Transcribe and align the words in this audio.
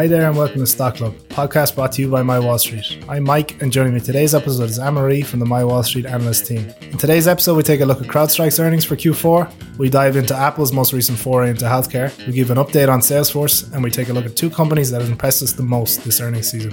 Hi 0.00 0.06
there 0.06 0.26
and 0.26 0.34
welcome 0.34 0.60
to 0.60 0.66
Stock 0.66 0.94
Club, 0.94 1.12
podcast 1.28 1.74
brought 1.74 1.92
to 1.92 2.00
you 2.00 2.08
by 2.08 2.22
My 2.22 2.38
Wall 2.38 2.58
Street. 2.58 3.04
I'm 3.06 3.22
Mike 3.22 3.60
and 3.60 3.70
joining 3.70 3.92
me 3.92 4.00
today's 4.00 4.34
episode 4.34 4.70
is 4.70 4.78
Anne-Marie 4.78 5.20
from 5.20 5.40
the 5.40 5.44
My 5.44 5.62
Wall 5.62 5.82
Street 5.82 6.06
analyst 6.06 6.46
team. 6.46 6.72
In 6.80 6.96
today's 6.96 7.28
episode, 7.28 7.54
we 7.54 7.62
take 7.62 7.82
a 7.82 7.84
look 7.84 8.00
at 8.00 8.06
CrowdStrike's 8.06 8.58
earnings 8.58 8.82
for 8.82 8.96
Q4, 8.96 9.76
we 9.76 9.90
dive 9.90 10.16
into 10.16 10.34
Apple's 10.34 10.72
most 10.72 10.94
recent 10.94 11.18
foray 11.18 11.50
into 11.50 11.66
healthcare, 11.66 12.16
we 12.26 12.32
give 12.32 12.50
an 12.50 12.56
update 12.56 12.90
on 12.90 13.00
Salesforce, 13.00 13.70
and 13.74 13.84
we 13.84 13.90
take 13.90 14.08
a 14.08 14.14
look 14.14 14.24
at 14.24 14.36
two 14.36 14.48
companies 14.48 14.90
that 14.90 15.02
have 15.02 15.10
impressed 15.10 15.42
us 15.42 15.52
the 15.52 15.62
most 15.62 16.02
this 16.02 16.18
earnings 16.18 16.50
season. 16.50 16.72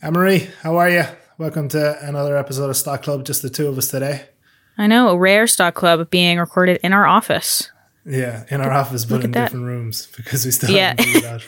Anne-Marie, 0.00 0.48
how 0.62 0.76
are 0.76 0.90
you? 0.90 1.02
Welcome 1.38 1.66
to 1.70 2.06
another 2.06 2.36
episode 2.36 2.70
of 2.70 2.76
Stock 2.76 3.02
Club, 3.02 3.24
just 3.24 3.42
the 3.42 3.50
two 3.50 3.66
of 3.66 3.76
us 3.76 3.88
today. 3.88 4.26
I 4.78 4.86
know, 4.86 5.08
a 5.08 5.18
rare 5.18 5.48
Stock 5.48 5.74
Club 5.74 6.08
being 6.08 6.38
recorded 6.38 6.78
in 6.84 6.92
our 6.92 7.04
office. 7.08 7.68
Yeah, 8.06 8.44
in 8.50 8.60
our 8.60 8.72
office, 8.72 9.04
but 9.04 9.24
in 9.24 9.32
different 9.32 9.66
rooms 9.66 10.08
because 10.16 10.44
we 10.44 10.50
still 10.50 10.70
Yeah. 10.70 10.90
haven't 10.90 11.04
figured 11.04 11.24
out. 11.24 11.42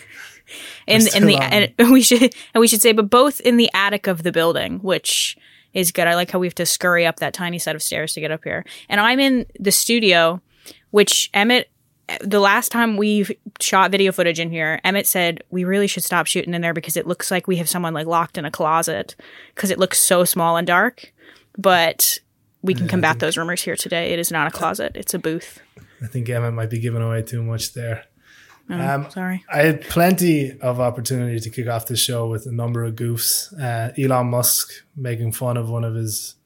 in 0.86 1.00
in 1.16 1.26
the 1.26 1.36
on. 1.36 1.42
and 1.42 1.72
um, 1.78 1.92
we 1.92 2.02
should 2.02 2.22
and 2.54 2.60
we 2.60 2.68
should 2.68 2.82
say, 2.82 2.92
but 2.92 3.08
both 3.08 3.40
in 3.40 3.56
the 3.56 3.70
attic 3.74 4.06
of 4.06 4.22
the 4.22 4.32
building, 4.32 4.78
which 4.80 5.36
is 5.72 5.90
good. 5.92 6.06
I 6.06 6.14
like 6.14 6.30
how 6.30 6.38
we 6.38 6.46
have 6.46 6.54
to 6.56 6.66
scurry 6.66 7.06
up 7.06 7.16
that 7.20 7.32
tiny 7.32 7.58
set 7.58 7.74
of 7.74 7.82
stairs 7.82 8.12
to 8.14 8.20
get 8.20 8.30
up 8.30 8.44
here. 8.44 8.64
And 8.90 9.00
I'm 9.00 9.18
in 9.18 9.46
the 9.58 9.72
studio, 9.72 10.40
which 10.90 11.30
Emmett. 11.32 11.68
The 12.20 12.40
last 12.40 12.70
time 12.72 12.98
we 12.98 13.24
shot 13.58 13.90
video 13.90 14.12
footage 14.12 14.38
in 14.38 14.50
here, 14.50 14.80
Emmett 14.84 15.06
said 15.06 15.42
we 15.50 15.64
really 15.64 15.86
should 15.86 16.04
stop 16.04 16.26
shooting 16.26 16.52
in 16.52 16.60
there 16.60 16.74
because 16.74 16.96
it 16.98 17.06
looks 17.06 17.30
like 17.30 17.46
we 17.46 17.56
have 17.56 17.68
someone 17.70 17.94
like 17.94 18.06
locked 18.06 18.36
in 18.36 18.44
a 18.44 18.50
closet 18.50 19.16
because 19.54 19.70
it 19.70 19.78
looks 19.78 19.98
so 19.98 20.24
small 20.24 20.58
and 20.58 20.66
dark. 20.66 21.10
But 21.56 22.18
we 22.60 22.74
can 22.74 22.86
combat 22.88 23.18
those 23.20 23.38
rumors 23.38 23.62
here 23.62 23.76
today. 23.76 24.12
It 24.12 24.18
is 24.18 24.30
not 24.30 24.46
a 24.46 24.50
closet; 24.50 24.92
it's 24.96 25.14
a 25.14 25.18
booth. 25.18 25.60
I 26.02 26.06
think 26.06 26.28
Emmett 26.28 26.54
might 26.54 26.70
be 26.70 26.78
giving 26.78 27.02
away 27.02 27.22
too 27.22 27.42
much 27.42 27.74
there. 27.74 28.04
Um, 28.68 29.10
Sorry. 29.10 29.44
I 29.52 29.58
had 29.58 29.82
plenty 29.82 30.58
of 30.60 30.80
opportunity 30.80 31.38
to 31.40 31.50
kick 31.50 31.68
off 31.68 31.86
the 31.86 31.96
show 31.96 32.28
with 32.28 32.46
a 32.46 32.52
number 32.52 32.84
of 32.84 32.94
goofs. 32.94 33.52
Uh, 33.60 33.92
Elon 34.00 34.28
Musk 34.28 34.72
making 34.96 35.32
fun 35.32 35.56
of 35.56 35.68
one 35.68 35.84
of 35.84 35.94
his 35.94 36.36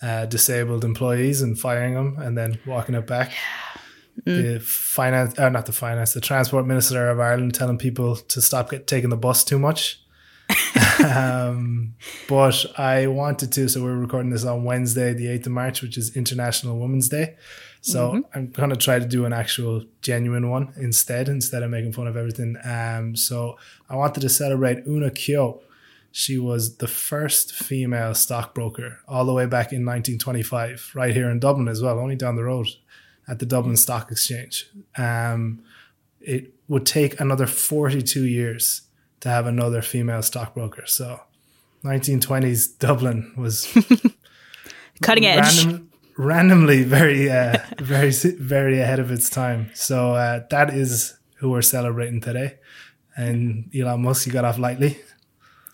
uh, 0.00 0.26
disabled 0.26 0.84
employees 0.84 1.42
and 1.42 1.58
firing 1.58 1.94
him, 1.94 2.16
and 2.18 2.38
then 2.38 2.58
walking 2.66 2.94
it 2.94 3.06
back. 3.06 3.32
The 4.24 4.60
finance, 4.60 5.38
uh, 5.38 5.48
not 5.48 5.66
the 5.66 5.72
finance, 5.72 6.14
the 6.14 6.20
transport 6.20 6.66
minister 6.66 7.10
of 7.10 7.18
Ireland 7.18 7.54
telling 7.54 7.78
people 7.78 8.16
to 8.16 8.40
stop 8.40 8.70
get, 8.70 8.86
taking 8.86 9.10
the 9.10 9.16
bus 9.16 9.44
too 9.44 9.58
much. 9.58 10.00
um, 11.04 11.94
but 12.28 12.64
I 12.78 13.08
wanted 13.08 13.50
to, 13.52 13.68
so 13.68 13.82
we're 13.82 13.96
recording 13.96 14.30
this 14.30 14.44
on 14.44 14.64
Wednesday, 14.64 15.14
the 15.14 15.26
8th 15.26 15.46
of 15.46 15.52
March, 15.52 15.82
which 15.82 15.98
is 15.98 16.16
International 16.16 16.78
Women's 16.78 17.08
Day. 17.08 17.36
So 17.84 18.24
I'm 18.34 18.46
going 18.48 18.70
to 18.70 18.76
try 18.76 18.98
to 18.98 19.04
do 19.04 19.26
an 19.26 19.34
actual 19.34 19.84
genuine 20.00 20.48
one 20.48 20.72
instead, 20.78 21.28
instead 21.28 21.62
of 21.62 21.70
making 21.70 21.92
fun 21.92 22.06
of 22.06 22.16
everything. 22.16 22.56
Um, 22.64 23.14
so 23.14 23.58
I 23.90 23.96
wanted 23.96 24.20
to 24.20 24.30
celebrate 24.30 24.86
Oonagh 24.86 25.14
Keogh. 25.14 25.60
She 26.10 26.38
was 26.38 26.76
the 26.76 26.88
first 26.88 27.52
female 27.52 28.14
stockbroker 28.14 29.00
all 29.06 29.26
the 29.26 29.34
way 29.34 29.44
back 29.44 29.70
in 29.70 29.84
1925, 29.84 30.92
right 30.94 31.12
here 31.12 31.28
in 31.28 31.40
Dublin 31.40 31.68
as 31.68 31.82
well, 31.82 31.98
only 31.98 32.16
down 32.16 32.36
the 32.36 32.44
road 32.44 32.68
at 33.28 33.38
the 33.38 33.44
Dublin 33.44 33.76
Stock 33.76 34.10
Exchange. 34.10 34.66
Um, 34.96 35.62
it 36.22 36.54
would 36.68 36.86
take 36.86 37.20
another 37.20 37.46
42 37.46 38.24
years 38.24 38.82
to 39.20 39.28
have 39.28 39.46
another 39.46 39.82
female 39.82 40.22
stockbroker. 40.22 40.86
So 40.86 41.20
1920s 41.84 42.78
Dublin 42.78 43.34
was 43.36 43.66
Cutting 45.02 45.26
edge. 45.26 45.66
Random, 46.16 46.66
randomly 46.66 46.82
very, 46.82 47.30
uh, 47.30 47.58
very, 47.78 48.10
very 48.10 48.80
ahead 48.80 48.98
of 48.98 49.10
its 49.10 49.28
time. 49.30 49.70
So 49.74 50.14
uh, 50.14 50.44
that 50.50 50.70
is 50.70 51.16
who 51.36 51.50
we're 51.50 51.62
celebrating 51.62 52.20
today. 52.20 52.58
And 53.16 53.70
Elon 53.74 54.02
Musk, 54.02 54.26
you 54.26 54.32
got 54.32 54.44
off 54.44 54.58
lightly. 54.58 54.98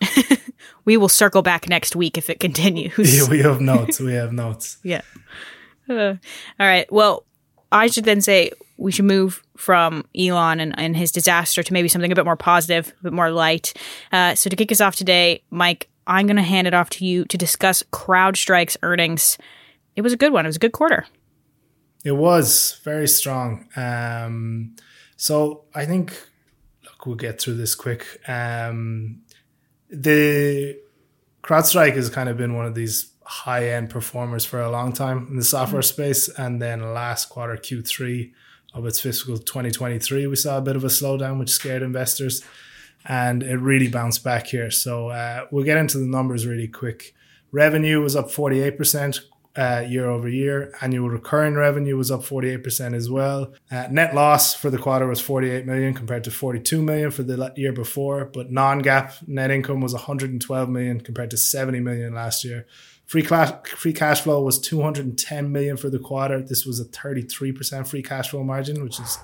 we 0.85 0.97
will 0.97 1.09
circle 1.09 1.41
back 1.41 1.67
next 1.67 1.95
week 1.95 2.17
if 2.17 2.29
it 2.29 2.39
continues. 2.39 3.17
Yeah, 3.17 3.27
we 3.29 3.39
have 3.39 3.61
notes. 3.61 3.99
We 3.99 4.13
have 4.13 4.33
notes. 4.33 4.77
yeah. 4.83 5.01
Uh, 5.89 6.15
all 6.59 6.67
right. 6.67 6.91
Well, 6.91 7.25
I 7.71 7.87
should 7.87 8.05
then 8.05 8.21
say 8.21 8.51
we 8.77 8.91
should 8.91 9.05
move 9.05 9.43
from 9.57 10.05
Elon 10.17 10.59
and, 10.59 10.77
and 10.77 10.95
his 10.95 11.11
disaster 11.11 11.63
to 11.63 11.73
maybe 11.73 11.87
something 11.87 12.11
a 12.11 12.15
bit 12.15 12.25
more 12.25 12.35
positive, 12.35 12.93
a 12.99 13.03
bit 13.03 13.13
more 13.13 13.31
light. 13.31 13.73
Uh, 14.11 14.35
so 14.35 14.49
to 14.49 14.55
kick 14.55 14.71
us 14.71 14.81
off 14.81 14.95
today, 14.95 15.43
Mike, 15.51 15.87
I'm 16.07 16.25
going 16.25 16.37
to 16.37 16.41
hand 16.41 16.67
it 16.67 16.73
off 16.73 16.89
to 16.91 17.05
you 17.05 17.25
to 17.25 17.37
discuss 17.37 17.83
CrowdStrike's 17.91 18.77
earnings. 18.81 19.37
It 19.95 20.01
was 20.01 20.13
a 20.13 20.17
good 20.17 20.33
one. 20.33 20.45
It 20.45 20.49
was 20.49 20.55
a 20.55 20.59
good 20.59 20.71
quarter. 20.71 21.05
It 22.03 22.13
was 22.13 22.79
very 22.83 23.07
strong. 23.07 23.67
Um, 23.75 24.75
so 25.17 25.65
I 25.75 25.85
think, 25.85 26.11
look, 26.83 27.05
we'll 27.05 27.15
get 27.15 27.39
through 27.39 27.55
this 27.55 27.75
quick. 27.75 28.19
Um, 28.27 29.21
the 29.89 30.79
CrowdStrike 31.43 31.95
has 31.95 32.09
kind 32.09 32.29
of 32.29 32.37
been 32.37 32.55
one 32.55 32.65
of 32.65 32.75
these 32.75 33.11
high 33.23 33.69
end 33.69 33.89
performers 33.89 34.45
for 34.45 34.61
a 34.61 34.71
long 34.71 34.93
time 34.93 35.27
in 35.29 35.35
the 35.35 35.43
software 35.43 35.81
space. 35.81 36.27
And 36.29 36.61
then 36.61 36.93
last 36.93 37.29
quarter, 37.29 37.55
Q3 37.55 38.31
of 38.73 38.85
its 38.85 38.99
fiscal 38.99 39.37
2023, 39.37 40.27
we 40.27 40.35
saw 40.35 40.57
a 40.57 40.61
bit 40.61 40.75
of 40.75 40.83
a 40.83 40.87
slowdown, 40.87 41.39
which 41.39 41.49
scared 41.49 41.81
investors. 41.81 42.43
And 43.05 43.43
it 43.43 43.57
really 43.57 43.87
bounced 43.87 44.23
back 44.23 44.47
here. 44.47 44.71
So 44.71 45.09
uh, 45.09 45.45
we'll 45.51 45.65
get 45.65 45.77
into 45.77 45.97
the 45.97 46.05
numbers 46.05 46.45
really 46.45 46.67
quick. 46.67 47.15
Revenue 47.51 48.01
was 48.01 48.15
up 48.15 48.27
48% 48.27 49.19
uh, 49.55 49.83
year 49.87 50.09
over 50.09 50.29
year. 50.29 50.73
Annual 50.81 51.09
recurring 51.09 51.55
revenue 51.55 51.97
was 51.97 52.11
up 52.11 52.21
48% 52.21 52.93
as 52.93 53.09
well. 53.09 53.53
Uh, 53.69 53.87
net 53.91 54.15
loss 54.15 54.53
for 54.53 54.69
the 54.69 54.77
quarter 54.77 55.07
was 55.07 55.19
48 55.19 55.65
million 55.65 55.93
compared 55.93 56.23
to 56.23 56.31
42 56.31 56.81
million 56.81 57.11
for 57.11 57.23
the 57.23 57.51
year 57.55 57.73
before, 57.73 58.25
but 58.25 58.51
non-GAAP 58.51 59.27
net 59.27 59.51
income 59.51 59.81
was 59.81 59.93
112 59.93 60.69
million 60.69 61.01
compared 61.01 61.31
to 61.31 61.37
70 61.37 61.79
million 61.79 62.13
last 62.13 62.43
year. 62.43 62.65
Free 63.05 63.23
cash, 63.23 63.51
free 63.75 63.93
cash 63.93 64.21
flow 64.21 64.41
was 64.41 64.57
210 64.59 65.51
million 65.51 65.75
for 65.75 65.89
the 65.89 65.99
quarter. 65.99 66.41
This 66.41 66.65
was 66.65 66.79
a 66.79 66.85
33% 66.85 67.85
free 67.85 68.01
cash 68.01 68.29
flow 68.29 68.43
margin, 68.43 68.81
which 68.83 68.99
is 69.01 69.19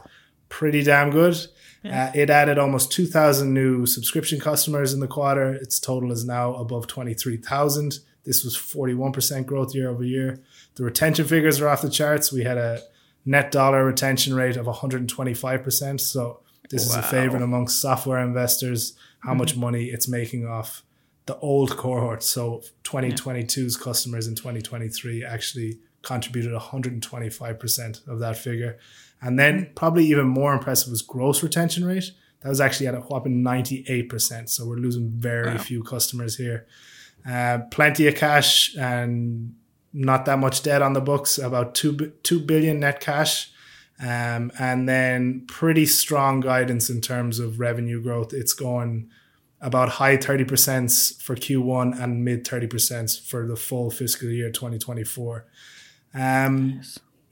pretty 0.49 0.83
damn 0.83 1.09
good. 1.09 1.37
Uh, 1.85 2.11
it 2.13 2.29
added 2.29 2.57
almost 2.57 2.91
2,000 2.91 3.53
new 3.53 3.85
subscription 3.85 4.41
customers 4.41 4.93
in 4.93 4.99
the 4.99 5.07
quarter. 5.07 5.53
Its 5.53 5.79
total 5.79 6.11
is 6.11 6.25
now 6.25 6.53
above 6.55 6.87
23,000. 6.87 7.99
This 8.27 8.43
was 8.43 8.57
41% 8.57 9.45
growth 9.45 9.73
year 9.73 9.89
over 9.89 10.03
year. 10.03 10.41
The 10.75 10.83
retention 10.83 11.25
figures 11.25 11.61
are 11.61 11.69
off 11.69 11.81
the 11.81 11.89
charts. 11.89 12.29
We 12.29 12.43
had 12.43 12.57
a 12.57 12.81
net 13.25 13.51
dollar 13.51 13.85
retention 13.85 14.35
rate 14.35 14.57
of 14.57 14.65
125%. 14.65 16.01
So 16.01 16.41
this 16.69 16.85
is 16.85 16.93
a 16.93 17.01
favorite 17.01 17.41
amongst 17.41 17.79
software 17.79 18.19
investors, 18.19 18.97
how 19.21 19.29
mm-hmm. 19.29 19.39
much 19.39 19.55
money 19.55 19.85
it's 19.85 20.09
making 20.09 20.45
off 20.45 20.83
the 21.25 21.37
old 21.37 21.77
cohort. 21.77 22.21
So 22.21 22.63
2022's 22.83 23.77
customers 23.77 24.27
in 24.27 24.35
2023 24.35 25.23
actually 25.23 25.79
contributed 26.01 26.51
125% 26.51 28.07
of 28.09 28.19
that 28.19 28.37
figure. 28.37 28.77
And 29.21 29.39
then 29.39 29.61
mm-hmm. 29.61 29.73
probably 29.73 30.05
even 30.07 30.27
more 30.27 30.53
impressive 30.53 30.91
was 30.91 31.01
gross 31.01 31.41
retention 31.41 31.85
rate. 31.85 32.11
That 32.41 32.49
was 32.49 32.59
actually 32.59 32.87
at 32.87 32.95
a 32.95 32.99
whopping 32.99 33.41
98%. 33.41 34.49
So 34.49 34.67
we're 34.67 34.75
losing 34.75 35.09
very 35.09 35.57
few 35.57 35.81
customers 35.81 36.35
here. 36.35 36.67
Uh, 37.25 37.59
plenty 37.71 38.07
of 38.07 38.15
cash 38.15 38.75
and 38.77 39.55
not 39.93 40.25
that 40.25 40.39
much 40.39 40.63
debt 40.63 40.81
on 40.81 40.93
the 40.93 41.01
books, 41.01 41.37
about 41.37 41.75
2, 41.75 42.13
2 42.23 42.39
billion 42.41 42.79
net 42.79 42.99
cash. 42.99 43.51
Um, 43.99 44.51
and 44.59 44.87
then 44.87 45.45
pretty 45.47 45.87
strong 45.87 46.39
guidance 46.39 46.89
in 46.89 47.01
terms 47.01 47.39
of 47.39 47.59
revenue 47.59 48.01
growth. 48.01 48.31
It's 48.31 48.53
going 48.53 49.09
about 49.59 49.89
high 49.89 50.17
30% 50.17 51.19
for 51.21 51.35
Q1 51.35 51.99
and 51.99 52.23
mid 52.23 52.45
30% 52.45 53.27
for 53.27 53.47
the 53.47 53.55
full 53.55 53.89
fiscal 53.89 54.29
year 54.29 54.51
2024. 54.51 55.45
Um, 56.13 56.81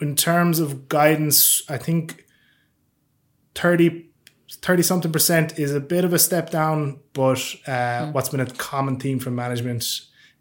In 0.02 0.16
terms 0.16 0.60
of 0.60 0.90
guidance, 0.90 1.62
I 1.70 1.78
think 1.78 2.26
30 3.54 4.10
30 4.62 4.84
something 4.84 5.12
percent 5.12 5.60
is 5.60 5.74
a 5.74 5.80
bit 5.80 6.06
of 6.06 6.14
a 6.14 6.20
step 6.20 6.50
down, 6.50 7.00
but 7.14 7.40
uh, 7.68 8.12
what's 8.12 8.30
been 8.30 8.40
a 8.40 8.46
common 8.46 9.00
theme 9.00 9.20
from 9.20 9.36
management 9.36 9.84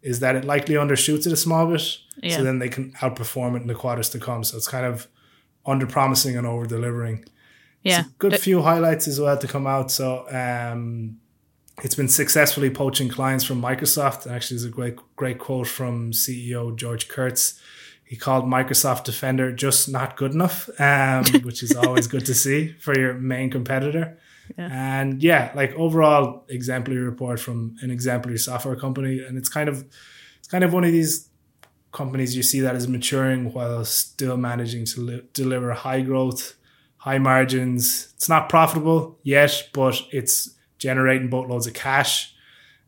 is 0.01 0.19
that 0.19 0.35
it 0.35 0.45
likely 0.45 0.75
undershoots 0.75 1.25
it 1.25 1.33
a 1.33 1.37
small 1.37 1.67
bit. 1.67 1.97
Yeah. 2.21 2.37
So 2.37 2.43
then 2.43 2.59
they 2.59 2.69
can 2.69 2.91
outperform 2.93 3.55
it 3.55 3.61
in 3.61 3.67
the 3.67 3.75
quarters 3.75 4.09
to 4.09 4.19
come. 4.19 4.43
So 4.43 4.57
it's 4.57 4.67
kind 4.67 4.85
of 4.85 5.07
under 5.65 5.87
promising 5.87 6.37
and 6.37 6.45
over 6.45 6.65
delivering. 6.65 7.25
Yeah. 7.81 8.03
Good 8.19 8.31
But- 8.31 8.41
few 8.41 8.61
highlights 8.61 9.07
as 9.07 9.19
well 9.19 9.37
to 9.37 9.47
come 9.47 9.67
out. 9.67 9.91
So 9.91 10.27
um, 10.29 11.17
it's 11.83 11.95
been 11.95 12.07
successfully 12.07 12.69
poaching 12.69 13.09
clients 13.09 13.43
from 13.43 13.61
Microsoft. 13.61 14.29
Actually, 14.31 14.57
there's 14.57 14.65
a 14.65 14.69
great 14.69 14.95
great 15.15 15.39
quote 15.39 15.67
from 15.67 16.11
CEO 16.11 16.75
George 16.75 17.07
Kurtz. 17.07 17.59
He 18.05 18.15
called 18.15 18.45
Microsoft 18.45 19.03
Defender 19.03 19.51
just 19.51 19.89
not 19.89 20.15
good 20.15 20.33
enough, 20.33 20.69
um, 20.79 21.25
which 21.43 21.63
is 21.63 21.75
always 21.75 22.07
good 22.07 22.25
to 22.27 22.35
see 22.35 22.73
for 22.79 22.97
your 22.97 23.15
main 23.15 23.49
competitor. 23.49 24.17
And 24.57 25.23
yeah, 25.23 25.51
like 25.55 25.73
overall 25.73 26.45
exemplary 26.49 27.01
report 27.01 27.39
from 27.39 27.75
an 27.81 27.89
exemplary 27.89 28.37
software 28.37 28.75
company, 28.75 29.19
and 29.19 29.37
it's 29.37 29.49
kind 29.49 29.67
of 29.67 29.83
it's 30.37 30.47
kind 30.47 30.63
of 30.63 30.71
one 30.71 30.83
of 30.83 30.91
these 30.91 31.29
companies 31.91 32.35
you 32.35 32.43
see 32.43 32.59
that 32.59 32.75
is 32.75 32.87
maturing 32.87 33.51
while 33.53 33.83
still 33.85 34.37
managing 34.37 34.85
to 34.85 35.01
li- 35.01 35.23
deliver 35.33 35.71
high 35.73 36.01
growth, 36.01 36.55
high 36.97 37.17
margins. 37.17 38.13
It's 38.15 38.29
not 38.29 38.49
profitable 38.49 39.17
yet, 39.23 39.69
but 39.73 39.99
it's 40.11 40.51
generating 40.77 41.29
boatloads 41.29 41.65
of 41.65 41.73
cash. 41.73 42.35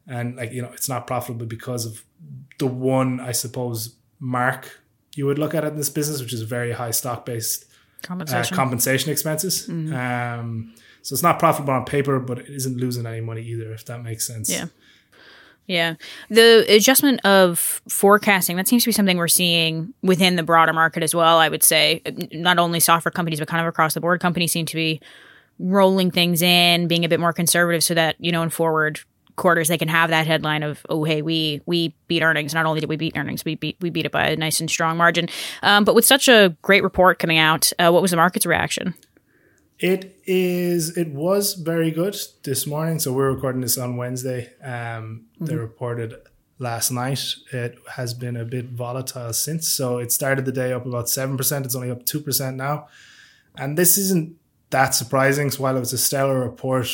And 0.05 0.35
like, 0.35 0.51
you 0.51 0.61
know, 0.61 0.71
it's 0.73 0.89
not 0.89 1.07
profitable 1.07 1.47
because 1.47 1.85
of 1.85 2.03
the 2.59 2.67
one, 2.67 3.19
I 3.19 3.31
suppose, 3.31 3.95
mark 4.19 4.79
you 5.17 5.25
would 5.25 5.39
look 5.39 5.55
at 5.55 5.63
it 5.63 5.67
in 5.67 5.77
this 5.77 5.89
business, 5.89 6.21
which 6.21 6.33
is 6.33 6.41
very 6.43 6.71
high 6.71 6.91
stock 6.91 7.25
based 7.25 7.65
uh, 8.03 8.07
compensation. 8.07 8.55
compensation 8.55 9.11
expenses. 9.11 9.67
Um, 9.67 10.73
so 11.01 11.13
it's 11.13 11.23
not 11.23 11.39
profitable 11.39 11.73
on 11.73 11.85
paper, 11.85 12.19
but 12.19 12.39
it 12.39 12.49
isn't 12.49 12.77
losing 12.77 13.05
any 13.05 13.21
money 13.21 13.41
either, 13.41 13.73
if 13.73 13.85
that 13.85 14.03
makes 14.03 14.27
sense. 14.27 14.49
Yeah. 14.49 14.65
Yeah. 15.65 15.95
The 16.29 16.65
adjustment 16.69 17.25
of 17.25 17.81
forecasting, 17.89 18.55
that 18.55 18.67
seems 18.67 18.83
to 18.83 18.87
be 18.87 18.93
something 18.93 19.17
we're 19.17 19.27
seeing 19.27 19.93
within 20.01 20.37
the 20.37 20.43
broader 20.43 20.71
market 20.71 21.03
as 21.03 21.13
well, 21.13 21.39
I 21.39 21.49
would 21.49 21.63
say. 21.63 22.01
Not 22.31 22.57
only 22.57 22.79
software 22.79 23.11
companies, 23.11 23.39
but 23.39 23.49
kind 23.49 23.61
of 23.61 23.67
across 23.67 23.93
the 23.93 24.01
board, 24.01 24.21
companies 24.21 24.53
seem 24.53 24.65
to 24.65 24.75
be 24.75 25.01
rolling 25.59 26.11
things 26.11 26.41
in, 26.41 26.87
being 26.87 27.03
a 27.03 27.09
bit 27.09 27.19
more 27.19 27.33
conservative 27.33 27.83
so 27.83 27.93
that, 27.95 28.15
you 28.19 28.31
know, 28.31 28.43
in 28.43 28.49
forward 28.49 29.01
quarters 29.37 29.69
they 29.69 29.77
can 29.77 29.87
have 29.87 30.09
that 30.09 30.27
headline 30.27 30.63
of, 30.63 30.85
oh 30.89 31.05
hey, 31.05 31.21
we 31.21 31.61
we 31.65 31.95
beat 32.09 32.21
earnings. 32.21 32.53
Not 32.53 32.65
only 32.65 32.81
did 32.81 32.89
we 32.89 32.97
beat 32.97 33.17
earnings, 33.17 33.45
we 33.45 33.55
beat 33.55 33.77
we 33.79 33.89
beat 33.89 34.05
it 34.05 34.11
by 34.11 34.27
a 34.27 34.35
nice 34.35 34.59
and 34.59 34.69
strong 34.69 34.97
margin. 34.97 35.29
Um, 35.63 35.85
but 35.85 35.95
with 35.95 36.03
such 36.03 36.27
a 36.27 36.57
great 36.61 36.83
report 36.83 37.19
coming 37.19 37.37
out, 37.37 37.71
uh, 37.79 37.89
what 37.91 38.01
was 38.01 38.11
the 38.11 38.17
market's 38.17 38.45
reaction? 38.45 38.93
It 39.79 40.19
is. 40.25 40.97
It 40.97 41.09
was 41.09 41.53
very 41.53 41.91
good 41.91 42.17
this 42.43 42.65
morning. 42.65 42.99
So 42.99 43.13
we're 43.13 43.31
recording 43.31 43.61
this 43.61 43.77
on 43.77 43.95
Wednesday. 43.95 44.49
Um, 44.63 45.27
They 45.39 45.55
reported 45.55 46.15
last 46.59 46.89
night. 46.89 47.35
It 47.53 47.77
has 47.91 48.15
been 48.15 48.35
a 48.35 48.43
bit 48.43 48.65
volatile 48.69 49.33
since. 49.33 49.67
So 49.67 49.99
it 49.99 50.11
started 50.11 50.45
the 50.45 50.51
day 50.51 50.73
up 50.73 50.87
about 50.87 51.09
seven 51.09 51.37
percent. 51.37 51.65
It's 51.65 51.75
only 51.75 51.91
up 51.91 52.05
two 52.05 52.19
percent 52.19 52.57
now, 52.57 52.87
and 53.55 53.77
this 53.77 53.97
isn't 53.97 54.35
that 54.71 54.95
surprising. 54.95 55.51
So 55.51 55.61
while 55.61 55.77
it 55.77 55.79
was 55.79 55.93
a 55.93 55.97
stellar 55.97 56.39
report, 56.39 56.89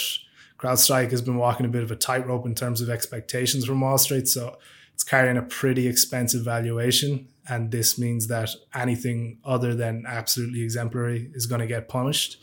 CrowdStrike 0.63 1.11
has 1.11 1.21
been 1.21 1.35
walking 1.35 1.65
a 1.65 1.69
bit 1.69 1.83
of 1.83 1.91
a 1.91 1.95
tightrope 1.95 2.45
in 2.45 2.55
terms 2.55 2.79
of 2.79 2.89
expectations 2.89 3.65
from 3.65 3.81
Wall 3.81 3.97
Street. 3.97 4.27
So 4.27 4.57
it's 4.93 5.03
carrying 5.03 5.37
a 5.37 5.41
pretty 5.41 5.87
expensive 5.87 6.45
valuation. 6.45 7.27
And 7.49 7.71
this 7.71 7.99
means 7.99 8.27
that 8.27 8.49
anything 8.73 9.39
other 9.43 9.75
than 9.75 10.05
absolutely 10.07 10.61
exemplary 10.61 11.29
is 11.33 11.47
going 11.47 11.59
to 11.59 11.67
get 11.67 11.89
punished. 11.89 12.37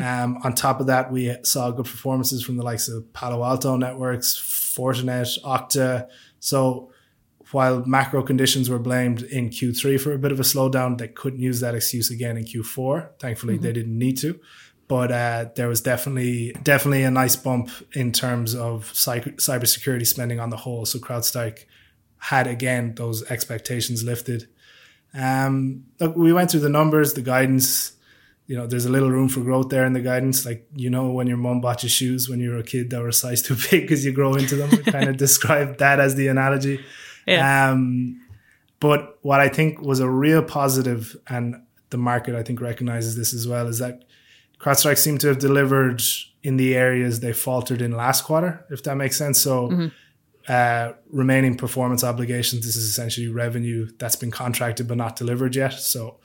Um, 0.00 0.38
on 0.44 0.54
top 0.54 0.80
of 0.80 0.86
that, 0.86 1.10
we 1.10 1.36
saw 1.42 1.70
good 1.70 1.86
performances 1.86 2.44
from 2.44 2.56
the 2.56 2.62
likes 2.62 2.88
of 2.88 3.12
Palo 3.12 3.44
Alto 3.44 3.76
Networks, 3.76 4.36
Fortinet, 4.36 5.42
Okta. 5.42 6.08
So 6.38 6.92
while 7.50 7.84
macro 7.84 8.22
conditions 8.22 8.70
were 8.70 8.78
blamed 8.78 9.22
in 9.22 9.50
Q3 9.50 10.00
for 10.00 10.12
a 10.12 10.18
bit 10.18 10.32
of 10.32 10.40
a 10.40 10.44
slowdown, 10.44 10.98
they 10.98 11.08
couldn't 11.08 11.40
use 11.40 11.60
that 11.60 11.74
excuse 11.74 12.10
again 12.10 12.36
in 12.36 12.44
Q4. 12.44 13.18
Thankfully, 13.18 13.58
they 13.58 13.72
didn't 13.72 13.98
need 13.98 14.18
to. 14.18 14.40
But 14.88 15.12
uh, 15.12 15.46
there 15.54 15.68
was 15.68 15.80
definitely 15.80 16.52
definitely 16.62 17.04
a 17.04 17.10
nice 17.10 17.36
bump 17.36 17.70
in 17.92 18.12
terms 18.12 18.54
of 18.54 18.92
cyber 18.92 19.34
cybersecurity 19.36 20.06
spending 20.06 20.40
on 20.40 20.50
the 20.50 20.56
whole. 20.58 20.84
So 20.84 20.98
CrowdStrike 20.98 21.64
had 22.18 22.46
again 22.46 22.94
those 22.94 23.28
expectations 23.30 24.04
lifted. 24.04 24.48
Um, 25.14 25.84
look, 25.98 26.16
we 26.16 26.32
went 26.32 26.50
through 26.50 26.60
the 26.60 26.68
numbers, 26.68 27.14
the 27.14 27.22
guidance. 27.22 27.92
You 28.46 28.56
know, 28.56 28.66
there's 28.66 28.84
a 28.84 28.90
little 28.90 29.10
room 29.10 29.28
for 29.28 29.40
growth 29.40 29.68
there 29.70 29.86
in 29.86 29.92
the 29.92 30.00
guidance. 30.00 30.44
Like 30.44 30.66
you 30.74 30.90
know, 30.90 31.10
when 31.10 31.26
your 31.26 31.36
mom 31.36 31.60
bought 31.60 31.82
you 31.82 31.88
shoes 31.88 32.28
when 32.28 32.40
you 32.40 32.50
were 32.50 32.58
a 32.58 32.64
kid 32.64 32.90
that 32.90 33.00
were 33.00 33.08
a 33.08 33.12
size 33.12 33.42
too 33.42 33.56
big 33.70 33.82
because 33.82 34.04
you 34.04 34.12
grow 34.12 34.34
into 34.34 34.56
them. 34.56 34.70
Kind 34.84 35.08
of 35.08 35.16
described 35.26 35.78
that 35.78 36.00
as 36.00 36.16
the 36.16 36.28
analogy. 36.28 36.84
Um, 37.66 38.20
but 38.80 39.18
what 39.22 39.40
I 39.40 39.48
think 39.48 39.80
was 39.80 40.00
a 40.00 40.10
real 40.10 40.42
positive, 40.42 41.16
and 41.28 41.62
the 41.90 41.98
market 41.98 42.34
I 42.34 42.42
think 42.42 42.60
recognizes 42.60 43.16
this 43.16 43.32
as 43.32 43.46
well, 43.46 43.68
is 43.68 43.78
that 43.78 44.04
CrowdStrike 44.62 44.98
seemed 44.98 45.20
to 45.20 45.28
have 45.28 45.38
delivered 45.38 46.00
in 46.42 46.56
the 46.56 46.74
areas 46.76 47.20
they 47.20 47.32
faltered 47.32 47.82
in 47.82 47.92
last 47.92 48.24
quarter, 48.24 48.64
if 48.70 48.82
that 48.84 48.96
makes 48.96 49.16
sense. 49.16 49.40
So, 49.40 49.90
uh, 50.48 50.92
remaining 51.10 51.56
performance 51.56 52.02
obligations, 52.04 52.64
this 52.64 52.76
is 52.76 52.84
essentially 52.88 53.28
revenue 53.28 53.88
that's 53.98 54.16
been 54.16 54.30
contracted 54.30 54.86
but 54.88 54.96
not 54.96 55.16
delivered 55.16 55.54
yet. 55.56 55.72
So, 55.74 56.18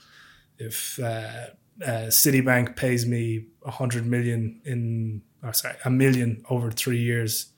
if 0.60 1.00
uh, 1.00 1.48
uh, 1.84 2.10
Citibank 2.10 2.76
pays 2.76 3.06
me 3.06 3.46
a 3.66 3.72
hundred 3.72 4.06
million 4.06 4.62
in, 4.66 5.22
or 5.44 5.54
sorry, 5.54 5.76
a 5.86 5.90
million 5.90 6.44
over 6.50 6.72
three 6.72 7.00
years, 7.00 7.54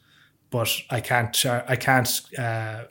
but 0.50 0.70
I 0.90 1.00
can't, 1.02 1.34
char- 1.34 1.66
I 1.68 1.76
can't, 1.76 2.10
uh, 2.38 2.84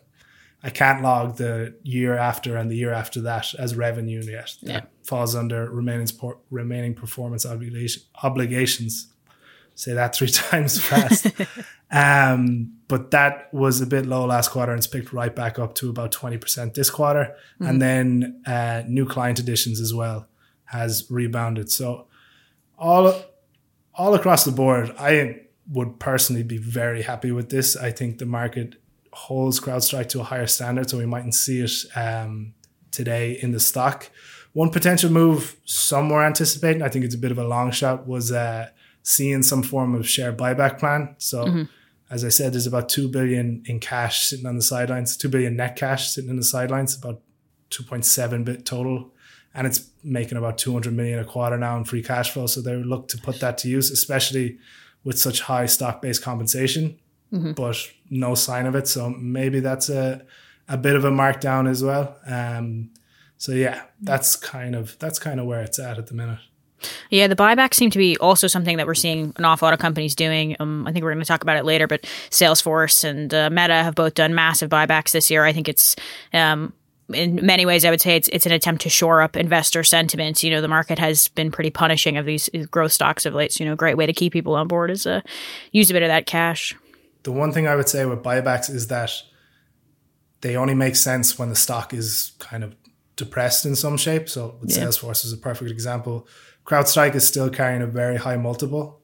I 0.63 0.71
can't 0.71 1.03
log 1.03 1.37
the 1.37 1.75
year 1.83 2.17
after 2.17 2.57
and 2.57 2.71
the 2.71 2.77
year 2.77 2.93
after 2.93 3.21
that 3.23 3.55
as 3.59 3.77
revenue 3.77 4.23
yet. 4.23 4.57
That 4.63 4.73
Yeah. 4.73 4.81
Falls 5.09 5.35
under 5.35 5.71
remaining 5.71 6.07
remaining 6.51 6.95
performance 6.95 7.47
obligation, 7.47 8.03
obligations. 8.23 9.09
Say 9.75 9.95
that 9.95 10.15
three 10.15 10.29
times 10.51 10.81
fast. 10.81 11.27
um, 11.91 12.75
but 12.89 13.11
that 13.13 13.53
was 13.53 13.81
a 13.81 13.87
bit 13.87 14.07
low 14.07 14.27
last 14.27 14.51
quarter 14.51 14.73
and 14.73 14.79
it's 14.79 14.87
picked 14.87 15.13
right 15.13 15.35
back 15.35 15.59
up 15.59 15.75
to 15.77 15.89
about 15.89 16.13
20% 16.13 16.75
this 16.75 16.91
quarter. 16.91 17.35
And 17.61 17.81
then 17.81 18.43
uh, 18.47 18.83
new 18.87 19.07
client 19.07 19.39
additions 19.39 19.81
as 19.81 19.95
well 19.95 20.29
has 20.67 21.07
rebounded. 21.11 21.71
So 21.71 22.07
all 22.79 23.15
all 23.95 24.15
across 24.15 24.45
the 24.45 24.53
board, 24.53 24.95
I 24.99 25.41
would 25.71 25.99
personally 25.99 26.45
be 26.45 26.59
very 26.59 27.03
happy 27.03 27.33
with 27.33 27.51
this. 27.51 27.77
I 27.77 27.91
think 27.91 28.19
the 28.19 28.27
market 28.27 28.77
holds 29.13 29.59
CrowdStrike 29.59 30.09
to 30.11 30.21
a 30.21 30.25
higher 30.25 30.47
standard, 30.47 30.89
so 30.89 30.99
we 30.99 31.07
mightn't 31.07 31.35
see 31.35 31.61
it 31.61 31.73
um, 31.97 32.55
today 32.93 33.39
in 33.43 33.51
the 33.51 33.59
stock. 33.59 34.09
One 34.59 34.71
potential 34.71 35.09
move 35.09 35.57
some 35.67 36.09
were 36.09 36.25
anticipating, 36.25 36.83
I 36.83 36.89
think 36.89 37.05
it's 37.05 37.15
a 37.15 37.19
bit 37.19 37.31
of 37.31 37.39
a 37.39 37.47
long 37.47 37.71
shot, 37.71 38.09
was 38.09 38.33
uh, 38.33 38.71
seeing 39.05 39.45
some 39.45 39.63
form 39.63 39.95
of 39.95 40.09
share 40.09 40.33
buyback 40.33 40.81
plan. 40.81 41.15
So, 41.19 41.67
as 42.11 42.25
I 42.25 42.29
said, 42.29 42.55
there's 42.55 42.67
about 42.67 42.89
two 42.89 43.09
billion 43.09 43.63
in 43.67 43.79
cash 43.79 44.27
sitting 44.27 44.47
on 44.47 44.57
the 44.57 44.63
sidelines, 44.63 45.17
two 45.17 45.29
billion 45.29 45.55
net 45.55 45.77
cash 45.77 46.11
sitting 46.11 46.29
on 46.29 46.35
the 46.35 46.43
sidelines, 46.43 46.97
about 46.97 47.21
2.7 47.71 48.45
bit 48.45 48.67
total 48.67 49.13
and 49.55 49.65
it's 49.65 49.91
making 50.03 50.37
about 50.37 50.59
200 50.59 50.93
million 50.93 51.21
a 51.21 51.25
quarter 51.25 51.57
now 51.57 51.77
in 51.77 51.85
free 51.85 52.03
cash 52.03 52.33
flow. 52.33 52.49
So 52.49 52.61
they 52.61 52.75
would 52.75 52.87
look 52.87 53.07
to 53.11 53.19
put 53.19 53.39
that 53.39 53.59
to 53.59 53.69
use, 53.69 53.93
especially 53.93 54.59
with 55.05 55.21
such 55.21 55.43
high 55.43 55.67
stock 55.67 56.03
based 56.03 56.23
compensation, 56.25 56.99
but 57.55 57.77
no 58.11 58.35
sign 58.35 58.67
of 58.67 58.75
it. 58.75 58.89
So 58.89 59.11
maybe 59.11 59.61
that's 59.61 59.89
a, 59.89 60.27
a 60.67 60.77
bit 60.77 60.97
of 60.97 61.05
a 61.05 61.13
markdown 61.13 61.71
as 61.71 61.85
well. 61.85 62.17
Um, 62.27 62.91
so 63.39 63.53
yeah, 63.53 63.85
that's 64.03 64.37
kind 64.37 64.75
of 64.75 64.99
that's 64.99 65.19
kind 65.19 65.41
of 65.41 65.47
where 65.47 65.63
it's 65.63 65.79
at 65.79 65.99
at 65.99 66.09
the 66.09 66.15
minute. 66.15 66.41
Yeah, 67.11 67.27
the 67.27 67.37
buybacks 67.37 67.75
seem 67.75 67.91
to 67.91 67.99
be 67.99 68.17
also 68.19 68.47
something 68.47 68.77
that 68.77 68.87
we're 68.87 68.95
seeing 68.95 69.33
an 69.37 69.45
awful 69.45 69.67
lot 69.67 69.75
of 69.75 69.81
companies 69.81 70.15
doing. 70.15 70.55
Um, 70.61 70.87
I 70.87 70.93
think 70.93 71.03
we're 71.03 71.13
going 71.13 71.25
to 71.25 71.27
talk 71.27 71.43
about 71.43 71.57
it 71.57 71.65
later, 71.65 71.87
but 71.89 72.03
Salesforce 72.31 73.03
and 73.03 73.33
uh, 73.35 73.51
Meta 73.51 73.75
have 73.75 73.95
both 73.95 74.15
done 74.15 74.35
massive 74.35 74.71
buybacks 74.71 75.11
this 75.13 75.31
year. 75.31 75.45
I 75.45 75.53
think 75.53 75.69
it's 75.69 75.97
um, 76.33 76.73
in 77.13 77.45
many 77.45 77.65
ways, 77.65 77.85
I 77.85 77.91
would 77.91 78.01
say 78.01 78.17
it's 78.17 78.29
it's 78.29 78.47
an 78.47 78.53
attempt 78.53 78.83
to 78.83 78.91
shore 78.91 79.23
up 79.23 79.37
investor 79.37 79.83
sentiment. 79.83 80.43
You 80.43 80.51
know, 80.51 80.61
the 80.61 80.69
market 80.69 80.99
has 80.99 81.29
been 81.29 81.51
pretty 81.51 81.71
punishing 81.71 82.17
of 82.17 82.27
these 82.27 82.49
growth 82.71 82.93
stocks 82.93 83.25
of 83.27 83.35
late. 83.35 83.53
So, 83.53 83.65
you 83.65 83.69
know, 83.69 83.75
a 83.75 83.77
great 83.77 83.97
way 83.97 84.07
to 84.07 84.13
keep 84.13 84.33
people 84.33 84.55
on 84.55 84.69
board 84.69 84.91
is 84.91 85.07
uh, 85.07 85.21
use 85.73 85.91
a 85.91 85.95
bit 85.95 86.03
of 86.03 86.09
that 86.09 86.27
cash. 86.27 86.77
The 87.23 87.33
one 87.33 87.53
thing 87.53 87.67
I 87.67 87.77
would 87.77 87.89
say 87.89 88.05
with 88.05 88.23
buybacks 88.23 88.71
is 88.71 88.89
that 88.89 89.13
they 90.41 90.57
only 90.57 90.75
make 90.75 90.97
sense 90.97 91.39
when 91.39 91.49
the 91.49 91.57
stock 91.57 91.93
is 91.93 92.33
kind 92.39 92.63
of 92.63 92.78
depressed 93.19 93.67
in 93.67 93.77
some 93.77 93.99
shape. 93.99 94.31
So 94.31 94.57
with 94.61 94.71
Yeah. 94.71 94.85
Salesforce 94.85 95.27
is 95.27 95.33
a 95.35 95.37
perfect 95.37 95.71
example. 95.71 96.27
CrowdStrike 96.65 97.15
is 97.15 97.27
still 97.27 97.51
carrying 97.51 97.83
a 97.83 97.87
very 97.87 98.17
high 98.17 98.37
multiple. 98.37 98.95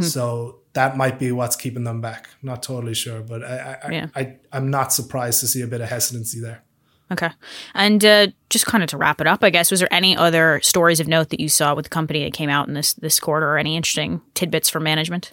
So 0.00 0.62
that 0.72 0.96
might 0.96 1.16
be 1.16 1.30
what's 1.30 1.54
keeping 1.54 1.84
them 1.84 2.00
back. 2.00 2.30
Not 2.42 2.60
totally 2.60 2.92
sure, 2.94 3.20
but 3.20 3.44
I, 3.44 3.78
I, 3.84 3.90
Yeah. 3.90 4.06
I, 4.16 4.20
I, 4.20 4.36
I'm 4.52 4.68
not 4.68 4.92
surprised 4.92 5.38
to 5.40 5.46
see 5.46 5.62
a 5.62 5.66
bit 5.68 5.80
of 5.80 5.88
hesitancy 5.88 6.40
there. 6.40 6.64
Okay. 7.12 7.30
And 7.72 8.04
uh, 8.04 8.26
just 8.50 8.66
kind 8.66 8.82
of 8.82 8.90
to 8.90 8.96
wrap 8.96 9.20
it 9.20 9.28
up, 9.28 9.44
I 9.44 9.50
guess, 9.50 9.70
was 9.70 9.78
there 9.78 9.94
any 9.94 10.16
other 10.16 10.60
stories 10.64 10.98
of 10.98 11.06
note 11.06 11.28
that 11.30 11.38
you 11.38 11.48
saw 11.48 11.72
with 11.76 11.84
the 11.84 11.88
company 11.90 12.24
that 12.24 12.32
came 12.32 12.50
out 12.50 12.66
in 12.66 12.74
this 12.74 12.94
this 12.94 13.20
quarter, 13.20 13.46
or 13.46 13.58
any 13.58 13.76
interesting 13.76 14.22
tidbits 14.34 14.68
for 14.68 14.80
management? 14.80 15.32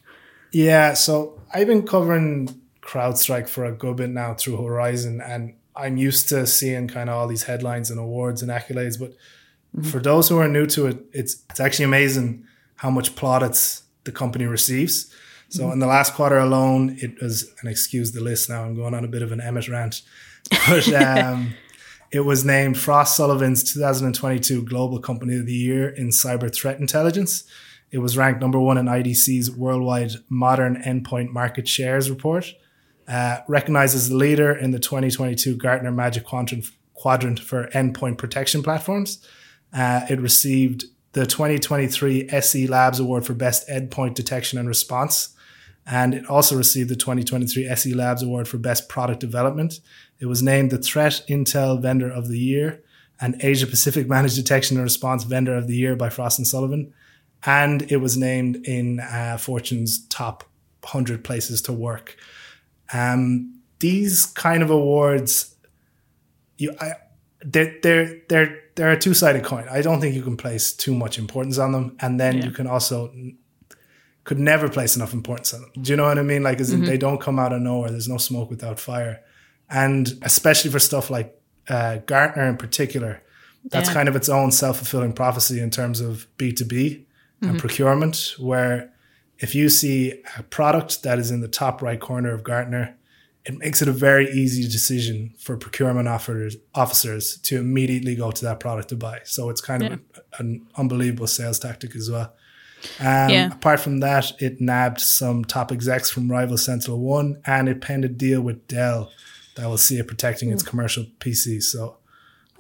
Yeah, 0.52 0.94
so 0.94 1.42
I've 1.52 1.66
been 1.66 1.82
covering 1.88 2.62
CrowdStrike 2.84 3.50
for 3.50 3.66
a 3.66 3.72
good 3.72 3.96
bit 3.98 4.12
now 4.12 4.36
through 4.36 4.64
Horizon, 4.64 5.20
and 5.20 5.56
I'm 5.76 5.98
used 5.98 6.30
to 6.30 6.46
seeing 6.46 6.88
kind 6.88 7.10
of 7.10 7.16
all 7.16 7.28
these 7.28 7.44
headlines 7.44 7.90
and 7.90 8.00
awards 8.00 8.42
and 8.42 8.52
accolades. 8.52 9.00
But 9.00 9.12
mm-hmm. 9.12 9.84
for 9.84 10.00
those 10.00 10.30
who 10.30 10.38
are 10.38 10.48
new 10.48 10.66
to 10.68 10.88
it, 10.88 10.98
it's 11.12 11.44
it's 11.50 11.60
actually 11.60 11.86
amazing 11.86 12.46
how 12.76 12.90
much 12.90 13.16
plaudits 13.16 13.84
the 14.04 14.12
company 14.12 14.46
receives. 14.46 15.14
So 15.50 15.64
mm-hmm. 15.64 15.74
in 15.74 15.80
the 15.80 15.88
last 15.88 16.14
quarter 16.14 16.38
alone, 16.38 16.98
it 17.00 17.22
was, 17.22 17.52
and 17.62 17.70
excuse 17.70 18.12
the 18.12 18.22
list 18.22 18.50
now, 18.50 18.64
I'm 18.64 18.76
going 18.76 18.94
on 18.94 19.06
a 19.06 19.08
bit 19.08 19.22
of 19.22 19.32
an 19.32 19.40
Emmett 19.40 19.70
rant, 19.70 20.02
but 20.68 20.92
um, 21.02 21.54
it 22.12 22.22
was 22.22 22.44
named 22.44 22.78
Frost 22.78 23.16
Sullivan's 23.16 23.64
2022 23.72 24.66
Global 24.66 25.00
Company 25.00 25.38
of 25.38 25.46
the 25.46 25.54
Year 25.54 25.90
in 25.90 26.10
Cyber 26.10 26.54
Threat 26.54 26.80
Intelligence. 26.80 27.44
It 27.92 28.00
was 28.00 28.18
ranked 28.18 28.42
number 28.42 28.60
one 28.60 28.78
in 28.78 28.88
IDC's 28.88 29.52
worldwide 29.52 30.14
modern 30.28 30.82
endpoint 30.82 31.30
market 31.30 31.68
shares 31.68 32.10
report. 32.10 32.54
Uh, 33.08 33.40
recognized 33.48 33.96
as 33.96 34.10
the 34.10 34.16
leader 34.16 34.54
in 34.54 34.72
the 34.72 34.80
2022 34.80 35.58
Gartner 35.58 35.92
Magic 35.92 36.24
Quadrant, 36.24 36.66
quadrant 36.94 37.40
for 37.40 37.68
endpoint 37.68 38.18
protection 38.18 38.64
platforms. 38.64 39.26
Uh, 39.74 40.06
it 40.10 40.22
received 40.22 40.86
the 41.14 41.26
2023 41.26 42.30
SE 42.30 42.68
Labs 42.68 43.00
Award 43.00 43.26
for 43.26 43.34
Best 43.34 43.68
Endpoint 43.68 44.16
Detection 44.16 44.58
and 44.58 44.68
Response. 44.68 45.36
And 45.86 46.14
it 46.14 46.26
also 46.30 46.56
received 46.56 46.90
the 46.90 46.96
2023 46.96 47.68
SE 47.68 47.94
Labs 47.94 48.24
Award 48.24 48.48
for 48.48 48.58
Best 48.58 48.88
Product 48.88 49.20
Development. 49.20 49.80
It 50.20 50.28
was 50.28 50.42
named 50.42 50.72
the 50.72 50.78
Threat 50.78 51.24
Intel 51.28 51.82
Vendor 51.82 52.10
of 52.10 52.30
the 52.30 52.40
Year 52.40 52.82
and 53.20 53.36
Asia 53.44 53.68
Pacific 53.68 54.08
Managed 54.08 54.36
Detection 54.36 54.78
and 54.78 54.84
Response 54.84 55.24
Vendor 55.24 55.56
of 55.56 55.68
the 55.68 55.76
Year 55.76 55.96
by 55.96 56.10
Frost 56.10 56.40
and 56.40 56.48
Sullivan. 56.48 56.94
And 57.46 57.92
it 57.92 57.98
was 57.98 58.18
named 58.18 58.66
in 58.66 59.02
uh, 59.02 59.38
Fortune's 59.38 60.08
top 60.08 60.46
100 60.82 61.24
places 61.24 61.62
to 61.64 61.74
work. 61.74 62.16
Um, 62.92 63.60
these 63.80 64.26
kind 64.26 64.64
of 64.64 64.70
awards, 64.70 65.56
you, 66.58 66.76
I, 66.80 66.94
they're, 67.42 67.76
they're, 67.82 68.22
they're, 68.30 68.60
they're 68.76 68.92
a 68.92 69.00
two 69.00 69.14
sided 69.14 69.44
coin. 69.44 69.68
I 69.70 69.82
don't 69.82 70.02
think 70.02 70.16
you 70.16 70.24
can 70.24 70.38
place 70.38 70.74
too 70.74 70.94
much 70.94 71.20
importance 71.20 71.58
on 71.58 71.72
them. 71.72 71.98
And 72.00 72.20
then 72.20 72.38
yeah. 72.38 72.46
you 72.46 72.52
can 72.52 72.68
also 72.68 73.14
could 74.24 74.40
never 74.40 74.70
place 74.70 74.96
enough 74.96 75.14
importance 75.14 75.54
on 75.54 75.62
them. 75.62 75.72
Do 75.82 75.92
you 75.92 75.98
know 75.98 76.06
what 76.06 76.18
I 76.18 76.24
mean? 76.24 76.44
Like, 76.44 76.58
mm-hmm. 76.58 76.86
they 76.86 76.98
don't 76.98 77.20
come 77.20 77.40
out 77.40 77.52
of 77.52 77.62
nowhere. 77.62 77.92
There's 77.92 78.08
no 78.08 78.18
smoke 78.18 78.50
without 78.50 78.80
fire. 78.80 79.22
And 79.70 80.18
especially 80.22 80.72
for 80.72 80.80
stuff 80.80 81.10
like 81.10 81.38
uh, 81.68 81.98
Gartner 82.06 82.48
in 82.48 82.58
particular, 82.58 83.22
that's 83.66 83.90
yeah. 83.90 83.94
kind 83.94 84.10
of 84.10 84.16
its 84.16 84.30
own 84.30 84.52
self 84.52 84.78
fulfilling 84.78 85.14
prophecy 85.14 85.60
in 85.60 85.72
terms 85.72 86.00
of 86.00 86.28
B2B 86.38 86.66
mm-hmm. 86.68 87.50
and 87.50 87.60
procurement, 87.60 88.36
where 88.40 88.93
if 89.40 89.56
you 89.56 89.70
see 89.70 90.22
a 90.38 90.44
product 90.44 91.04
that 91.04 91.20
is 91.20 91.32
in 91.32 91.42
the 91.42 91.48
top 91.48 91.82
right 91.82 92.00
corner 92.00 92.34
of 92.34 92.44
Gartner, 92.44 92.98
it 93.46 93.58
makes 93.58 93.82
it 93.82 93.88
a 93.88 93.92
very 93.92 94.30
easy 94.32 94.64
decision 94.64 95.34
for 95.38 95.58
procurement 95.58 96.08
officers, 96.08 96.56
officers 96.74 97.38
to 97.38 97.58
immediately 97.58 98.16
go 98.16 98.32
to 98.32 98.46
that 98.46 98.60
product 98.60 98.90
to 98.90 98.96
buy. 98.96 99.20
So 99.26 99.50
it's 99.50 99.60
kind 99.60 99.84
yeah. 99.84 99.94
of 99.94 100.02
an 100.40 100.66
unbelievable 100.78 101.28
sales 101.28 101.60
tactic 101.60 101.96
as 101.96 102.10
well. 102.10 102.34
Um, 103.00 103.30
yeah. 103.30 103.52
Apart 103.52 103.80
from 103.80 104.00
that, 104.00 104.32
it 104.40 104.62
nabbed 104.62 105.02
some 105.02 105.44
top 105.44 105.72
execs 105.72 106.10
from 106.10 106.32
rival 106.32 106.58
SentinelOne 106.58 107.42
and 107.46 107.68
it 107.68 107.82
penned 107.82 108.06
a 108.06 108.10
deal 108.10 108.42
with 108.42 108.68
Dell 108.68 109.12
that 109.56 109.68
will 109.68 109.78
see 109.78 109.98
it 109.98 110.08
protecting 110.08 110.52
its 110.52 110.64
commercial 110.64 111.06
PCs. 111.20 111.64
So, 111.64 111.98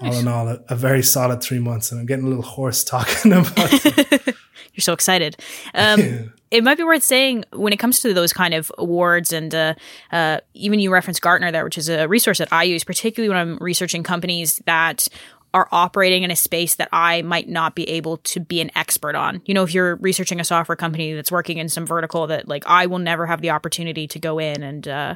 all 0.01 0.13
in 0.13 0.27
all, 0.27 0.50
a, 0.50 0.60
a, 0.68 0.75
very 0.75 1.01
solid 1.01 1.42
three 1.42 1.60
months. 1.60 1.92
And 1.92 2.01
I'm 2.01 2.06
getting 2.06 2.25
a 2.25 2.27
little 2.27 2.44
hoarse 2.44 2.84
talking 2.84 3.32
about 3.34 3.86
it. 3.86 4.36
You're 4.74 4.82
so 4.82 4.92
excited. 4.92 5.38
Um, 5.74 6.00
yeah. 6.01 6.22
It 6.53 6.63
might 6.63 6.77
be 6.77 6.83
worth 6.83 7.01
saying 7.01 7.45
when 7.51 7.74
it 7.74 7.77
comes 7.79 8.00
to 8.01 8.13
those 8.13 8.31
kind 8.31 8.53
of 8.53 8.72
awards, 8.77 9.33
and 9.33 9.55
uh, 9.55 9.74
uh, 10.12 10.38
even 10.53 10.79
you 10.79 10.93
referenced 10.93 11.19
Gartner 11.19 11.51
there, 11.51 11.63
which 11.63 11.79
is 11.79 11.89
a 11.89 12.07
resource 12.07 12.38
that 12.38 12.53
I 12.53 12.62
use, 12.62 12.83
particularly 12.83 13.27
when 13.27 13.39
I'm 13.39 13.57
researching 13.57 14.03
companies 14.03 14.62
that 14.67 15.07
are 15.53 15.67
operating 15.72 16.24
in 16.24 16.31
a 16.31 16.36
space 16.36 16.75
that 16.75 16.89
I 16.91 17.22
might 17.22 17.48
not 17.48 17.75
be 17.75 17.88
able 17.89 18.17
to 18.17 18.39
be 18.39 18.60
an 18.60 18.72
expert 18.75 19.15
on. 19.15 19.41
You 19.45 19.53
know, 19.53 19.63
if 19.63 19.74
you're 19.74 19.98
researching 19.98 20.39
a 20.39 20.43
software 20.43 20.75
company 20.75 21.13
that's 21.13 21.31
working 21.31 21.60
in 21.60 21.69
some 21.69 21.86
vertical 21.86 22.25
that 22.27 22.48
like 22.48 22.63
I 22.65 22.88
will 22.88 23.00
never 23.00 23.27
have 23.27 23.41
the 23.41 23.51
opportunity 23.51 24.07
to 24.07 24.19
go 24.19 24.39
in 24.39 24.63
and 24.63 24.88
uh, 24.88 25.15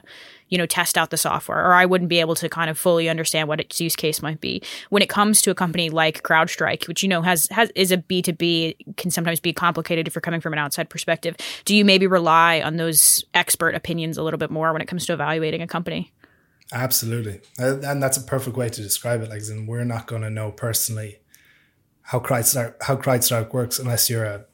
you 0.49 0.57
know 0.57 0.65
test 0.65 0.97
out 0.97 1.09
the 1.09 1.17
software, 1.17 1.65
or 1.65 1.73
I 1.73 1.85
wouldn't 1.85 2.09
be 2.09 2.19
able 2.19 2.35
to 2.35 2.49
kind 2.49 2.69
of 2.69 2.77
fully 2.77 3.09
understand 3.09 3.47
what 3.47 3.59
its 3.59 3.81
use 3.81 3.95
case 3.95 4.21
might 4.21 4.39
be. 4.39 4.61
When 4.89 5.01
it 5.01 5.09
comes 5.09 5.41
to 5.41 5.51
a 5.51 5.55
company 5.55 5.89
like 5.89 6.21
CrowdStrike, 6.23 6.87
which 6.87 7.01
you 7.01 7.09
know 7.09 7.21
has 7.23 7.47
has 7.47 7.71
is 7.75 7.91
a 7.91 7.97
B 7.97 8.21
two 8.21 8.33
B, 8.33 8.77
can 8.95 9.09
sometimes 9.09 9.39
be 9.39 9.53
complicated 9.53 10.07
if 10.07 10.15
you're 10.15 10.21
coming 10.21 10.41
from 10.41 10.53
an 10.53 10.59
outside 10.59 10.89
perspective. 10.89 11.35
Do 11.65 11.75
you 11.75 11.83
maybe 11.83 12.05
rely 12.05 12.61
on 12.61 12.77
those 12.77 13.25
expert 13.33 13.73
opinions 13.75 14.17
a 14.17 14.23
little 14.23 14.37
bit 14.37 14.51
more 14.51 14.71
when 14.71 14.81
it 14.81 14.87
comes 14.87 15.05
to 15.07 15.13
evaluating 15.13 15.61
a 15.61 15.67
company? 15.67 16.11
Absolutely, 16.73 17.41
and 17.57 18.03
that's 18.03 18.17
a 18.17 18.21
perfect 18.21 18.57
way 18.57 18.69
to 18.69 18.81
describe 18.81 19.21
it. 19.21 19.29
Like, 19.29 19.41
we're 19.67 19.85
not 19.85 20.05
going 20.07 20.21
to 20.21 20.29
know 20.29 20.51
personally 20.51 21.19
how 22.01 22.19
CrowdStrike 22.19 22.75
how 22.81 22.95
CrowdStrike 22.95 23.53
works 23.53 23.79
unless 23.79 24.09
you're 24.09 24.25
a 24.25 24.45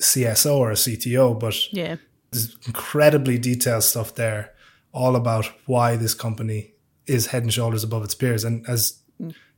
CSO 0.00 0.56
or 0.56 0.70
a 0.70 0.74
CTO. 0.74 1.38
But 1.38 1.72
yeah, 1.72 1.96
there's 2.30 2.56
incredibly 2.66 3.38
detailed 3.38 3.84
stuff 3.84 4.14
there, 4.14 4.52
all 4.92 5.16
about 5.16 5.46
why 5.66 5.96
this 5.96 6.14
company 6.14 6.72
is 7.06 7.28
head 7.28 7.42
and 7.42 7.52
shoulders 7.52 7.84
above 7.84 8.04
its 8.04 8.14
peers. 8.14 8.44
And 8.44 8.68
as 8.68 9.00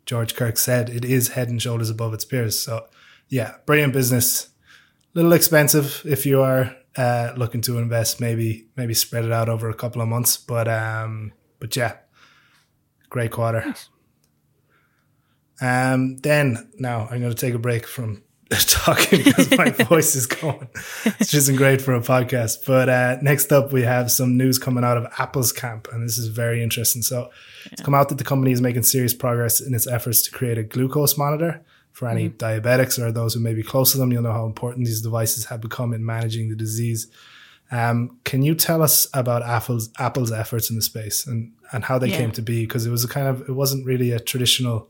George 0.06 0.34
Kurtz 0.34 0.60
said, 0.60 0.90
it 0.90 1.04
is 1.04 1.28
head 1.28 1.48
and 1.48 1.60
shoulders 1.60 1.90
above 1.90 2.14
its 2.14 2.24
peers. 2.24 2.58
So, 2.58 2.86
yeah, 3.28 3.56
brilliant 3.66 3.92
business. 3.92 4.48
A 5.14 5.18
little 5.18 5.32
expensive 5.32 6.02
if 6.04 6.26
you 6.26 6.42
are 6.42 6.76
uh, 6.96 7.32
looking 7.36 7.60
to 7.62 7.78
invest. 7.78 8.20
Maybe 8.20 8.66
maybe 8.76 8.94
spread 8.94 9.24
it 9.24 9.32
out 9.32 9.48
over 9.48 9.68
a 9.68 9.74
couple 9.74 10.02
of 10.02 10.08
months, 10.08 10.36
but 10.36 10.66
um, 10.68 11.32
but 11.58 11.74
yeah, 11.76 11.96
great 13.10 13.30
quarter. 13.30 13.64
Nice. 13.66 13.88
Um, 15.60 16.16
then 16.18 16.70
now 16.78 17.08
I'm 17.10 17.20
going 17.20 17.34
to 17.34 17.34
take 17.34 17.54
a 17.54 17.58
break 17.58 17.86
from 17.86 18.22
talking 18.50 19.24
because 19.24 19.56
my 19.58 19.70
voice 19.88 20.14
is 20.14 20.26
going. 20.26 20.68
It's 21.04 21.30
just 21.30 21.54
great 21.56 21.82
for 21.82 21.94
a 21.94 22.00
podcast. 22.00 22.64
But 22.66 22.88
uh, 22.88 23.18
next 23.20 23.52
up, 23.52 23.72
we 23.72 23.82
have 23.82 24.10
some 24.10 24.36
news 24.36 24.58
coming 24.58 24.84
out 24.84 24.96
of 24.96 25.12
Apple's 25.18 25.52
camp, 25.52 25.88
and 25.92 26.04
this 26.04 26.16
is 26.16 26.28
very 26.28 26.62
interesting. 26.62 27.02
So 27.02 27.22
yeah. 27.64 27.68
it's 27.72 27.82
come 27.82 27.94
out 27.94 28.08
that 28.08 28.18
the 28.18 28.24
company 28.24 28.52
is 28.52 28.62
making 28.62 28.84
serious 28.84 29.12
progress 29.12 29.60
in 29.60 29.74
its 29.74 29.86
efforts 29.86 30.22
to 30.22 30.30
create 30.30 30.56
a 30.56 30.62
glucose 30.62 31.18
monitor 31.18 31.62
for 31.92 32.08
any 32.08 32.30
mm-hmm. 32.30 32.36
diabetics 32.36 32.98
or 32.98 33.10
those 33.12 33.34
who 33.34 33.40
may 33.40 33.52
be 33.52 33.62
close 33.62 33.92
to 33.92 33.98
them. 33.98 34.12
You'll 34.12 34.22
know 34.22 34.32
how 34.32 34.46
important 34.46 34.86
these 34.86 35.02
devices 35.02 35.46
have 35.46 35.60
become 35.60 35.92
in 35.92 36.06
managing 36.06 36.48
the 36.48 36.56
disease. 36.56 37.08
Um, 37.70 38.18
can 38.24 38.42
you 38.42 38.54
tell 38.54 38.82
us 38.82 39.06
about 39.12 39.42
Apple's 39.42 39.90
Apple's 39.98 40.32
efforts 40.32 40.70
in 40.70 40.76
the 40.76 40.82
space 40.82 41.26
and 41.26 41.52
and 41.72 41.84
how 41.84 41.98
they 41.98 42.08
yeah. 42.08 42.16
came 42.16 42.32
to 42.32 42.42
be? 42.42 42.64
Because 42.64 42.86
it 42.86 42.90
was 42.90 43.04
a 43.04 43.08
kind 43.08 43.28
of 43.28 43.48
it 43.48 43.52
wasn't 43.52 43.86
really 43.86 44.10
a 44.10 44.20
traditional 44.20 44.88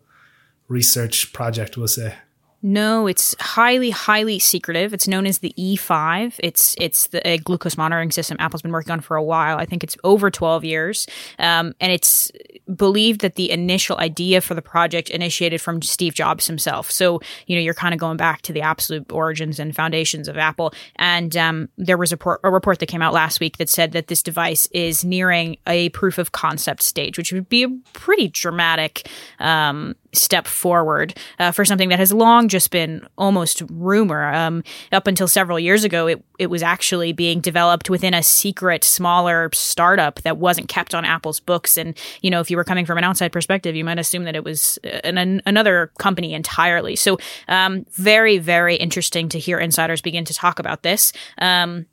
research 0.69 1.33
project, 1.33 1.77
we'll 1.77 1.89
say. 1.89 2.15
No, 2.61 3.07
it's 3.07 3.37
highly, 3.39 3.91
highly 3.91 4.41
secretive. 4.41 4.93
It's 4.93 5.07
known 5.07 5.27
as 5.27 5.39
the 5.39 5.55
E5. 5.57 6.35
It's 6.41 6.75
it's 6.81 7.07
the 7.07 7.27
a 7.27 7.39
glucose 7.39 7.77
monitoring 7.77 8.11
system 8.11 8.37
Apple's 8.41 8.63
been 8.63 8.73
working 8.73 8.91
on 8.91 9.01
for 9.01 9.17
a 9.17 9.23
while. 9.23 9.59
I 9.59 9.65
think 9.65 9.85
it's 9.85 9.97
over 10.03 10.29
12 10.29 10.65
years, 10.65 11.07
um, 11.39 11.73
and 11.81 11.93
it's 11.93 12.33
believed 12.75 13.21
that 13.21 13.37
the 13.37 13.53
initial 13.53 13.97
idea 13.99 14.41
for 14.41 14.55
the 14.55 14.63
project 14.63 15.09
initiated 15.09 15.61
from 15.61 15.83
Steve 15.83 16.15
Jobs 16.15 16.49
himself. 16.49 16.91
So 16.91 17.21
you 17.47 17.55
know 17.55 17.63
you're 17.63 17.75
kind 17.75 17.95
of 17.95 18.01
going 18.01 18.17
back 18.17 18.43
to 18.43 18.53
the 18.53 18.63
absolute 18.63 19.11
origins 19.13 19.61
and 19.61 19.75
foundations 19.75 20.27
of 20.27 20.37
Apple. 20.37 20.75
And 20.97 21.37
um, 21.37 21.69
there 21.79 21.97
was 21.97 22.11
a, 22.11 22.17
por- 22.17 22.41
a 22.43 22.51
report 22.51 22.81
that 22.81 22.87
came 22.87 23.03
out 23.03 23.13
last 23.13 23.39
week 23.39 23.59
that 23.59 23.69
said 23.69 23.93
that 23.93 24.09
this 24.09 24.21
device 24.21 24.67
is 24.73 25.05
nearing 25.05 25.59
a 25.69 25.91
proof 25.91 26.19
of 26.19 26.33
concept 26.33 26.83
stage, 26.83 27.19
which 27.19 27.33
would 27.33 27.49
be 27.49 27.63
a 27.63 27.69
pretty 27.93 28.27
dramatic 28.27 29.09
um, 29.39 29.95
step 30.13 30.47
forward 30.47 31.17
uh, 31.39 31.53
for 31.53 31.65
something 31.65 31.91
that 31.91 31.99
has 31.99 32.13
long 32.13 32.49
just 32.49 32.71
been 32.71 33.07
almost 33.19 33.63
rumor. 33.71 34.33
Um, 34.33 34.65
up 34.93 35.07
until 35.07 35.29
several 35.29 35.59
years 35.59 35.85
ago, 35.85 36.07
it 36.07 36.25
it 36.39 36.49
was 36.49 36.63
actually 36.63 37.13
being 37.13 37.41
developed 37.41 37.91
within 37.91 38.15
a 38.15 38.23
secret, 38.23 38.85
smaller 38.85 39.51
startup 39.53 40.23
that 40.23 40.39
wasn't 40.39 40.69
kept 40.69 40.95
on 40.95 41.05
Apple's 41.05 41.41
books. 41.41 41.77
And 41.77 41.97
you 42.23 42.31
know, 42.31 42.41
if 42.41 42.51
you 42.51 42.57
were 42.57 42.65
coming 42.65 42.87
from 42.87 42.99
an 42.99 43.05
outside 43.05 43.33
perspective, 43.33 43.77
you 43.77 43.85
might 43.85 43.99
assume 43.99 44.25
that 44.25 44.37
it 44.37 44.45
was 44.45 44.79
uh, 44.85 45.01
an, 45.05 45.19
an, 45.19 45.43
another 45.47 45.93
company 45.99 46.35
entirely. 46.35 46.97
So, 46.97 47.19
um, 47.49 47.85
very 47.93 48.39
very 48.39 48.77
interesting 48.77 49.29
to 49.31 49.39
hear 49.39 49.59
insiders 49.59 50.01
begin 50.01 50.25
to 50.25 50.35
talk 50.35 50.59
about 50.59 50.83
this. 50.83 51.13
Um, 51.39 51.87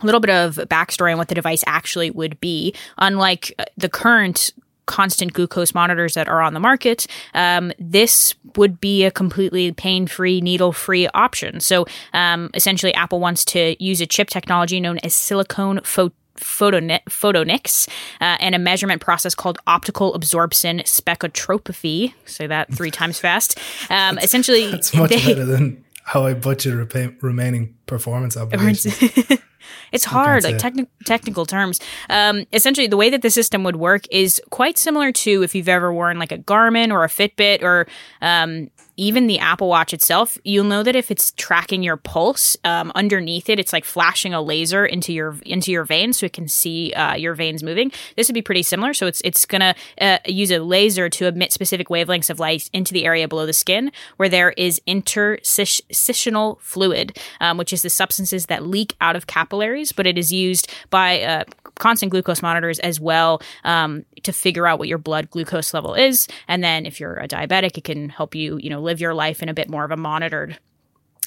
a 0.00 0.06
little 0.06 0.20
bit 0.20 0.30
of 0.30 0.56
backstory 0.68 1.12
on 1.12 1.18
what 1.18 1.28
the 1.28 1.34
device 1.34 1.62
actually 1.66 2.10
would 2.10 2.40
be. 2.40 2.74
Unlike 2.98 3.54
uh, 3.58 3.64
the 3.76 3.88
current 3.88 4.52
constant 4.86 5.32
glucose 5.32 5.74
monitors 5.74 6.14
that 6.14 6.28
are 6.28 6.40
on 6.42 6.54
the 6.54 6.60
market, 6.60 7.06
um, 7.34 7.72
this 7.78 8.34
would 8.56 8.80
be 8.80 9.04
a 9.04 9.10
completely 9.10 9.72
pain 9.72 10.06
free, 10.06 10.40
needle 10.40 10.72
free 10.72 11.08
option. 11.14 11.60
So 11.60 11.86
um, 12.12 12.50
essentially, 12.54 12.92
Apple 12.94 13.20
wants 13.20 13.44
to 13.46 13.76
use 13.82 14.00
a 14.00 14.06
chip 14.06 14.28
technology 14.28 14.80
known 14.80 14.98
as 15.02 15.14
silicon 15.14 15.80
photo 15.84 16.14
photoni- 16.36 17.02
photonics 17.08 17.88
uh, 18.20 18.36
and 18.40 18.54
a 18.54 18.58
measurement 18.58 19.00
process 19.00 19.32
called 19.34 19.58
optical 19.68 20.12
absorption 20.14 20.78
spectroscopy. 20.80 22.14
Say 22.24 22.46
that 22.48 22.72
three 22.74 22.90
times 23.00 23.20
fast. 23.20 23.58
Um, 23.90 24.18
essentially, 24.18 24.64
It's 24.64 24.92
much 24.94 25.10
they- 25.10 25.24
better 25.24 25.44
than 25.44 25.84
how 26.04 26.26
I 26.26 26.34
butcher 26.34 26.84
repa- 26.84 27.14
remaining 27.22 27.76
performance 27.86 28.36
obligations. 28.42 28.98
it's 29.92 30.04
hard, 30.04 30.44
like 30.44 30.56
techni- 30.58 30.88
technical 31.04 31.46
terms. 31.46 31.80
Um, 32.08 32.46
essentially, 32.52 32.86
the 32.86 32.96
way 32.96 33.10
that 33.10 33.22
the 33.22 33.30
system 33.30 33.64
would 33.64 33.76
work 33.76 34.04
is 34.10 34.40
quite 34.50 34.78
similar 34.78 35.12
to 35.12 35.42
if 35.42 35.54
you've 35.54 35.68
ever 35.68 35.92
worn 35.92 36.18
like 36.18 36.32
a 36.32 36.38
Garmin 36.38 36.92
or 36.92 37.04
a 37.04 37.08
Fitbit 37.08 37.62
or 37.62 37.86
um, 38.20 38.70
even 38.96 39.26
the 39.26 39.38
Apple 39.38 39.68
Watch 39.68 39.94
itself. 39.94 40.38
You'll 40.44 40.64
know 40.64 40.82
that 40.82 40.94
if 40.94 41.10
it's 41.10 41.32
tracking 41.32 41.82
your 41.82 41.96
pulse, 41.96 42.56
um, 42.64 42.92
underneath 42.94 43.48
it, 43.48 43.58
it's 43.58 43.72
like 43.72 43.84
flashing 43.84 44.34
a 44.34 44.40
laser 44.40 44.84
into 44.84 45.12
your 45.12 45.36
into 45.46 45.72
your 45.72 45.84
veins, 45.84 46.18
so 46.18 46.26
it 46.26 46.32
can 46.32 46.48
see 46.48 46.92
uh, 46.92 47.14
your 47.14 47.34
veins 47.34 47.62
moving. 47.62 47.92
This 48.16 48.28
would 48.28 48.34
be 48.34 48.42
pretty 48.42 48.62
similar. 48.62 48.94
So 48.94 49.06
it's 49.06 49.20
it's 49.24 49.46
gonna 49.46 49.74
uh, 50.00 50.18
use 50.26 50.50
a 50.50 50.58
laser 50.58 51.08
to 51.08 51.26
emit 51.26 51.52
specific 51.52 51.88
wavelengths 51.88 52.30
of 52.30 52.38
light 52.38 52.68
into 52.72 52.92
the 52.92 53.04
area 53.04 53.28
below 53.28 53.46
the 53.46 53.52
skin, 53.52 53.92
where 54.16 54.28
there 54.28 54.50
is 54.52 54.80
interstitial 54.86 56.58
fluid, 56.62 57.18
um, 57.40 57.58
which 57.58 57.72
is 57.72 57.82
the 57.82 57.90
substances 57.90 58.46
that 58.46 58.66
leak 58.66 58.94
out 59.00 59.16
of 59.16 59.26
capillaries, 59.26 59.51
but 59.92 60.06
it 60.06 60.18
is 60.18 60.32
used 60.32 60.70
by 60.90 61.22
uh, 61.22 61.44
constant 61.78 62.10
glucose 62.10 62.42
monitors 62.42 62.78
as 62.80 63.00
well 63.00 63.40
um, 63.64 64.04
to 64.22 64.32
figure 64.32 64.66
out 64.66 64.78
what 64.78 64.88
your 64.88 64.98
blood 64.98 65.30
glucose 65.30 65.74
level 65.74 65.94
is. 65.94 66.28
And 66.48 66.62
then 66.62 66.86
if 66.86 67.00
you're 67.00 67.16
a 67.16 67.28
diabetic, 67.28 67.78
it 67.78 67.84
can 67.84 68.08
help 68.08 68.34
you, 68.34 68.58
you 68.58 68.70
know, 68.70 68.80
live 68.80 69.00
your 69.00 69.14
life 69.14 69.42
in 69.42 69.48
a 69.48 69.54
bit 69.54 69.68
more 69.68 69.84
of 69.84 69.90
a 69.90 69.96
monitored 69.96 70.58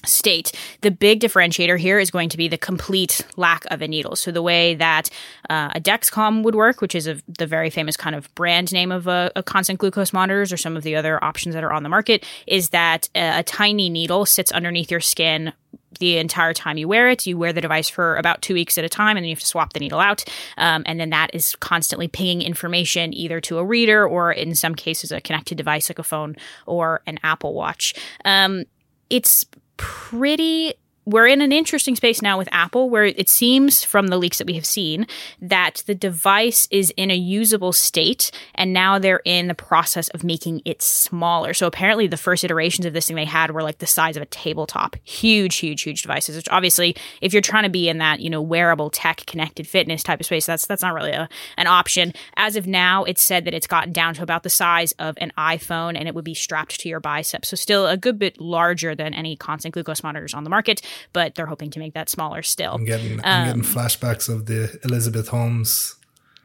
state. 0.04 0.52
The 0.82 0.90
big 0.90 1.20
differentiator 1.20 1.78
here 1.78 1.98
is 1.98 2.10
going 2.10 2.28
to 2.28 2.36
be 2.36 2.48
the 2.48 2.58
complete 2.58 3.26
lack 3.36 3.64
of 3.70 3.82
a 3.82 3.88
needle. 3.88 4.14
So 4.14 4.30
the 4.30 4.42
way 4.42 4.74
that 4.74 5.10
uh, 5.50 5.70
a 5.74 5.80
Dexcom 5.80 6.42
would 6.42 6.54
work, 6.54 6.80
which 6.80 6.94
is 6.94 7.06
a, 7.06 7.20
the 7.38 7.46
very 7.46 7.70
famous 7.70 7.96
kind 7.96 8.14
of 8.14 8.32
brand 8.34 8.72
name 8.72 8.92
of 8.92 9.06
a, 9.06 9.32
a 9.34 9.42
constant 9.42 9.80
glucose 9.80 10.12
monitors, 10.12 10.52
or 10.52 10.56
some 10.56 10.76
of 10.76 10.84
the 10.84 10.96
other 10.96 11.22
options 11.24 11.54
that 11.54 11.64
are 11.64 11.72
on 11.72 11.82
the 11.82 11.88
market, 11.88 12.24
is 12.46 12.70
that 12.70 13.08
a, 13.14 13.40
a 13.40 13.42
tiny 13.42 13.88
needle 13.90 14.26
sits 14.26 14.52
underneath 14.52 14.90
your 14.90 15.00
skin 15.00 15.52
the 15.98 16.18
entire 16.18 16.54
time 16.54 16.78
you 16.78 16.88
wear 16.88 17.08
it. 17.08 17.26
You 17.26 17.38
wear 17.38 17.52
the 17.52 17.60
device 17.60 17.88
for 17.88 18.16
about 18.16 18.42
two 18.42 18.54
weeks 18.54 18.78
at 18.78 18.84
a 18.84 18.88
time, 18.88 19.16
and 19.16 19.24
then 19.24 19.28
you 19.28 19.34
have 19.34 19.40
to 19.40 19.46
swap 19.46 19.72
the 19.72 19.80
needle 19.80 20.00
out. 20.00 20.24
Um, 20.56 20.82
and 20.86 20.98
then 21.00 21.10
that 21.10 21.30
is 21.34 21.56
constantly 21.56 22.08
pinging 22.08 22.42
information 22.42 23.14
either 23.14 23.40
to 23.42 23.58
a 23.58 23.64
reader 23.64 24.06
or, 24.06 24.32
in 24.32 24.54
some 24.54 24.74
cases, 24.74 25.12
a 25.12 25.20
connected 25.20 25.56
device 25.56 25.88
like 25.88 25.98
a 25.98 26.02
phone 26.02 26.36
or 26.66 27.02
an 27.06 27.18
Apple 27.22 27.54
Watch. 27.54 27.94
Um, 28.24 28.64
it's 29.10 29.44
pretty 29.76 30.74
we're 31.06 31.28
in 31.28 31.40
an 31.40 31.52
interesting 31.52 31.94
space 31.94 32.20
now 32.20 32.36
with 32.36 32.48
Apple 32.50 32.90
where 32.90 33.04
it 33.04 33.28
seems 33.28 33.84
from 33.84 34.08
the 34.08 34.18
leaks 34.18 34.38
that 34.38 34.46
we 34.46 34.54
have 34.54 34.66
seen 34.66 35.06
that 35.40 35.84
the 35.86 35.94
device 35.94 36.66
is 36.72 36.92
in 36.96 37.12
a 37.12 37.16
usable 37.16 37.72
state 37.72 38.32
and 38.56 38.72
now 38.72 38.98
they're 38.98 39.22
in 39.24 39.46
the 39.46 39.54
process 39.54 40.08
of 40.08 40.24
making 40.24 40.60
it 40.64 40.82
smaller. 40.82 41.54
So 41.54 41.68
apparently 41.68 42.08
the 42.08 42.16
first 42.16 42.42
iterations 42.42 42.86
of 42.86 42.92
this 42.92 43.06
thing 43.06 43.14
they 43.14 43.24
had 43.24 43.52
were 43.52 43.62
like 43.62 43.78
the 43.78 43.86
size 43.86 44.16
of 44.16 44.22
a 44.22 44.26
tabletop. 44.26 44.96
Huge, 45.04 45.56
huge, 45.56 45.82
huge 45.82 46.02
devices, 46.02 46.34
which 46.34 46.48
obviously 46.48 46.96
if 47.20 47.32
you're 47.32 47.40
trying 47.40 47.62
to 47.62 47.70
be 47.70 47.88
in 47.88 47.98
that, 47.98 48.18
you 48.18 48.28
know, 48.28 48.42
wearable 48.42 48.90
tech 48.90 49.24
connected 49.26 49.68
fitness 49.68 50.02
type 50.02 50.18
of 50.18 50.26
space, 50.26 50.44
that's 50.44 50.66
that's 50.66 50.82
not 50.82 50.92
really 50.92 51.12
a, 51.12 51.28
an 51.56 51.68
option. 51.68 52.12
As 52.36 52.56
of 52.56 52.66
now, 52.66 53.04
it's 53.04 53.22
said 53.22 53.44
that 53.44 53.54
it's 53.54 53.68
gotten 53.68 53.92
down 53.92 54.14
to 54.14 54.24
about 54.24 54.42
the 54.42 54.50
size 54.50 54.90
of 54.98 55.16
an 55.20 55.32
iPhone 55.38 55.96
and 55.96 56.08
it 56.08 56.16
would 56.16 56.24
be 56.24 56.34
strapped 56.34 56.80
to 56.80 56.88
your 56.88 56.98
bicep. 56.98 57.44
So 57.44 57.54
still 57.54 57.86
a 57.86 57.96
good 57.96 58.18
bit 58.18 58.40
larger 58.40 58.96
than 58.96 59.14
any 59.14 59.36
constant 59.36 59.72
glucose 59.72 60.02
monitors 60.02 60.34
on 60.34 60.42
the 60.42 60.50
market, 60.50 60.82
but 61.12 61.34
they're 61.34 61.46
hoping 61.46 61.70
to 61.70 61.78
make 61.78 61.94
that 61.94 62.08
smaller 62.08 62.42
still. 62.42 62.72
I'm 62.74 62.84
getting, 62.84 63.20
I'm 63.24 63.42
Um, 63.42 63.46
getting 63.58 63.62
flashbacks 63.74 64.28
of 64.28 64.46
the 64.46 64.78
Elizabeth 64.84 65.28
Holmes 65.28 65.94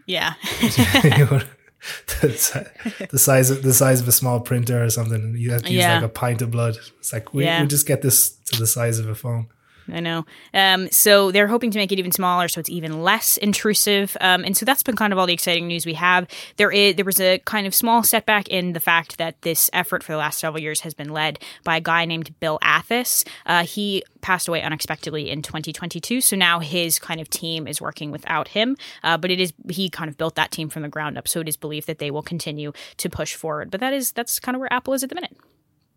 Yeah. 0.06 0.34
the, 2.22 2.70
the 3.10 3.18
size 3.20 3.50
of 3.50 3.64
the 3.64 3.74
size 3.74 4.02
of 4.02 4.08
a 4.08 4.12
small 4.12 4.40
printer 4.40 4.84
or 4.84 4.90
something. 4.90 5.36
You 5.38 5.52
have 5.52 5.64
to 5.64 5.72
use 5.72 5.80
Yeah. 5.82 5.96
like 5.96 6.04
a 6.04 6.10
pint 6.10 6.42
of 6.42 6.52
blood. 6.52 6.78
It's 7.00 7.12
like 7.12 7.34
we, 7.34 7.44
Yeah. 7.46 7.62
we 7.62 7.68
just 7.68 7.88
get 7.88 8.02
this 8.02 8.32
to 8.52 8.60
the 8.60 8.68
size 8.68 9.00
of 9.00 9.08
a 9.10 9.16
phone. 9.16 9.48
I 9.92 10.00
know. 10.00 10.26
Um, 10.54 10.90
so 10.92 11.32
they're 11.32 11.48
hoping 11.48 11.72
to 11.72 11.78
make 11.78 11.92
it 11.92 12.00
even 12.00 12.12
smaller, 12.12 12.48
so 12.48 12.60
it's 12.60 12.70
even 12.70 13.04
less 13.04 13.38
intrusive. 13.38 14.16
Um, 14.22 14.44
and 14.44 14.56
so 14.56 14.66
that's 14.66 14.84
been 14.84 14.96
kind 14.96 15.14
of 15.14 15.20
all 15.20 15.26
the 15.26 15.34
exciting 15.34 15.68
news 15.68 15.86
we 15.86 15.96
have. 15.96 16.28
There 16.58 16.72
is 16.72 16.96
there 16.96 17.06
was 17.06 17.20
a 17.20 17.40
kind 17.40 17.68
of 17.68 17.74
small 17.76 18.04
setback 18.04 18.48
in 18.48 18.74
the 18.74 18.80
fact 18.80 19.18
that 19.18 19.42
this 19.42 19.70
effort 19.74 20.04
for 20.04 20.12
the 20.12 20.18
last 20.18 20.40
several 20.40 20.62
years 20.62 20.82
has 20.82 20.94
been 20.94 21.10
led 21.10 21.40
by 21.64 21.78
a 21.78 21.82
guy 21.82 22.06
named 22.06 22.38
Bill 22.40 22.60
Athas. 22.62 23.26
Uh, 23.46 23.64
he 23.64 24.04
passed 24.22 24.48
away 24.48 24.62
unexpectedly 24.62 25.30
in 25.30 25.42
2022, 25.42 26.22
so 26.22 26.36
now 26.36 26.60
his 26.60 27.00
kind 27.00 27.20
of 27.20 27.30
team 27.30 27.68
is 27.68 27.82
working 27.82 28.12
without 28.12 28.50
him. 28.50 28.78
Uh, 29.04 29.18
but 29.18 29.32
it 29.32 29.40
is 29.40 29.54
he 29.70 29.90
kind 29.90 30.10
of 30.10 30.18
built 30.18 30.36
that 30.36 30.52
team 30.52 30.70
from 30.70 30.84
the 30.84 30.90
ground 30.90 31.18
up, 31.18 31.28
so 31.28 31.40
it 31.40 31.50
is 31.50 31.58
believed 31.58 31.88
that 31.88 32.00
they 32.00 32.12
will 32.12 32.22
continue 32.22 32.72
to 32.98 33.10
push 33.10 33.36
forward. 33.36 33.72
But 33.72 33.80
that 33.80 33.94
is 33.94 34.12
that's 34.12 34.40
kind 34.40 34.56
of 34.56 34.60
where 34.60 34.72
Apple 34.72 34.94
is 34.94 35.04
at 35.04 35.10
the 35.10 35.16
minute. 35.16 35.36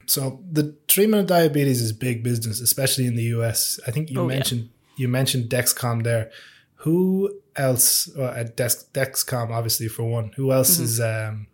So 0.06 0.40
the 0.50 0.74
treatment 0.88 1.22
of 1.22 1.26
diabetes 1.28 1.80
is 1.80 1.92
big 1.92 2.22
business, 2.22 2.60
especially 2.60 3.06
in 3.06 3.16
the 3.16 3.24
US. 3.38 3.78
I 3.86 3.90
think 3.90 4.10
you 4.10 4.20
Oh, 4.20 4.28
yeah. 4.28 4.34
mentioned 4.36 4.68
you 4.96 5.08
mentioned 5.08 5.50
Dexcom 5.50 6.04
there. 6.04 6.30
Who 6.76 7.40
else 7.56 8.14
uh, 8.16 8.34
at 8.36 8.56
Dex, 8.56 8.84
Dexcom, 8.92 9.50
obviously 9.50 9.88
for 9.88 10.04
one. 10.04 10.32
Who 10.36 10.52
else 10.52 10.74
Mm-hmm. 10.74 10.84
is 10.84 11.00
um, 11.00 11.46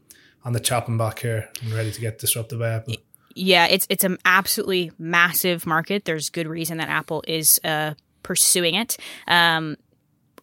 on 0.44 0.52
the 0.52 0.60
chopping 0.60 0.96
block 0.96 1.20
here 1.20 1.48
and 1.62 1.72
ready 1.72 1.92
to 1.92 2.00
get 2.00 2.18
disrupted 2.18 2.58
by 2.58 2.70
Apple? 2.70 2.94
Yeah, 3.34 3.66
it's 3.66 3.86
it's 3.88 4.02
an 4.04 4.18
absolutely 4.24 4.90
massive 4.98 5.66
market. 5.66 6.04
There's 6.04 6.30
good 6.30 6.48
reason 6.48 6.78
that 6.78 6.88
Apple 6.88 7.22
is 7.28 7.60
uh, 7.64 7.94
pursuing 8.22 8.74
it. 8.74 8.96
Um, 9.28 9.76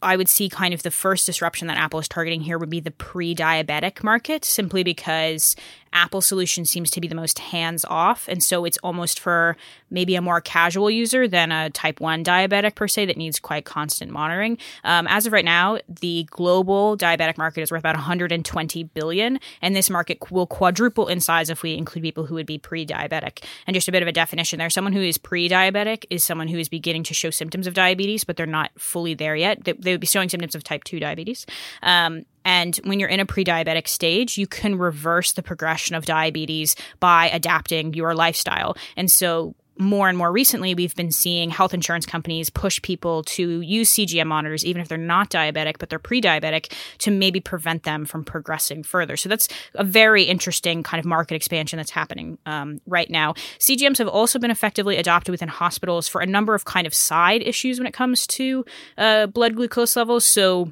I 0.01 0.15
would 0.15 0.29
see 0.29 0.47
kind 0.47 0.73
of 0.75 0.83
the 0.83 0.91
first 0.91 1.25
disruption 1.25 1.67
that 1.67 1.77
Apple 1.77 1.99
is 1.99 2.07
targeting 2.07 2.41
here 2.41 2.57
would 2.59 2.69
be 2.69 2.79
the 2.79 2.91
pre-diabetic 2.91 4.03
market, 4.03 4.45
simply 4.45 4.83
because 4.83 5.55
Apple 5.93 6.21
solution 6.21 6.65
seems 6.65 6.89
to 6.91 7.01
be 7.01 7.07
the 7.07 7.15
most 7.15 7.39
hands 7.39 7.85
off, 7.89 8.27
and 8.27 8.43
so 8.43 8.65
it's 8.65 8.77
almost 8.79 9.19
for 9.19 9.57
maybe 9.89 10.15
a 10.15 10.21
more 10.21 10.41
casual 10.41 10.89
user 10.89 11.27
than 11.27 11.51
a 11.51 11.69
type 11.69 11.99
one 11.99 12.23
diabetic 12.23 12.75
per 12.75 12.87
se 12.87 13.05
that 13.05 13.17
needs 13.17 13.39
quite 13.39 13.65
constant 13.65 14.11
monitoring. 14.11 14.57
Um, 14.83 15.07
as 15.09 15.25
of 15.25 15.33
right 15.33 15.45
now, 15.45 15.79
the 15.87 16.27
global 16.29 16.97
diabetic 16.97 17.37
market 17.37 17.61
is 17.61 17.71
worth 17.71 17.79
about 17.79 17.95
120 17.95 18.83
billion, 18.83 19.39
and 19.61 19.75
this 19.75 19.89
market 19.89 20.31
will 20.31 20.47
quadruple 20.47 21.07
in 21.07 21.19
size 21.19 21.49
if 21.49 21.63
we 21.63 21.75
include 21.75 22.03
people 22.03 22.25
who 22.25 22.35
would 22.35 22.45
be 22.45 22.57
pre-diabetic. 22.57 23.43
And 23.65 23.73
just 23.73 23.87
a 23.87 23.91
bit 23.91 24.01
of 24.01 24.07
a 24.07 24.11
definition 24.11 24.59
there: 24.59 24.69
someone 24.69 24.93
who 24.93 25.01
is 25.01 25.17
pre-diabetic 25.17 26.05
is 26.09 26.23
someone 26.23 26.47
who 26.47 26.57
is 26.57 26.69
beginning 26.69 27.03
to 27.03 27.13
show 27.13 27.29
symptoms 27.29 27.67
of 27.67 27.73
diabetes, 27.73 28.23
but 28.23 28.37
they're 28.37 28.45
not 28.45 28.71
fully 28.77 29.13
there 29.13 29.35
yet. 29.35 29.63
They, 29.63 29.73
they 29.73 29.91
would 29.91 30.01
be 30.01 30.07
showing 30.07 30.29
symptoms 30.29 30.55
of 30.55 30.63
type 30.63 30.83
two 30.83 30.99
diabetes. 30.99 31.45
Um, 31.81 32.25
and 32.47 32.77
when 32.85 32.97
you're 32.97 33.09
in 33.09 33.19
a 33.19 33.25
pre 33.25 33.43
diabetic 33.43 33.89
stage, 33.89 34.37
you 34.37 34.47
can 34.47 34.77
reverse 34.77 35.33
the 35.33 35.43
progression 35.43 35.97
of 35.97 36.05
diabetes 36.05 36.77
by 37.01 37.29
adapting 37.29 37.93
your 37.93 38.15
lifestyle. 38.15 38.77
And 38.95 39.11
so, 39.11 39.53
more 39.79 40.07
and 40.09 40.17
more 40.17 40.31
recently, 40.31 40.73
we've 40.73 40.95
been 40.95 41.11
seeing 41.11 41.51
health 41.51 41.73
insurance 41.73 42.05
companies 42.05 42.49
push 42.49 42.81
people 42.81 43.21
to 43.23 43.61
use 43.61 43.91
CGM 43.91 44.25
monitors, 44.25 44.65
even 44.65 44.81
if 44.81 44.87
they're 44.87 44.97
not 44.97 45.29
diabetic, 45.29 45.77
but 45.77 45.89
they're 45.89 45.99
pre 45.99 46.21
diabetic, 46.21 46.71
to 46.99 47.11
maybe 47.11 47.41
prevent 47.41 47.83
them 47.83 48.05
from 48.05 48.23
progressing 48.23 48.81
further. 48.81 49.17
So, 49.17 49.27
that's 49.27 49.49
a 49.73 49.83
very 49.83 50.23
interesting 50.23 50.83
kind 50.83 50.99
of 50.99 51.05
market 51.05 51.35
expansion 51.35 51.75
that's 51.75 51.91
happening 51.91 52.37
um, 52.45 52.79
right 52.87 53.09
now. 53.09 53.33
CGMs 53.59 53.97
have 53.97 54.07
also 54.07 54.39
been 54.39 54.51
effectively 54.51 54.95
adopted 54.95 55.33
within 55.33 55.49
hospitals 55.49 56.07
for 56.07 56.21
a 56.21 56.25
number 56.25 56.55
of 56.55 56.63
kind 56.63 56.87
of 56.87 56.93
side 56.93 57.41
issues 57.41 57.77
when 57.77 57.87
it 57.87 57.93
comes 57.93 58.25
to 58.27 58.63
uh, 58.97 59.27
blood 59.27 59.57
glucose 59.57 59.97
levels. 59.97 60.23
So, 60.23 60.71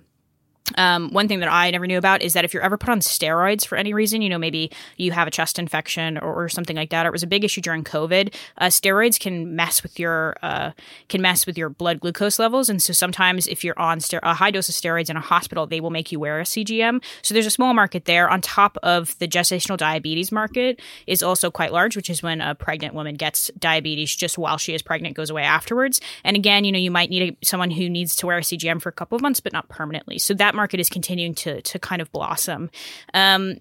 um, 0.78 1.12
one 1.12 1.28
thing 1.28 1.40
that 1.40 1.52
I 1.52 1.70
never 1.72 1.86
knew 1.86 1.98
about 1.98 2.22
is 2.22 2.34
that 2.34 2.44
if 2.44 2.54
you're 2.54 2.64
ever 2.64 2.78
put 2.78 2.90
on 2.90 3.00
steroids 3.00 3.66
for 3.66 3.78
any 3.78 3.94
reason, 3.94 4.22
you 4.22 4.30
know, 4.30 4.38
maybe 4.38 4.72
you 4.98 5.12
have 5.12 5.28
a 5.28 5.32
chest 5.32 5.60
infection 5.60 6.18
or, 6.18 6.46
or 6.46 6.50
something 6.50 6.76
like 6.76 6.90
that, 6.90 7.06
or 7.06 7.10
it 7.10 7.12
was 7.12 7.24
a 7.24 7.28
big 7.28 7.44
issue 7.44 7.62
during 7.62 7.84
COVID. 7.84 8.34
Uh, 8.58 8.66
steroids 8.66 9.20
can 9.20 9.56
mess 9.56 9.84
with 9.84 10.00
your 10.00 10.36
uh, 10.42 10.72
can 11.08 11.22
mess 11.22 11.46
with 11.46 11.58
your 11.58 11.70
blood 11.70 12.00
glucose 12.00 12.40
levels, 12.40 12.68
and 12.70 12.82
so 12.82 12.94
sometimes 12.94 13.48
if 13.48 13.64
you're 13.64 13.78
on 13.80 14.00
ster- 14.00 14.20
a 14.24 14.34
high 14.34 14.52
dose 14.52 14.68
of 14.68 14.76
steroids 14.76 15.10
in 15.10 15.18
a 15.18 15.22
hospital, 15.22 15.68
they 15.68 15.80
will 15.80 15.92
make 15.92 16.12
you 16.12 16.20
wear 16.20 16.40
a 16.40 16.44
CGM. 16.44 17.04
So 17.22 17.34
there's 17.34 17.46
a 17.46 17.52
small 17.52 17.74
market 17.74 18.06
there. 18.06 18.30
On 18.30 18.42
top 18.42 18.78
of 18.82 19.18
the 19.20 19.28
gestational 19.28 19.78
diabetes 19.78 20.32
market 20.32 20.82
is 21.06 21.22
also 21.22 21.52
quite 21.52 21.72
large, 21.72 21.96
which 21.96 22.10
is 22.10 22.24
when 22.24 22.42
a 22.42 22.56
pregnant 22.56 22.96
woman 22.96 23.16
gets 23.16 23.52
diabetes 23.60 24.16
just 24.16 24.38
while 24.38 24.58
she 24.58 24.74
is 24.74 24.82
pregnant, 24.82 25.16
goes 25.16 25.30
away 25.30 25.44
afterwards. 25.44 26.02
And 26.24 26.36
again, 26.36 26.66
you 26.66 26.72
know, 26.72 26.80
you 26.80 26.92
might 26.92 27.10
need 27.10 27.38
a, 27.42 27.46
someone 27.46 27.70
who 27.70 27.88
needs 27.88 28.16
to 28.18 28.28
wear 28.28 28.38
a 28.38 28.42
CGM 28.42 28.82
for 28.82 28.90
a 28.90 28.94
couple 28.94 29.16
of 29.16 29.22
months, 29.22 29.40
but 29.40 29.54
not 29.54 29.70
permanently. 29.70 30.18
So 30.18 30.34
that 30.34 30.55
market 30.56 30.80
is 30.80 30.90
continuing 30.90 31.36
to 31.36 31.62
to 31.62 31.80
kind 31.80 32.02
of 32.02 32.12
blossom. 32.12 32.70
Um, 33.14 33.58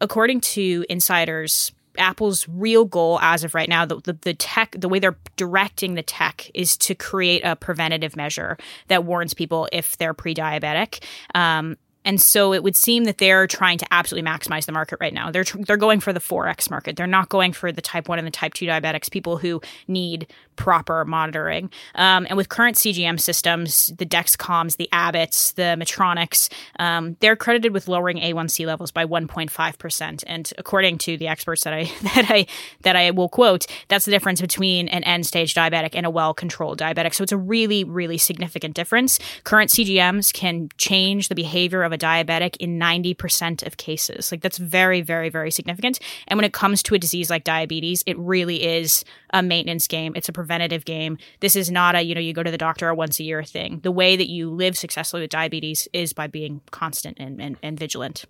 according 0.00 0.40
to 0.40 0.84
insiders, 0.88 1.72
Apple's 1.98 2.48
real 2.48 2.84
goal 2.84 3.18
as 3.20 3.44
of 3.44 3.54
right 3.54 3.68
now, 3.68 3.84
the, 3.84 3.96
the, 3.96 4.12
the 4.14 4.34
tech, 4.34 4.74
the 4.78 4.88
way 4.88 4.98
they're 4.98 5.18
directing 5.36 5.94
the 5.94 6.02
tech 6.02 6.50
is 6.54 6.76
to 6.78 6.94
create 6.94 7.42
a 7.44 7.56
preventative 7.56 8.16
measure 8.16 8.56
that 8.88 9.04
warns 9.04 9.34
people 9.34 9.68
if 9.72 9.96
they're 9.98 10.14
pre 10.14 10.34
diabetic. 10.34 11.02
Um, 11.34 11.76
And 12.04 12.20
so 12.20 12.52
it 12.52 12.62
would 12.62 12.76
seem 12.76 13.04
that 13.04 13.18
they're 13.18 13.46
trying 13.46 13.78
to 13.78 13.86
absolutely 13.90 14.28
maximize 14.28 14.66
the 14.66 14.72
market 14.72 14.98
right 15.00 15.12
now. 15.12 15.30
They're 15.30 15.44
tr- 15.44 15.58
they're 15.58 15.76
going 15.76 16.00
for 16.00 16.12
the 16.12 16.20
4x 16.20 16.70
market. 16.70 16.96
They're 16.96 17.06
not 17.06 17.28
going 17.28 17.52
for 17.52 17.72
the 17.72 17.82
type 17.82 18.08
1 18.08 18.18
and 18.18 18.26
the 18.26 18.32
type 18.32 18.54
2 18.54 18.66
diabetics, 18.66 19.10
people 19.10 19.36
who 19.36 19.60
need 19.86 20.26
proper 20.56 21.04
monitoring. 21.04 21.70
Um, 21.94 22.26
and 22.28 22.36
with 22.36 22.48
current 22.48 22.76
CGM 22.76 23.18
systems, 23.18 23.92
the 23.96 24.06
Dexcoms, 24.06 24.76
the 24.76 24.88
Abbotts, 24.92 25.54
the 25.54 25.76
Medtronics, 25.78 26.52
um, 26.78 27.16
they're 27.20 27.36
credited 27.36 27.72
with 27.72 27.88
lowering 27.88 28.18
A1C 28.18 28.66
levels 28.66 28.90
by 28.90 29.04
1.5%. 29.04 30.24
And 30.26 30.52
according 30.58 30.98
to 30.98 31.16
the 31.16 31.28
experts 31.28 31.64
that 31.64 31.72
I 31.72 31.84
that 32.02 32.26
I 32.28 32.46
that 32.82 32.96
I 32.96 33.10
will 33.10 33.28
quote, 33.28 33.66
that's 33.88 34.04
the 34.04 34.10
difference 34.10 34.40
between 34.40 34.88
an 34.88 35.04
end 35.04 35.26
stage 35.26 35.54
diabetic 35.54 35.90
and 35.94 36.06
a 36.06 36.10
well 36.10 36.34
controlled 36.34 36.78
diabetic. 36.78 37.14
So 37.14 37.22
it's 37.22 37.32
a 37.32 37.36
really 37.36 37.84
really 37.84 38.18
significant 38.18 38.74
difference. 38.74 39.18
Current 39.44 39.70
CGMs 39.70 40.32
can 40.32 40.68
change 40.78 41.28
the 41.28 41.34
behavior 41.34 41.82
of 41.82 41.91
a 41.92 41.98
diabetic 41.98 42.56
in 42.58 42.78
90% 42.78 43.66
of 43.66 43.76
cases. 43.76 44.30
Like 44.32 44.40
that's 44.40 44.58
very 44.58 45.00
very 45.00 45.28
very 45.28 45.50
significant. 45.50 45.98
And 46.28 46.38
when 46.38 46.44
it 46.44 46.52
comes 46.52 46.82
to 46.84 46.94
a 46.94 46.98
disease 46.98 47.30
like 47.30 47.44
diabetes, 47.44 48.02
it 48.06 48.18
really 48.18 48.62
is 48.64 49.04
a 49.30 49.42
maintenance 49.42 49.86
game. 49.86 50.12
It's 50.16 50.28
a 50.28 50.32
preventative 50.32 50.84
game. 50.84 51.18
This 51.40 51.56
is 51.56 51.70
not 51.70 51.94
a, 51.94 52.02
you 52.02 52.14
know, 52.14 52.20
you 52.20 52.32
go 52.32 52.42
to 52.42 52.50
the 52.50 52.58
doctor 52.58 52.92
once 52.94 53.18
a 53.18 53.24
year 53.24 53.42
thing. 53.42 53.80
The 53.82 53.92
way 53.92 54.16
that 54.16 54.28
you 54.28 54.50
live 54.50 54.76
successfully 54.76 55.22
with 55.22 55.30
diabetes 55.30 55.88
is 55.92 56.12
by 56.12 56.26
being 56.26 56.60
constant 56.70 57.18
and, 57.18 57.40
and, 57.40 57.56
and 57.62 57.78
vigilant. 57.78 58.24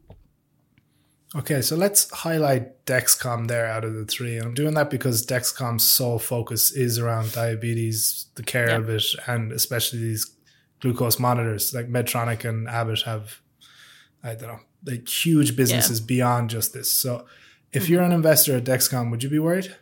Okay, 1.35 1.63
so 1.63 1.77
let's 1.77 2.11
highlight 2.11 2.85
Dexcom 2.85 3.49
there 3.49 3.67
out 3.67 3.85
of 3.85 3.95
the 3.95 4.05
three. 4.05 4.37
And 4.37 4.49
I'm 4.49 4.55
doing 4.55 4.75
that 4.75 4.91
because 4.91 5.25
Dexcom's 5.25 5.85
sole 5.85 6.19
focus 6.19 6.71
is 6.73 6.99
around 6.99 7.33
diabetes, 7.33 8.27
the 8.35 8.43
care 8.43 8.69
yeah. 8.69 8.77
of 8.77 8.89
it, 8.91 9.05
and 9.27 9.51
especially 9.51 10.01
these 10.01 10.31
glucose 10.81 11.19
monitors. 11.19 11.73
Like 11.73 11.89
Medtronic 11.89 12.47
and 12.47 12.69
Abbott 12.69 13.03
have, 13.03 13.41
I 14.23 14.35
don't 14.35 14.49
know, 14.49 14.61
like 14.85 15.09
huge 15.09 15.57
businesses 15.57 16.01
yeah. 16.01 16.07
beyond 16.07 16.51
just 16.51 16.73
this. 16.73 16.91
So 16.91 17.27
if 17.73 17.85
mm-hmm. 17.85 17.93
you're 17.93 18.03
an 18.03 18.13
investor 18.13 18.57
at 18.57 18.65
Dexcom, 18.65 19.11
would 19.11 19.23
you 19.23 19.31
be 19.31 19.39
worried? 19.39 19.75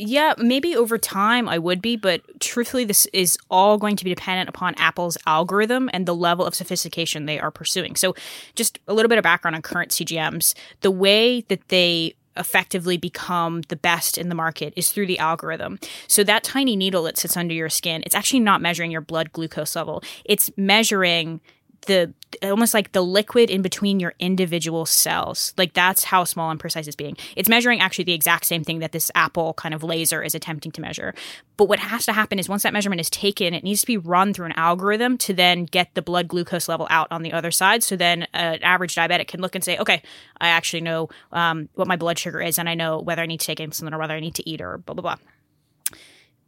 Yeah, 0.00 0.34
maybe 0.38 0.76
over 0.76 0.96
time 0.96 1.48
I 1.48 1.58
would 1.58 1.82
be, 1.82 1.96
but 1.96 2.22
truthfully, 2.40 2.84
this 2.84 3.06
is 3.06 3.36
all 3.50 3.78
going 3.78 3.96
to 3.96 4.04
be 4.04 4.14
dependent 4.14 4.48
upon 4.48 4.76
Apple's 4.76 5.18
algorithm 5.26 5.90
and 5.92 6.06
the 6.06 6.14
level 6.14 6.46
of 6.46 6.54
sophistication 6.54 7.26
they 7.26 7.40
are 7.40 7.50
pursuing. 7.50 7.96
So, 7.96 8.14
just 8.54 8.78
a 8.86 8.94
little 8.94 9.08
bit 9.08 9.18
of 9.18 9.24
background 9.24 9.56
on 9.56 9.62
current 9.62 9.90
CGMs. 9.90 10.54
The 10.82 10.92
way 10.92 11.40
that 11.48 11.66
they 11.66 12.14
effectively 12.36 12.96
become 12.96 13.62
the 13.62 13.74
best 13.74 14.16
in 14.16 14.28
the 14.28 14.34
market 14.36 14.72
is 14.76 14.92
through 14.92 15.06
the 15.06 15.18
algorithm. 15.18 15.78
So 16.06 16.22
that 16.22 16.44
tiny 16.44 16.76
needle 16.76 17.02
that 17.02 17.18
sits 17.18 17.36
under 17.36 17.52
your 17.52 17.68
skin, 17.68 18.04
it's 18.06 18.14
actually 18.14 18.40
not 18.40 18.62
measuring 18.62 18.92
your 18.92 19.00
blood 19.00 19.32
glucose 19.32 19.74
level. 19.74 20.04
It's 20.24 20.48
measuring 20.56 21.40
the 21.88 22.14
almost 22.42 22.74
like 22.74 22.92
the 22.92 23.00
liquid 23.00 23.50
in 23.50 23.62
between 23.62 23.98
your 23.98 24.14
individual 24.20 24.86
cells. 24.86 25.54
Like 25.56 25.72
that's 25.72 26.04
how 26.04 26.24
small 26.24 26.50
and 26.50 26.60
precise 26.60 26.86
it's 26.86 26.94
being. 26.94 27.16
It's 27.34 27.48
measuring 27.48 27.80
actually 27.80 28.04
the 28.04 28.12
exact 28.12 28.44
same 28.44 28.62
thing 28.62 28.78
that 28.78 28.92
this 28.92 29.10
Apple 29.14 29.54
kind 29.54 29.74
of 29.74 29.82
laser 29.82 30.22
is 30.22 30.34
attempting 30.34 30.70
to 30.72 30.80
measure. 30.80 31.14
But 31.56 31.68
what 31.68 31.80
has 31.80 32.04
to 32.06 32.12
happen 32.12 32.38
is 32.38 32.48
once 32.48 32.62
that 32.62 32.72
measurement 32.72 33.00
is 33.00 33.10
taken, 33.10 33.54
it 33.54 33.64
needs 33.64 33.80
to 33.80 33.86
be 33.86 33.96
run 33.96 34.32
through 34.32 34.46
an 34.46 34.52
algorithm 34.52 35.18
to 35.18 35.34
then 35.34 35.64
get 35.64 35.94
the 35.94 36.02
blood 36.02 36.28
glucose 36.28 36.68
level 36.68 36.86
out 36.90 37.08
on 37.10 37.22
the 37.22 37.32
other 37.32 37.50
side. 37.50 37.82
So 37.82 37.96
then 37.96 38.28
an 38.34 38.62
average 38.62 38.94
diabetic 38.94 39.26
can 39.26 39.40
look 39.40 39.54
and 39.54 39.64
say, 39.64 39.78
okay, 39.78 40.02
I 40.40 40.48
actually 40.48 40.82
know 40.82 41.08
um, 41.32 41.68
what 41.74 41.88
my 41.88 41.96
blood 41.96 42.18
sugar 42.18 42.40
is, 42.40 42.58
and 42.58 42.68
I 42.68 42.74
know 42.74 43.00
whether 43.00 43.22
I 43.22 43.26
need 43.26 43.40
to 43.40 43.46
take 43.46 43.58
insulin 43.58 43.92
or 43.92 43.98
whether 43.98 44.14
I 44.14 44.20
need 44.20 44.34
to 44.36 44.48
eat 44.48 44.60
or 44.60 44.78
blah 44.78 44.94
blah 44.94 45.02
blah. 45.02 45.16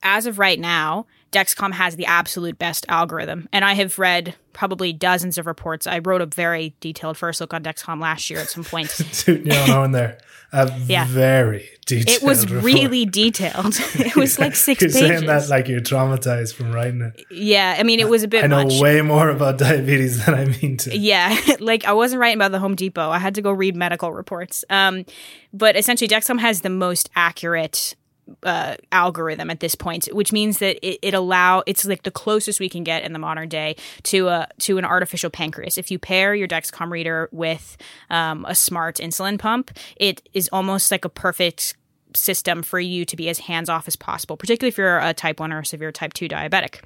As 0.02 0.26
of 0.26 0.38
right 0.38 0.58
now, 0.58 1.06
Dexcom 1.32 1.72
has 1.72 1.96
the 1.96 2.06
absolute 2.06 2.58
best 2.58 2.84
algorithm. 2.88 3.48
And 3.52 3.64
I 3.64 3.74
have 3.74 3.98
read 3.98 4.34
probably 4.52 4.92
dozens 4.92 5.38
of 5.38 5.46
reports. 5.46 5.86
I 5.86 6.00
wrote 6.00 6.20
a 6.20 6.26
very 6.26 6.74
detailed 6.80 7.16
first 7.16 7.40
look 7.40 7.54
on 7.54 7.62
Dexcom 7.62 8.00
last 8.00 8.30
year 8.30 8.40
at 8.40 8.48
some 8.48 8.64
point. 8.64 8.94
Dude, 9.24 9.46
you 9.46 9.52
know 9.66 9.84
in 9.84 9.92
there. 9.92 10.18
A 10.52 10.68
yeah. 10.86 11.06
very 11.06 11.68
detailed. 11.86 12.16
It 12.16 12.22
was 12.24 12.44
report. 12.46 12.64
really 12.64 13.04
detailed. 13.06 13.78
It 13.94 14.16
was 14.16 14.40
like 14.40 14.56
six 14.56 14.82
you're 14.82 14.90
pages. 14.90 15.08
saying 15.08 15.26
that 15.26 15.48
like 15.48 15.68
you're 15.68 15.80
traumatized 15.80 16.54
from 16.54 16.72
writing 16.72 17.02
it. 17.02 17.24
Yeah, 17.30 17.76
I 17.78 17.84
mean 17.84 18.00
it 18.00 18.08
was 18.08 18.24
a 18.24 18.28
bit. 18.28 18.42
I 18.42 18.48
know 18.48 18.64
much. 18.64 18.80
way 18.80 19.00
more 19.00 19.28
about 19.28 19.58
diabetes 19.58 20.24
than 20.24 20.34
I 20.34 20.46
mean 20.46 20.76
to. 20.78 20.96
Yeah, 20.96 21.38
like 21.60 21.84
I 21.84 21.92
wasn't 21.92 22.20
writing 22.20 22.38
about 22.38 22.50
the 22.50 22.58
Home 22.58 22.74
Depot. 22.74 23.10
I 23.10 23.18
had 23.18 23.36
to 23.36 23.42
go 23.42 23.52
read 23.52 23.76
medical 23.76 24.12
reports. 24.12 24.64
Um, 24.70 25.04
but 25.52 25.76
essentially, 25.76 26.08
Dexcom 26.08 26.40
has 26.40 26.62
the 26.62 26.70
most 26.70 27.10
accurate 27.14 27.94
uh, 28.42 28.76
algorithm 28.92 29.50
at 29.50 29.60
this 29.60 29.74
point, 29.74 30.06
which 30.12 30.32
means 30.32 30.58
that 30.58 30.76
it, 30.86 30.98
it 31.02 31.14
allow 31.14 31.62
it's 31.66 31.84
like 31.84 32.02
the 32.02 32.10
closest 32.10 32.60
we 32.60 32.68
can 32.68 32.84
get 32.84 33.02
in 33.02 33.12
the 33.12 33.18
modern 33.18 33.48
day 33.48 33.76
to 34.04 34.28
a 34.28 34.48
to 34.58 34.78
an 34.78 34.84
artificial 34.84 35.30
pancreas. 35.30 35.78
If 35.78 35.90
you 35.90 35.98
pair 35.98 36.34
your 36.34 36.48
Dexcom 36.48 36.90
reader 36.90 37.28
with 37.32 37.76
um, 38.08 38.44
a 38.48 38.54
smart 38.54 38.96
insulin 38.96 39.38
pump, 39.38 39.70
it 39.96 40.28
is 40.32 40.48
almost 40.52 40.90
like 40.90 41.04
a 41.04 41.08
perfect 41.08 41.76
system 42.14 42.62
for 42.62 42.80
you 42.80 43.04
to 43.04 43.16
be 43.16 43.28
as 43.28 43.40
hands 43.40 43.68
off 43.68 43.86
as 43.86 43.96
possible, 43.96 44.36
particularly 44.36 44.68
if 44.68 44.78
you're 44.78 44.98
a 44.98 45.14
type 45.14 45.40
one 45.40 45.52
or 45.52 45.60
a 45.60 45.66
severe 45.66 45.92
type 45.92 46.12
two 46.12 46.28
diabetic. 46.28 46.80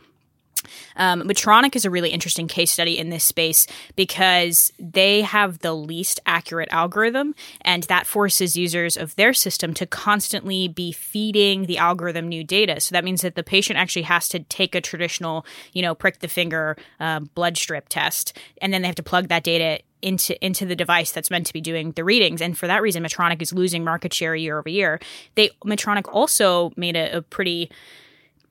Um, 0.96 1.22
Medtronic 1.22 1.76
is 1.76 1.84
a 1.84 1.90
really 1.90 2.10
interesting 2.10 2.48
case 2.48 2.70
study 2.70 2.98
in 2.98 3.10
this 3.10 3.24
space 3.24 3.66
because 3.96 4.72
they 4.78 5.22
have 5.22 5.60
the 5.60 5.74
least 5.74 6.20
accurate 6.26 6.68
algorithm, 6.72 7.34
and 7.62 7.84
that 7.84 8.06
forces 8.06 8.56
users 8.56 8.96
of 8.96 9.14
their 9.16 9.32
system 9.32 9.74
to 9.74 9.86
constantly 9.86 10.68
be 10.68 10.92
feeding 10.92 11.66
the 11.66 11.78
algorithm 11.78 12.28
new 12.28 12.44
data. 12.44 12.80
So 12.80 12.94
that 12.94 13.04
means 13.04 13.22
that 13.22 13.34
the 13.34 13.42
patient 13.42 13.78
actually 13.78 14.02
has 14.02 14.28
to 14.30 14.40
take 14.40 14.74
a 14.74 14.80
traditional, 14.80 15.46
you 15.72 15.82
know, 15.82 15.94
prick 15.94 16.20
the 16.20 16.28
finger 16.28 16.76
uh, 17.00 17.20
blood 17.20 17.56
strip 17.56 17.88
test, 17.88 18.36
and 18.60 18.72
then 18.72 18.82
they 18.82 18.88
have 18.88 18.94
to 18.96 19.02
plug 19.02 19.28
that 19.28 19.44
data 19.44 19.80
into 20.02 20.36
into 20.44 20.66
the 20.66 20.76
device 20.76 21.12
that's 21.12 21.30
meant 21.30 21.46
to 21.46 21.52
be 21.52 21.62
doing 21.62 21.92
the 21.92 22.04
readings. 22.04 22.42
And 22.42 22.58
for 22.58 22.66
that 22.66 22.82
reason, 22.82 23.02
Medtronic 23.02 23.40
is 23.40 23.54
losing 23.54 23.84
market 23.84 24.12
share 24.12 24.36
year 24.36 24.58
over 24.58 24.68
year. 24.68 25.00
They 25.34 25.50
Medtronic 25.64 26.12
also 26.12 26.72
made 26.76 26.94
a, 26.94 27.16
a 27.16 27.22
pretty 27.22 27.70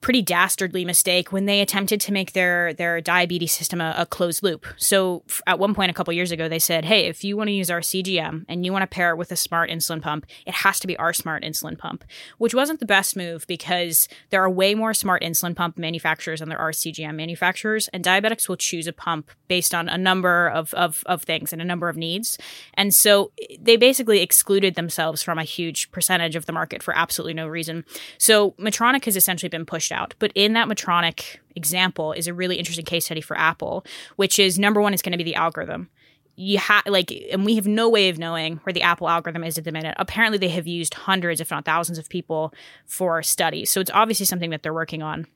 pretty 0.03 0.21
dastardly 0.21 0.83
mistake 0.83 1.31
when 1.31 1.45
they 1.45 1.61
attempted 1.61 1.99
to 2.01 2.11
make 2.11 2.33
their 2.33 2.73
their 2.73 2.99
diabetes 2.99 3.53
system 3.53 3.79
a, 3.79 3.95
a 3.97 4.05
closed 4.05 4.43
loop. 4.43 4.65
So 4.77 5.23
at 5.47 5.57
one 5.57 5.73
point 5.73 5.89
a 5.89 5.93
couple 5.93 6.13
years 6.13 6.31
ago, 6.31 6.49
they 6.49 6.59
said, 6.59 6.85
"Hey, 6.85 7.05
if 7.05 7.23
you 7.23 7.37
want 7.37 7.47
to 7.47 7.53
use 7.53 7.71
our 7.71 7.79
CGM 7.79 8.45
and 8.49 8.65
you 8.65 8.73
want 8.73 8.83
to 8.83 8.93
pair 8.93 9.11
it 9.11 9.17
with 9.17 9.31
a 9.31 9.37
smart 9.37 9.69
insulin 9.71 10.01
pump, 10.01 10.25
it 10.45 10.53
has 10.53 10.79
to 10.81 10.87
be 10.87 10.97
our 10.97 11.13
smart 11.13 11.43
insulin 11.43 11.77
pump," 11.77 12.03
which 12.37 12.53
wasn't 12.53 12.81
the 12.81 12.85
best 12.85 13.15
move 13.15 13.47
because 13.47 14.09
there 14.29 14.43
are 14.43 14.49
way 14.49 14.75
more 14.75 14.93
smart 14.93 15.23
insulin 15.23 15.55
pump 15.55 15.77
manufacturers 15.77 16.41
than 16.41 16.49
there 16.49 16.59
are 16.59 16.71
CGM 16.71 17.15
manufacturers, 17.15 17.87
and 17.93 18.03
diabetics 18.03 18.49
will 18.49 18.57
choose 18.57 18.87
a 18.87 18.93
pump 18.93 19.31
based 19.47 19.73
on 19.73 19.87
a 19.87 19.97
number 19.97 20.49
of 20.49 20.73
of, 20.73 21.03
of 21.05 21.23
things 21.23 21.53
and 21.53 21.61
a 21.61 21.65
number 21.65 21.87
of 21.87 21.95
needs, 21.95 22.37
and 22.73 22.93
so 22.93 23.31
they 23.57 23.77
basically 23.77 24.19
excluded 24.19 24.75
themselves 24.75 25.23
from 25.23 25.39
a 25.39 25.43
huge 25.45 25.89
percentage 25.91 26.35
of 26.35 26.45
the 26.45 26.51
market 26.51 26.83
for 26.83 26.93
absolutely 26.93 27.33
no 27.33 27.47
reason. 27.47 27.85
So 28.17 28.51
Medtronic 28.59 29.05
has 29.05 29.15
essentially 29.15 29.49
been 29.49 29.65
pushed 29.65 29.92
out. 29.93 30.15
But 30.19 30.31
in 30.35 30.53
that 30.53 30.67
Medtronic 30.67 31.37
example 31.55 32.13
is 32.13 32.27
a 32.27 32.33
really 32.33 32.57
interesting 32.57 32.85
case 32.85 33.05
study 33.05 33.21
for 33.21 33.37
Apple, 33.37 33.85
which 34.15 34.39
is 34.39 34.59
number 34.59 34.81
one, 34.81 34.93
it's 34.93 35.01
going 35.01 35.11
to 35.11 35.17
be 35.17 35.23
the 35.23 35.35
algorithm. 35.35 35.89
You 36.35 36.57
have 36.57 36.83
like, 36.87 37.11
and 37.31 37.45
we 37.45 37.55
have 37.55 37.67
no 37.67 37.87
way 37.87 38.09
of 38.09 38.17
knowing 38.17 38.57
where 38.63 38.73
the 38.73 38.81
Apple 38.81 39.07
algorithm 39.07 39.43
is 39.43 39.57
at 39.57 39.65
the 39.65 39.71
minute. 39.71 39.95
Apparently, 39.99 40.39
they 40.39 40.49
have 40.49 40.65
used 40.65 40.95
hundreds, 40.95 41.39
if 41.39 41.51
not 41.51 41.63
thousands, 41.63 41.99
of 41.99 42.09
people 42.09 42.53
for 42.87 43.21
studies. 43.21 43.69
So 43.69 43.79
it's 43.79 43.91
obviously 43.93 44.25
something 44.25 44.49
that 44.49 44.63
they're 44.63 44.73
working 44.73 45.03
on. 45.03 45.27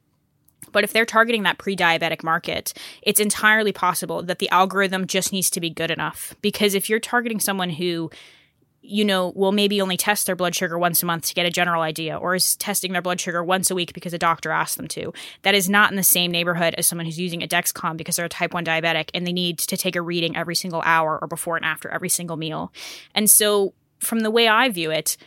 But 0.72 0.84
if 0.84 0.93
they're 0.93 1.06
targeting 1.06 1.43
that 1.43 1.60
pre 1.60 1.76
diabetic 1.76 2.24
market, 2.24 2.74
it's 3.04 3.20
entirely 3.20 3.72
possible 3.72 4.24
that 4.24 4.39
the 4.39 4.50
algorithm 4.50 5.06
just 5.06 5.32
needs 5.32 5.52
to 5.52 5.62
be 5.62 5.70
good 5.70 5.91
enough. 5.91 6.36
Because 6.41 6.74
if 6.74 6.89
you're 6.89 7.00
targeting 7.00 7.39
someone 7.39 7.70
who 7.70 8.10
you 8.88 9.04
know, 9.04 9.34
will 9.36 9.52
maybe 9.52 9.82
only 9.82 9.97
test 9.97 10.26
their 10.26 10.36
blood 10.36 10.56
sugar 10.56 10.78
once 10.80 11.04
a 11.04 11.06
month 11.06 11.26
to 11.28 11.34
get 11.34 11.45
a 11.45 11.52
general 11.52 11.82
idea, 11.82 12.17
or 12.17 12.36
is 12.36 12.56
testing 12.56 12.93
their 12.93 13.02
blood 13.02 13.19
sugar 13.19 13.43
once 13.43 13.69
a 13.69 13.76
week 13.76 13.93
because 13.93 14.13
a 14.13 14.17
doctor 14.17 14.50
asked 14.52 14.78
them 14.78 14.88
to. 14.88 15.13
That 15.43 15.56
is 15.56 15.69
not 15.69 15.91
in 15.91 15.97
the 15.97 16.04
same 16.04 16.32
neighborhood 16.32 16.73
as 16.78 16.88
someone 16.88 17.06
who's 17.06 17.19
using 17.19 17.43
a 17.43 17.47
Dexcom 17.47 17.97
because 17.97 18.15
they're 18.15 18.26
a 18.26 18.30
type 18.30 18.54
1 18.54 18.65
diabetic 18.65 19.10
and 19.13 19.28
they 19.28 19.34
need 19.34 19.60
to 19.60 19.78
take 19.78 19.95
a 19.95 20.02
reading 20.02 20.36
every 20.36 20.56
single 20.56 20.82
hour 20.86 21.19
or 21.21 21.28
before 21.28 21.58
and 21.58 21.65
after 21.65 21.89
every 21.89 22.10
single 22.10 22.38
meal. 22.38 22.71
And 23.13 23.30
so, 23.30 23.73
from 24.00 24.19
the 24.19 24.32
way 24.32 24.47
I 24.47 24.69
view 24.69 24.91
it, 24.91 25.17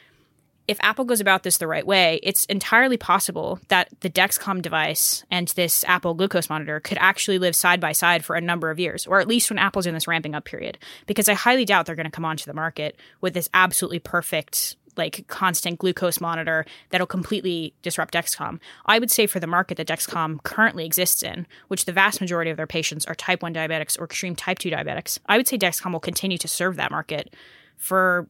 if 0.70 0.78
Apple 0.83 1.04
goes 1.04 1.20
about 1.20 1.42
this 1.42 1.56
the 1.56 1.66
right 1.66 1.85
way, 1.85 2.20
it's 2.22 2.44
entirely 2.44 2.96
possible 2.96 3.59
that 3.68 3.88
the 4.02 4.09
Dexcom 4.09 4.62
device 4.62 5.24
and 5.28 5.48
this 5.48 5.85
Apple 5.88 6.14
glucose 6.14 6.48
monitor 6.48 6.78
could 6.78 6.96
actually 7.00 7.40
live 7.40 7.56
side 7.56 7.80
by 7.80 7.90
side 7.90 8.24
for 8.24 8.37
a 8.37 8.40
number 8.40 8.70
of 8.70 8.78
years, 8.78 9.04
or 9.04 9.18
at 9.18 9.26
least 9.26 9.50
when 9.50 9.59
Apple's 9.59 9.85
in 9.85 9.94
this 9.94 10.06
ramping 10.06 10.33
up 10.33 10.44
period. 10.44 10.78
Because 11.06 11.28
I 11.28 11.35
highly 11.35 11.64
doubt 11.64 11.87
they're 11.87 11.96
going 11.96 12.04
to 12.04 12.11
come 12.11 12.24
onto 12.24 12.44
the 12.44 12.54
market 12.54 12.96
with 13.20 13.35
this 13.35 13.50
absolutely 13.52 13.98
perfect 13.98 14.76
like 14.96 15.26
constant 15.26 15.80
glucose 15.80 16.20
monitor 16.20 16.64
that'll 16.90 17.06
completely 17.06 17.74
disrupt 17.83 18.14
Dexcom. 18.14 18.61
I 18.87 19.00
would 19.00 19.11
say 19.11 19.26
for 19.26 19.40
the 19.40 19.48
market 19.48 19.76
that 19.76 19.88
Dexcom 19.88 20.40
currently 20.44 20.87
exists 20.87 21.24
in, 21.24 21.48
which 21.66 21.85
the 21.85 21.92
vast 21.92 22.20
majority 22.20 22.52
of 22.52 22.56
their 22.56 22.68
patients 22.68 23.06
are 23.06 23.14
type 23.16 23.42
1 23.42 23.52
diabetics 23.52 23.98
or 23.98 24.04
extreme 24.04 24.37
type 24.37 24.61
2 24.61 24.70
diabetics, 24.70 25.18
I 25.26 25.37
would 25.37 25.48
say 25.48 25.59
Dexcom 25.59 25.90
will 25.90 25.98
continue 25.98 26.38
to 26.38 26.46
serve 26.46 26.76
that 26.76 26.92
market 26.92 27.35
for 27.76 28.28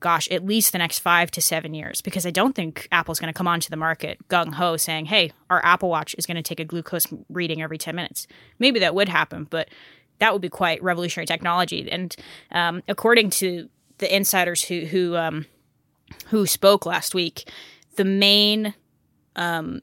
gosh, 0.00 0.28
at 0.30 0.44
least 0.44 0.72
the 0.72 0.78
next 0.78 0.98
five 0.98 1.30
to 1.32 1.40
seven 1.40 1.74
years, 1.74 2.00
because 2.00 2.26
I 2.26 2.30
don't 2.30 2.54
think 2.54 2.88
Apple's 2.90 3.20
going 3.20 3.32
to 3.32 3.36
come 3.36 3.46
onto 3.46 3.68
the 3.68 3.76
market 3.76 4.18
gung 4.28 4.54
ho 4.54 4.76
saying, 4.76 5.06
hey, 5.06 5.32
our 5.48 5.64
Apple 5.64 5.90
Watch 5.90 6.14
is 6.18 6.26
going 6.26 6.36
to 6.36 6.42
take 6.42 6.58
a 6.60 6.64
glucose 6.64 7.06
reading 7.28 7.62
every 7.62 7.78
10 7.78 7.94
minutes. 7.94 8.26
Maybe 8.58 8.80
that 8.80 8.94
would 8.94 9.08
happen, 9.08 9.46
but 9.48 9.68
that 10.18 10.32
would 10.32 10.42
be 10.42 10.48
quite 10.48 10.82
revolutionary 10.82 11.26
technology. 11.26 11.90
And 11.90 12.14
um, 12.50 12.82
according 12.88 13.30
to 13.30 13.68
the 13.98 14.14
insiders 14.14 14.64
who 14.64 14.86
who 14.86 15.16
um, 15.16 15.46
who 16.26 16.46
spoke 16.46 16.86
last 16.86 17.14
week, 17.14 17.50
the 17.96 18.04
main 18.04 18.74
um, 19.36 19.82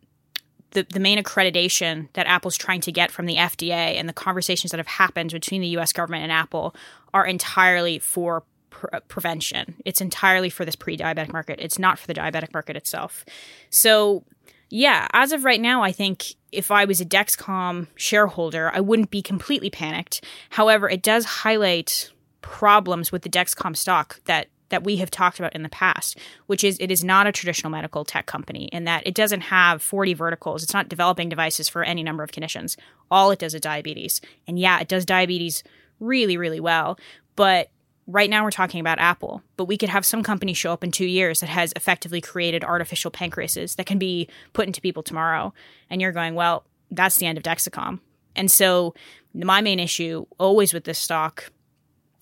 the, 0.72 0.84
the 0.84 1.00
main 1.00 1.18
accreditation 1.18 2.10
that 2.14 2.28
Apple's 2.28 2.58
trying 2.58 2.82
to 2.82 2.92
get 2.92 3.12
from 3.12 3.26
the 3.26 3.36
FDA 3.36 3.96
and 3.98 4.08
the 4.08 4.14
conversations 4.14 4.72
that 4.72 4.78
have 4.78 4.88
happened 4.88 5.32
between 5.32 5.62
the 5.62 5.68
US 5.70 5.94
government 5.94 6.24
and 6.24 6.32
Apple 6.32 6.76
are 7.14 7.26
entirely 7.26 8.00
for 8.00 8.44
pre- 8.78 9.00
prevention. 9.08 9.76
It's 9.86 10.02
entirely 10.02 10.50
for 10.50 10.64
this 10.64 10.76
pre 10.76 10.98
diabetic 10.98 11.34
market. 11.34 11.60
It's 11.60 11.80
not 11.80 11.98
for 11.98 12.08
the 12.08 12.14
diabetic 12.14 12.54
market 12.54 12.76
itself. 12.76 13.26
So, 13.70 14.24
yeah, 14.70 15.08
as 15.14 15.32
of 15.32 15.44
right 15.44 15.60
now, 15.60 15.82
I 15.82 15.92
think 15.92 16.36
if 16.52 16.72
I 16.72 16.86
was 16.86 17.02
a 17.02 17.06
Dexcom 17.06 17.88
shareholder, 17.96 18.72
I 18.74 18.80
wouldn't 18.80 19.12
be 19.12 19.22
completely 19.22 19.70
panicked. 19.70 20.24
However, 20.52 20.90
it 20.90 21.02
does 21.02 21.26
highlight 21.26 22.12
problems 22.42 23.12
with 23.12 23.24
the 23.24 23.30
Dexcom 23.30 23.76
stock 23.76 24.22
that 24.26 24.48
that 24.70 24.84
we 24.84 24.98
have 24.98 25.10
talked 25.10 25.40
about 25.40 25.56
in 25.56 25.64
the 25.64 25.70
past, 25.70 26.18
which 26.48 26.62
is 26.62 26.78
it 26.82 26.92
is 26.92 27.02
not 27.02 27.26
a 27.26 27.32
traditional 27.32 27.72
medical 27.72 28.04
tech 28.04 28.26
company 28.26 28.66
in 28.66 28.84
that 28.84 29.08
it 29.08 29.16
doesn't 29.16 29.42
have 29.42 29.82
40 29.82 30.14
verticals. 30.14 30.62
It's 30.62 30.74
not 30.74 30.90
developing 30.90 31.30
devices 31.30 31.70
for 31.70 31.84
any 31.84 32.04
number 32.04 32.22
of 32.22 32.34
conditions. 32.34 32.76
All 33.10 33.32
it 33.32 33.40
does 33.40 33.56
is 33.56 33.62
diabetes. 33.62 34.20
And 34.46 34.60
yeah, 34.60 34.80
it 34.82 34.90
does 34.90 35.06
diabetes 35.06 35.64
really, 36.02 36.36
really 36.36 36.60
well. 36.60 37.00
But 37.38 37.70
right 38.08 38.30
now 38.30 38.44
we're 38.44 38.52
talking 38.52 38.80
about 38.80 39.00
Apple, 39.00 39.44
but 39.58 39.66
we 39.66 39.78
could 39.78 39.90
have 39.90 40.06
some 40.06 40.24
company 40.24 40.54
show 40.54 40.72
up 40.72 40.84
in 40.84 40.92
two 40.92 41.06
years 41.06 41.42
that 41.42 41.50
has 41.50 41.74
effectively 41.76 42.22
created 42.22 42.64
artificial 42.64 43.12
pancreases 43.12 43.76
that 43.76 43.86
can 43.86 44.00
be 44.00 44.30
put 44.54 44.66
into 44.66 44.82
people 44.82 45.04
tomorrow. 45.04 45.54
And 45.90 46.02
you're 46.02 46.14
going, 46.14 46.34
well, 46.34 46.66
that's 46.90 47.18
the 47.18 47.26
end 47.26 47.38
of 47.38 47.44
Dexcom. 47.44 48.00
And 48.36 48.50
so 48.50 48.96
my 49.34 49.62
main 49.62 49.80
issue 49.80 50.26
always 50.40 50.74
with 50.74 50.86
this 50.86 51.00
stock 51.00 51.52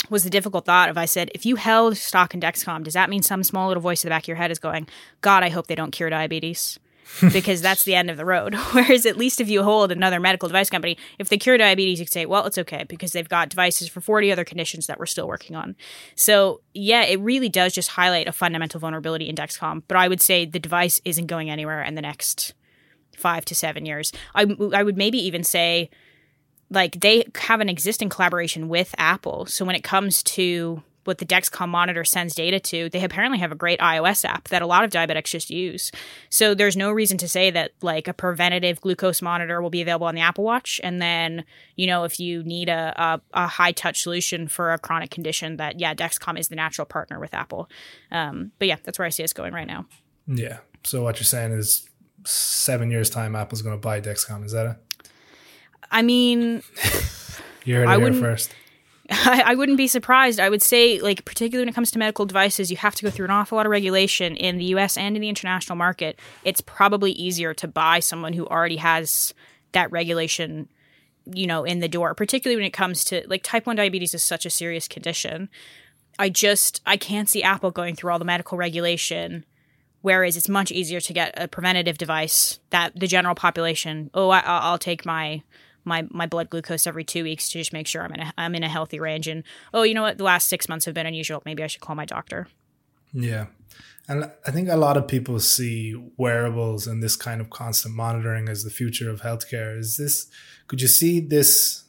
was 0.09 0.23
the 0.23 0.29
difficult 0.29 0.65
thought 0.65 0.89
of 0.89 0.97
I 0.97 1.05
said, 1.05 1.31
if 1.33 1.45
you 1.45 1.55
held 1.55 1.97
stock 1.97 2.33
in 2.33 2.41
Dexcom, 2.41 2.83
does 2.83 2.93
that 2.93 3.09
mean 3.09 3.21
some 3.21 3.43
small 3.43 3.67
little 3.67 3.81
voice 3.81 4.03
in 4.03 4.09
the 4.09 4.13
back 4.13 4.23
of 4.23 4.27
your 4.27 4.37
head 4.37 4.51
is 4.51 4.59
going, 4.59 4.87
God, 5.21 5.43
I 5.43 5.49
hope 5.49 5.67
they 5.67 5.75
don't 5.75 5.91
cure 5.91 6.09
diabetes? 6.09 6.79
because 7.33 7.61
that's 7.61 7.83
the 7.83 7.95
end 7.95 8.09
of 8.09 8.17
the 8.17 8.25
road. 8.25 8.55
Whereas 8.71 9.05
at 9.05 9.17
least 9.17 9.39
if 9.39 9.49
you 9.49 9.63
hold 9.63 9.91
another 9.91 10.19
medical 10.19 10.49
device 10.49 10.69
company, 10.69 10.97
if 11.19 11.29
they 11.29 11.37
cure 11.37 11.57
diabetes, 11.57 11.99
you 11.99 12.05
can 12.05 12.11
say, 12.11 12.25
well, 12.25 12.45
it's 12.45 12.57
okay 12.57 12.83
because 12.87 13.11
they've 13.11 13.29
got 13.29 13.49
devices 13.49 13.87
for 13.87 14.01
40 14.01 14.31
other 14.31 14.43
conditions 14.43 14.87
that 14.87 14.99
we're 14.99 15.05
still 15.05 15.27
working 15.27 15.55
on. 15.55 15.75
So 16.15 16.61
yeah, 16.73 17.03
it 17.03 17.19
really 17.19 17.49
does 17.49 17.73
just 17.73 17.91
highlight 17.91 18.27
a 18.27 18.31
fundamental 18.31 18.79
vulnerability 18.79 19.29
in 19.29 19.35
Dexcom. 19.35 19.83
But 19.87 19.97
I 19.97 20.07
would 20.07 20.21
say 20.21 20.45
the 20.45 20.59
device 20.59 21.01
isn't 21.05 21.27
going 21.27 21.49
anywhere 21.49 21.83
in 21.83 21.95
the 21.95 22.01
next 22.01 22.53
five 23.15 23.45
to 23.45 23.55
seven 23.55 23.85
years. 23.85 24.11
I, 24.33 24.45
I 24.73 24.83
would 24.83 24.97
maybe 24.97 25.19
even 25.19 25.43
say 25.43 25.89
like 26.69 26.99
they 27.01 27.25
have 27.35 27.61
an 27.61 27.69
existing 27.69 28.09
collaboration 28.09 28.67
with 28.67 28.93
Apple. 28.97 29.45
So 29.45 29.65
when 29.65 29.75
it 29.75 29.83
comes 29.83 30.23
to 30.23 30.81
what 31.05 31.19
the 31.19 31.25
Dexcom 31.25 31.69
monitor 31.69 32.03
sends 32.03 32.35
data 32.35 32.59
to, 32.59 32.89
they 32.89 33.03
apparently 33.03 33.39
have 33.39 33.51
a 33.51 33.55
great 33.55 33.79
iOS 33.79 34.25
app 34.25 34.49
that 34.49 34.61
a 34.61 34.67
lot 34.67 34.83
of 34.83 34.89
diabetics 34.89 35.29
just 35.29 35.49
use. 35.49 35.91
So 36.29 36.53
there's 36.53 36.75
no 36.75 36.91
reason 36.91 37.17
to 37.19 37.27
say 37.27 37.51
that 37.51 37.71
like 37.81 38.07
a 38.07 38.13
preventative 38.13 38.81
glucose 38.81 39.21
monitor 39.21 39.61
will 39.61 39.69
be 39.69 39.81
available 39.81 40.07
on 40.07 40.15
the 40.15 40.21
Apple 40.21 40.43
Watch. 40.43 40.81
And 40.83 41.01
then, 41.01 41.45
you 41.75 41.87
know, 41.87 42.03
if 42.03 42.19
you 42.19 42.43
need 42.43 42.69
a, 42.69 42.93
a, 43.01 43.21
a 43.33 43.47
high 43.47 43.71
touch 43.71 44.01
solution 44.01 44.47
for 44.47 44.73
a 44.73 44.77
chronic 44.77 45.11
condition, 45.11 45.57
that 45.57 45.79
yeah, 45.79 45.93
Dexcom 45.93 46.37
is 46.37 46.49
the 46.49 46.55
natural 46.55 46.85
partner 46.85 47.19
with 47.19 47.33
Apple. 47.33 47.69
Um, 48.11 48.51
but 48.59 48.67
yeah, 48.67 48.77
that's 48.83 48.99
where 48.99 49.05
I 49.05 49.09
see 49.09 49.23
us 49.23 49.33
going 49.33 49.53
right 49.53 49.67
now. 49.67 49.85
Yeah. 50.27 50.59
So 50.83 51.03
what 51.03 51.17
you're 51.17 51.25
saying 51.25 51.51
is 51.51 51.87
seven 52.25 52.91
years 52.91 53.09
time, 53.09 53.35
Apple's 53.35 53.61
going 53.61 53.75
to 53.75 53.81
buy 53.81 54.01
Dexcom. 54.01 54.43
Is 54.43 54.51
that 54.51 54.65
it? 54.65 54.77
I 55.91 56.01
mean, 56.01 56.63
you 57.63 57.75
heard 57.75 57.83
it 57.83 57.89
I 57.89 57.97
here 57.99 58.13
first. 58.13 58.53
I, 59.11 59.43
I 59.47 59.55
wouldn't 59.55 59.77
be 59.77 59.87
surprised. 59.87 60.39
I 60.39 60.49
would 60.49 60.63
say, 60.63 60.99
like, 60.99 61.25
particularly 61.25 61.63
when 61.65 61.69
it 61.69 61.75
comes 61.75 61.91
to 61.91 61.99
medical 61.99 62.25
devices, 62.25 62.71
you 62.71 62.77
have 62.77 62.95
to 62.95 63.03
go 63.03 63.11
through 63.11 63.25
an 63.25 63.31
awful 63.31 63.55
lot 63.55 63.65
of 63.65 63.71
regulation 63.71 64.35
in 64.35 64.57
the 64.57 64.65
US 64.65 64.97
and 64.97 65.15
in 65.15 65.21
the 65.21 65.29
international 65.29 65.75
market. 65.75 66.19
It's 66.43 66.61
probably 66.61 67.11
easier 67.11 67.53
to 67.55 67.67
buy 67.67 67.99
someone 67.99 68.33
who 68.33 68.47
already 68.47 68.77
has 68.77 69.33
that 69.73 69.91
regulation, 69.91 70.69
you 71.25 71.45
know, 71.45 71.63
in 71.63 71.79
the 71.79 71.87
door, 71.87 72.15
particularly 72.15 72.55
when 72.55 72.65
it 72.65 72.73
comes 72.73 73.03
to, 73.05 73.23
like, 73.27 73.43
type 73.43 73.67
1 73.67 73.75
diabetes 73.75 74.13
is 74.13 74.23
such 74.23 74.45
a 74.45 74.49
serious 74.49 74.87
condition. 74.87 75.49
I 76.17 76.29
just, 76.29 76.81
I 76.85 76.97
can't 76.97 77.29
see 77.29 77.43
Apple 77.43 77.71
going 77.71 77.95
through 77.95 78.11
all 78.11 78.19
the 78.19 78.25
medical 78.25 78.57
regulation. 78.57 79.45
Whereas 80.01 80.37
it's 80.37 80.47
much 80.47 80.71
easier 80.71 81.01
to 81.01 81.13
get 81.13 81.33
a 81.35 81.47
preventative 81.47 81.97
device 81.97 82.59
that 82.69 82.97
the 82.97 83.07
general 83.07 83.33
population, 83.33 84.11
oh, 84.13 84.29
I, 84.29 84.39
I'll 84.41 84.61
I'll 84.61 84.77
take 84.77 85.03
my 85.03 85.41
my 85.85 86.07
my 86.11 86.25
blood 86.25 86.49
glucose 86.49 86.87
every 86.87 87.03
two 87.03 87.23
weeks 87.23 87.49
to 87.51 87.59
just 87.59 87.73
make 87.73 87.87
sure 87.87 88.03
I'm 88.03 88.13
in 88.13 88.19
a 88.19 88.33
I'm 88.37 88.55
in 88.55 88.63
a 88.63 88.69
healthy 88.69 88.99
range. 88.99 89.27
And 89.27 89.43
oh, 89.73 89.83
you 89.83 89.93
know 89.93 90.01
what? 90.01 90.17
The 90.17 90.23
last 90.23 90.47
six 90.47 90.67
months 90.67 90.85
have 90.85 90.93
been 90.93 91.05
unusual. 91.05 91.41
Maybe 91.45 91.63
I 91.63 91.67
should 91.67 91.81
call 91.81 91.95
my 91.95 92.05
doctor. 92.05 92.47
Yeah. 93.13 93.47
And 94.07 94.31
I 94.45 94.51
think 94.51 94.69
a 94.69 94.75
lot 94.75 94.97
of 94.97 95.07
people 95.07 95.39
see 95.39 95.95
wearables 96.17 96.85
and 96.85 97.01
this 97.01 97.15
kind 97.15 97.41
of 97.41 97.49
constant 97.49 97.95
monitoring 97.95 98.49
as 98.49 98.63
the 98.63 98.69
future 98.69 99.09
of 99.09 99.21
healthcare. 99.21 99.77
Is 99.77 99.97
this, 99.97 100.27
could 100.67 100.81
you 100.81 100.87
see 100.87 101.19
this 101.19 101.85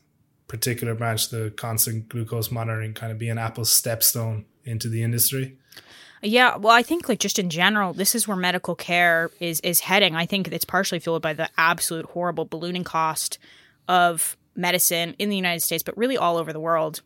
particular 0.49 0.95
branch, 0.95 1.29
the 1.29 1.53
constant 1.57 2.09
glucose 2.09 2.51
monitoring, 2.51 2.95
kind 2.95 3.13
of 3.13 3.19
being 3.19 3.39
Apple 3.39 3.65
stepstone 3.65 4.45
into 4.65 4.89
the 4.89 5.03
industry? 5.03 5.59
Yeah, 6.23 6.57
well, 6.57 6.75
I 6.75 6.83
think 6.83 7.09
like 7.09 7.19
just 7.19 7.39
in 7.39 7.51
general, 7.51 7.93
this 7.93 8.15
is 8.15 8.27
where 8.27 8.37
medical 8.37 8.75
care 8.75 9.31
is 9.39 9.61
is 9.61 9.81
heading. 9.81 10.17
I 10.17 10.25
think 10.25 10.49
it's 10.49 10.65
partially 10.65 10.99
fueled 10.99 11.21
by 11.21 11.35
the 11.35 11.51
absolute 11.59 12.07
horrible 12.07 12.47
ballooning 12.47 12.85
cost 12.85 13.39
of 13.89 14.37
medicine 14.55 15.15
in 15.19 15.29
the 15.29 15.37
United 15.37 15.61
States, 15.61 15.83
but 15.83 15.97
really 15.97 16.17
all 16.17 16.37
over 16.37 16.53
the 16.53 16.61
world. 16.61 17.03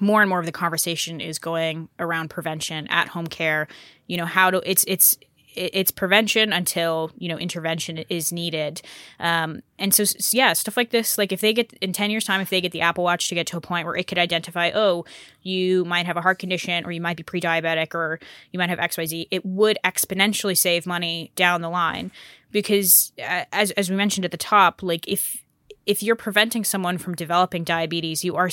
More 0.00 0.20
and 0.20 0.28
more 0.28 0.38
of 0.38 0.46
the 0.46 0.52
conversation 0.52 1.20
is 1.20 1.38
going 1.38 1.88
around 1.98 2.28
prevention, 2.28 2.86
at 2.88 3.08
home 3.08 3.26
care. 3.26 3.68
You 4.06 4.18
know 4.18 4.26
how 4.26 4.50
to 4.50 4.70
it's 4.70 4.84
it's 4.86 5.16
it's 5.58 5.90
prevention 5.90 6.52
until 6.52 7.10
you 7.18 7.28
know 7.28 7.38
intervention 7.38 7.98
is 8.08 8.32
needed 8.32 8.80
um, 9.18 9.60
and 9.78 9.92
so 9.92 10.04
yeah 10.32 10.52
stuff 10.52 10.76
like 10.76 10.90
this 10.90 11.18
like 11.18 11.32
if 11.32 11.40
they 11.40 11.52
get 11.52 11.72
in 11.80 11.92
10 11.92 12.10
years 12.10 12.24
time 12.24 12.40
if 12.40 12.50
they 12.50 12.60
get 12.60 12.72
the 12.72 12.80
apple 12.80 13.04
watch 13.04 13.28
to 13.28 13.34
get 13.34 13.46
to 13.46 13.56
a 13.56 13.60
point 13.60 13.84
where 13.84 13.96
it 13.96 14.06
could 14.06 14.18
identify 14.18 14.70
oh 14.74 15.04
you 15.42 15.84
might 15.84 16.06
have 16.06 16.16
a 16.16 16.20
heart 16.20 16.38
condition 16.38 16.84
or 16.84 16.92
you 16.92 17.00
might 17.00 17.16
be 17.16 17.22
pre-diabetic 17.22 17.94
or 17.94 18.20
you 18.52 18.58
might 18.58 18.68
have 18.68 18.78
xyz 18.78 19.26
it 19.30 19.44
would 19.44 19.78
exponentially 19.84 20.56
save 20.56 20.86
money 20.86 21.32
down 21.34 21.60
the 21.60 21.70
line 21.70 22.12
because 22.52 23.12
uh, 23.18 23.44
as, 23.52 23.70
as 23.72 23.90
we 23.90 23.96
mentioned 23.96 24.24
at 24.24 24.30
the 24.30 24.36
top 24.36 24.82
like 24.82 25.06
if 25.08 25.42
if 25.88 26.02
you're 26.02 26.16
preventing 26.16 26.62
someone 26.62 26.98
from 26.98 27.14
developing 27.14 27.64
diabetes 27.64 28.22
you 28.24 28.36
are 28.36 28.48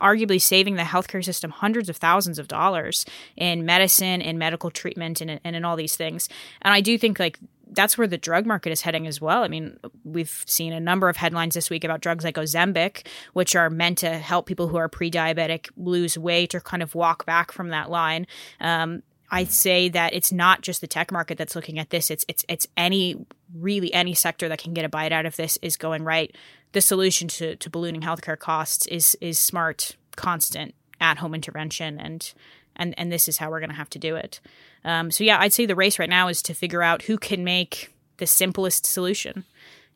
arguably 0.00 0.40
saving 0.40 0.76
the 0.76 0.82
healthcare 0.82 1.24
system 1.24 1.50
hundreds 1.50 1.88
of 1.88 1.96
thousands 1.96 2.38
of 2.38 2.46
dollars 2.46 3.06
in 3.36 3.64
medicine 3.64 4.20
and 4.20 4.38
medical 4.38 4.70
treatment 4.70 5.20
and, 5.20 5.40
and 5.42 5.56
in 5.56 5.64
all 5.64 5.74
these 5.74 5.96
things 5.96 6.28
and 6.62 6.72
i 6.74 6.80
do 6.80 6.96
think 6.98 7.18
like 7.18 7.38
that's 7.70 7.98
where 7.98 8.06
the 8.06 8.18
drug 8.18 8.46
market 8.46 8.70
is 8.70 8.82
heading 8.82 9.06
as 9.06 9.20
well. 9.20 9.42
I 9.42 9.48
mean, 9.48 9.78
we've 10.04 10.44
seen 10.46 10.72
a 10.72 10.78
number 10.78 11.08
of 11.08 11.16
headlines 11.16 11.54
this 11.54 11.70
week 11.70 11.82
about 11.82 12.00
drugs 12.00 12.22
like 12.24 12.36
Ozempic, 12.36 13.06
which 13.32 13.56
are 13.56 13.70
meant 13.70 13.98
to 13.98 14.18
help 14.18 14.46
people 14.46 14.68
who 14.68 14.76
are 14.76 14.88
pre-diabetic 14.88 15.70
lose 15.76 16.16
weight 16.16 16.54
or 16.54 16.60
kind 16.60 16.82
of 16.82 16.94
walk 16.94 17.26
back 17.26 17.50
from 17.50 17.70
that 17.70 17.90
line. 17.90 18.26
Um, 18.60 19.02
I 19.34 19.42
say 19.42 19.88
that 19.88 20.14
it's 20.14 20.30
not 20.30 20.60
just 20.60 20.80
the 20.80 20.86
tech 20.86 21.10
market 21.10 21.36
that's 21.36 21.56
looking 21.56 21.80
at 21.80 21.90
this. 21.90 22.08
It's 22.08 22.24
it's 22.28 22.44
it's 22.48 22.68
any 22.76 23.26
really 23.52 23.92
any 23.92 24.14
sector 24.14 24.48
that 24.48 24.60
can 24.60 24.74
get 24.74 24.84
a 24.84 24.88
bite 24.88 25.10
out 25.10 25.26
of 25.26 25.34
this 25.34 25.58
is 25.60 25.76
going 25.76 26.04
right. 26.04 26.32
The 26.70 26.80
solution 26.80 27.26
to, 27.28 27.56
to 27.56 27.68
ballooning 27.68 28.02
healthcare 28.02 28.38
costs 28.38 28.86
is 28.86 29.18
is 29.20 29.40
smart, 29.40 29.96
constant 30.14 30.76
at 31.00 31.18
home 31.18 31.34
intervention, 31.34 31.98
and 31.98 32.32
and 32.76 32.94
and 32.96 33.10
this 33.10 33.26
is 33.26 33.38
how 33.38 33.50
we're 33.50 33.58
going 33.58 33.70
to 33.70 33.76
have 33.76 33.90
to 33.90 33.98
do 33.98 34.14
it. 34.14 34.40
Um, 34.84 35.10
so 35.10 35.24
yeah, 35.24 35.40
I'd 35.40 35.52
say 35.52 35.66
the 35.66 35.74
race 35.74 35.98
right 35.98 36.08
now 36.08 36.28
is 36.28 36.40
to 36.42 36.54
figure 36.54 36.84
out 36.84 37.02
who 37.02 37.18
can 37.18 37.42
make 37.42 37.92
the 38.18 38.28
simplest 38.28 38.86
solution. 38.86 39.44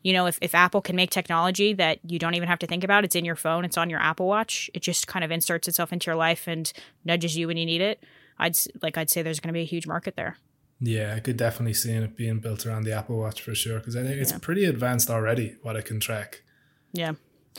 You 0.03 0.15
know, 0.15 0.27
if, 0.27 0.39
if 0.41 0.55
Apple 0.55 0.81
can 0.81 0.97
make 0.97 1.11
technology 1.11 1.75
that 1.75 2.01
you 2.05 2.19
don't 2.19 2.35
even 2.35 2.49
have 2.49 2.61
to 2.61 2.67
think 2.67 2.83
about, 2.83 3.05
it's 3.05 3.17
in 3.17 3.25
your 3.25 3.37
phone, 3.37 3.65
it's 3.65 3.77
on 3.77 3.91
your 3.91 4.01
Apple 4.01 4.27
Watch, 4.27 4.71
it 4.75 4.81
just 4.81 5.07
kind 5.07 5.25
of 5.25 5.31
inserts 5.31 5.69
itself 5.69 5.93
into 5.93 6.07
your 6.07 6.17
life 6.17 6.49
and 6.49 6.73
nudges 7.05 7.37
you 7.37 7.47
when 7.47 7.57
you 7.57 7.67
need 7.67 7.81
it. 7.81 8.03
I'd 8.39 8.57
like 8.83 8.97
I'd 8.97 9.11
say 9.11 9.23
there's 9.23 9.41
going 9.41 9.49
to 9.49 9.53
be 9.59 9.63
a 9.63 9.67
huge 9.67 9.87
market 9.87 10.17
there. 10.17 10.37
Yeah, 10.81 11.15
I 11.17 11.21
could 11.21 11.37
definitely 11.37 11.75
see 11.75 11.91
it 11.93 12.17
being 12.17 12.39
built 12.39 12.65
around 12.65 12.85
the 12.85 12.93
Apple 12.93 13.19
Watch 13.19 13.43
for 13.43 13.55
sure 13.55 13.79
because 13.81 13.97
I 13.97 14.03
think 14.05 14.21
it's 14.21 14.31
Yeah. 14.33 14.39
pretty 14.41 14.65
advanced 14.65 15.11
already 15.11 15.57
what 15.63 15.75
it 15.77 15.85
can 15.85 15.99
track. 15.99 16.43
Yeah. 16.93 17.13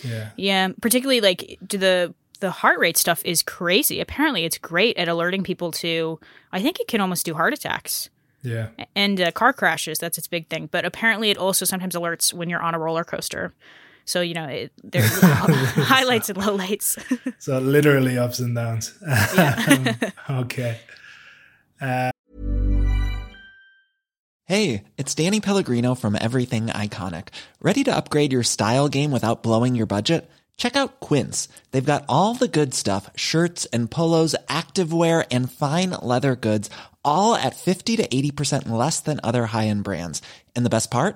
Yeah. 0.03 0.29
Yeah, 0.37 0.69
particularly 0.81 1.19
like 1.21 1.59
do 1.65 1.77
the 1.77 2.13
the 2.39 2.51
heart 2.51 2.79
rate 2.79 2.95
stuff 2.95 3.21
is 3.25 3.43
crazy. 3.43 3.99
Apparently, 3.99 4.45
it's 4.45 4.57
great 4.57 4.95
at 4.97 5.09
alerting 5.09 5.43
people 5.43 5.71
to. 5.73 6.19
I 6.53 6.61
think 6.61 6.79
it 6.79 6.87
can 6.87 7.01
almost 7.01 7.25
do 7.25 7.33
heart 7.33 7.51
attacks 7.53 8.09
Yeah. 8.41 8.69
and 8.95 9.19
uh, 9.19 9.31
car 9.33 9.51
crashes. 9.51 9.99
That's 9.99 10.17
its 10.17 10.27
big 10.27 10.47
thing. 10.47 10.69
But 10.71 10.85
apparently, 10.85 11.29
it 11.31 11.37
also 11.37 11.65
sometimes 11.65 11.95
alerts 11.95 12.33
when 12.33 12.49
you're 12.49 12.61
on 12.61 12.73
a 12.73 12.79
roller 12.79 13.03
coaster. 13.03 13.53
So 14.05 14.21
you 14.21 14.33
know, 14.33 14.45
it, 14.45 14.71
there's 14.83 15.19
highlights 15.21 16.29
and 16.29 16.38
lowlights. 16.38 16.97
So 17.39 17.57
literally 17.59 18.17
ups 18.17 18.39
and 18.39 18.55
downs. 18.55 18.93
Um, 19.01 19.88
okay. 20.41 20.79
Hey, 24.45 24.83
it's 24.97 25.15
Danny 25.15 25.39
Pellegrino 25.39 25.95
from 25.95 26.17
Everything 26.19 26.67
Iconic. 26.67 27.29
Ready 27.62 27.83
to 27.85 27.95
upgrade 27.95 28.33
your 28.33 28.43
style 28.43 28.89
game 28.89 29.12
without 29.12 29.43
blowing 29.43 29.75
your 29.75 29.85
budget? 29.85 30.29
Check 30.57 30.75
out 30.75 30.99
Quince. 30.99 31.47
They've 31.71 31.85
got 31.85 32.03
all 32.09 32.33
the 32.33 32.49
good 32.49 32.73
stuff 32.73 33.09
shirts 33.15 33.65
and 33.67 33.89
polos, 33.89 34.35
activewear, 34.47 35.25
and 35.31 35.51
fine 35.51 35.91
leather 36.01 36.35
goods, 36.35 36.69
all 37.05 37.33
at 37.35 37.55
50 37.55 37.95
to 37.97 38.07
80% 38.07 38.69
less 38.69 38.99
than 38.99 39.21
other 39.23 39.45
high 39.45 39.67
end 39.67 39.83
brands. 39.85 40.21
And 40.55 40.65
the 40.65 40.69
best 40.69 40.91
part? 40.91 41.15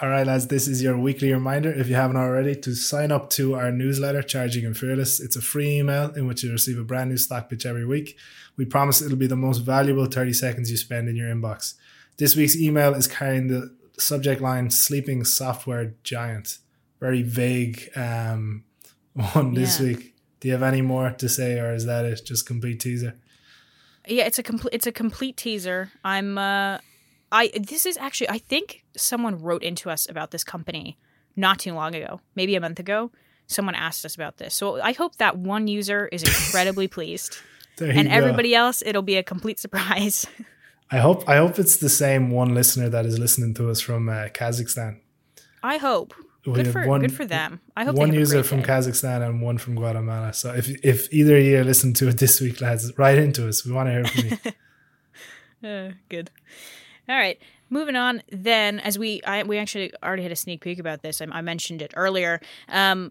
all 0.00 0.08
right, 0.10 0.26
lads, 0.26 0.48
this 0.48 0.68
is 0.68 0.82
your 0.82 0.96
weekly 0.98 1.32
reminder, 1.32 1.72
if 1.72 1.88
you 1.88 1.94
haven't 1.94 2.16
already, 2.18 2.54
to 2.56 2.74
sign 2.74 3.10
up 3.10 3.30
to 3.30 3.54
our 3.54 3.70
newsletter, 3.72 4.22
Charging 4.22 4.66
and 4.66 4.76
Fearless. 4.76 5.20
It's 5.20 5.36
a 5.36 5.40
free 5.42 5.78
email 5.78 6.10
in 6.14 6.26
which 6.26 6.42
you 6.44 6.52
receive 6.52 6.78
a 6.78 6.84
brand 6.84 7.10
new 7.10 7.16
stock 7.16 7.48
pitch 7.48 7.64
every 7.64 7.86
week. 7.86 8.16
We 8.56 8.64
promise 8.66 9.00
it'll 9.00 9.16
be 9.16 9.26
the 9.26 9.36
most 9.36 9.58
valuable 9.58 10.06
30 10.06 10.32
seconds 10.34 10.70
you 10.70 10.76
spend 10.76 11.08
in 11.08 11.16
your 11.16 11.28
inbox. 11.34 11.74
This 12.18 12.36
week's 12.36 12.56
email 12.56 12.94
is 12.94 13.06
carrying 13.08 13.48
the 13.48 13.74
subject 13.98 14.40
line 14.42 14.70
Sleeping 14.70 15.24
Software 15.24 15.94
Giant. 16.02 16.58
Very 17.00 17.22
vague 17.22 17.90
um, 17.96 18.64
one 19.32 19.54
this 19.54 19.80
Yeah. 19.80 19.86
week. 19.88 20.14
Do 20.40 20.48
you 20.48 20.52
have 20.52 20.62
any 20.62 20.82
more 20.82 21.10
to 21.10 21.28
say, 21.28 21.58
or 21.58 21.72
is 21.74 21.86
that 21.86 22.04
it? 22.04 22.20
Just 22.24 22.46
complete 22.46 22.80
teaser? 22.80 23.14
Yeah, 24.06 24.24
it's 24.26 24.38
a 24.38 24.42
complete 24.42 24.72
it's 24.74 24.86
a 24.86 24.92
complete 24.92 25.36
teaser. 25.36 25.90
I'm 26.04 26.38
uh 26.38 26.78
I 27.32 27.50
this 27.58 27.86
is 27.86 27.96
actually 27.96 28.28
I 28.30 28.38
think 28.38 28.84
someone 28.96 29.40
wrote 29.42 29.62
into 29.62 29.90
us 29.90 30.08
about 30.08 30.30
this 30.30 30.44
company 30.44 30.96
not 31.36 31.58
too 31.58 31.74
long 31.74 31.94
ago, 31.94 32.20
maybe 32.34 32.54
a 32.56 32.60
month 32.60 32.78
ago. 32.80 33.10
Someone 33.48 33.74
asked 33.74 34.04
us 34.04 34.14
about 34.14 34.38
this. 34.38 34.54
So 34.54 34.80
I 34.80 34.92
hope 34.92 35.16
that 35.16 35.36
one 35.38 35.68
user 35.68 36.08
is 36.10 36.22
incredibly 36.46 36.88
pleased. 36.88 37.36
There 37.76 37.90
And 37.90 38.08
go. 38.08 38.14
everybody 38.14 38.54
else, 38.54 38.82
it'll 38.84 39.02
be 39.02 39.16
a 39.16 39.22
complete 39.22 39.58
surprise. 39.60 40.26
I 40.90 40.98
hope 40.98 41.28
I 41.28 41.36
hope 41.36 41.58
it's 41.58 41.76
the 41.76 41.88
same 41.88 42.30
one 42.30 42.54
listener 42.54 42.88
that 42.88 43.04
is 43.06 43.18
listening 43.18 43.54
to 43.54 43.70
us 43.70 43.80
from 43.80 44.08
uh, 44.08 44.28
Kazakhstan. 44.32 45.00
I 45.62 45.76
hope. 45.78 46.14
We 46.46 46.52
Good 46.52 46.70
for 46.72 46.86
one- 46.86 47.00
good 47.00 47.12
for 47.12 47.24
them. 47.26 47.60
I 47.76 47.82
hope 47.84 47.96
one 47.96 48.12
user 48.14 48.44
from 48.44 48.60
day. 48.60 48.68
Kazakhstan 48.68 49.20
and 49.28 49.42
one 49.42 49.58
from 49.58 49.74
Guatemala. 49.74 50.32
So 50.32 50.54
if 50.54 50.68
if 50.84 51.12
either 51.12 51.36
of 51.38 51.42
you 51.44 51.64
listen 51.64 51.92
to 51.94 52.08
it 52.08 52.18
this 52.18 52.40
week, 52.40 52.60
lads, 52.60 52.96
write 52.96 53.18
into 53.18 53.48
us. 53.48 53.64
We 53.66 53.72
want 53.72 53.88
to 53.88 53.92
hear 53.92 54.04
from 54.04 54.24
you. 54.28 54.52
Uh, 55.64 55.92
good. 56.10 56.30
All 57.08 57.16
right. 57.16 57.38
Moving 57.68 57.96
on, 57.96 58.22
then, 58.30 58.78
as 58.80 58.98
we 58.98 59.22
I, 59.24 59.42
we 59.42 59.58
actually 59.58 59.92
already 60.02 60.22
had 60.22 60.32
a 60.32 60.36
sneak 60.36 60.60
peek 60.60 60.78
about 60.78 61.02
this. 61.02 61.20
I, 61.20 61.26
I 61.30 61.40
mentioned 61.40 61.82
it 61.82 61.92
earlier, 61.96 62.40
um, 62.68 63.10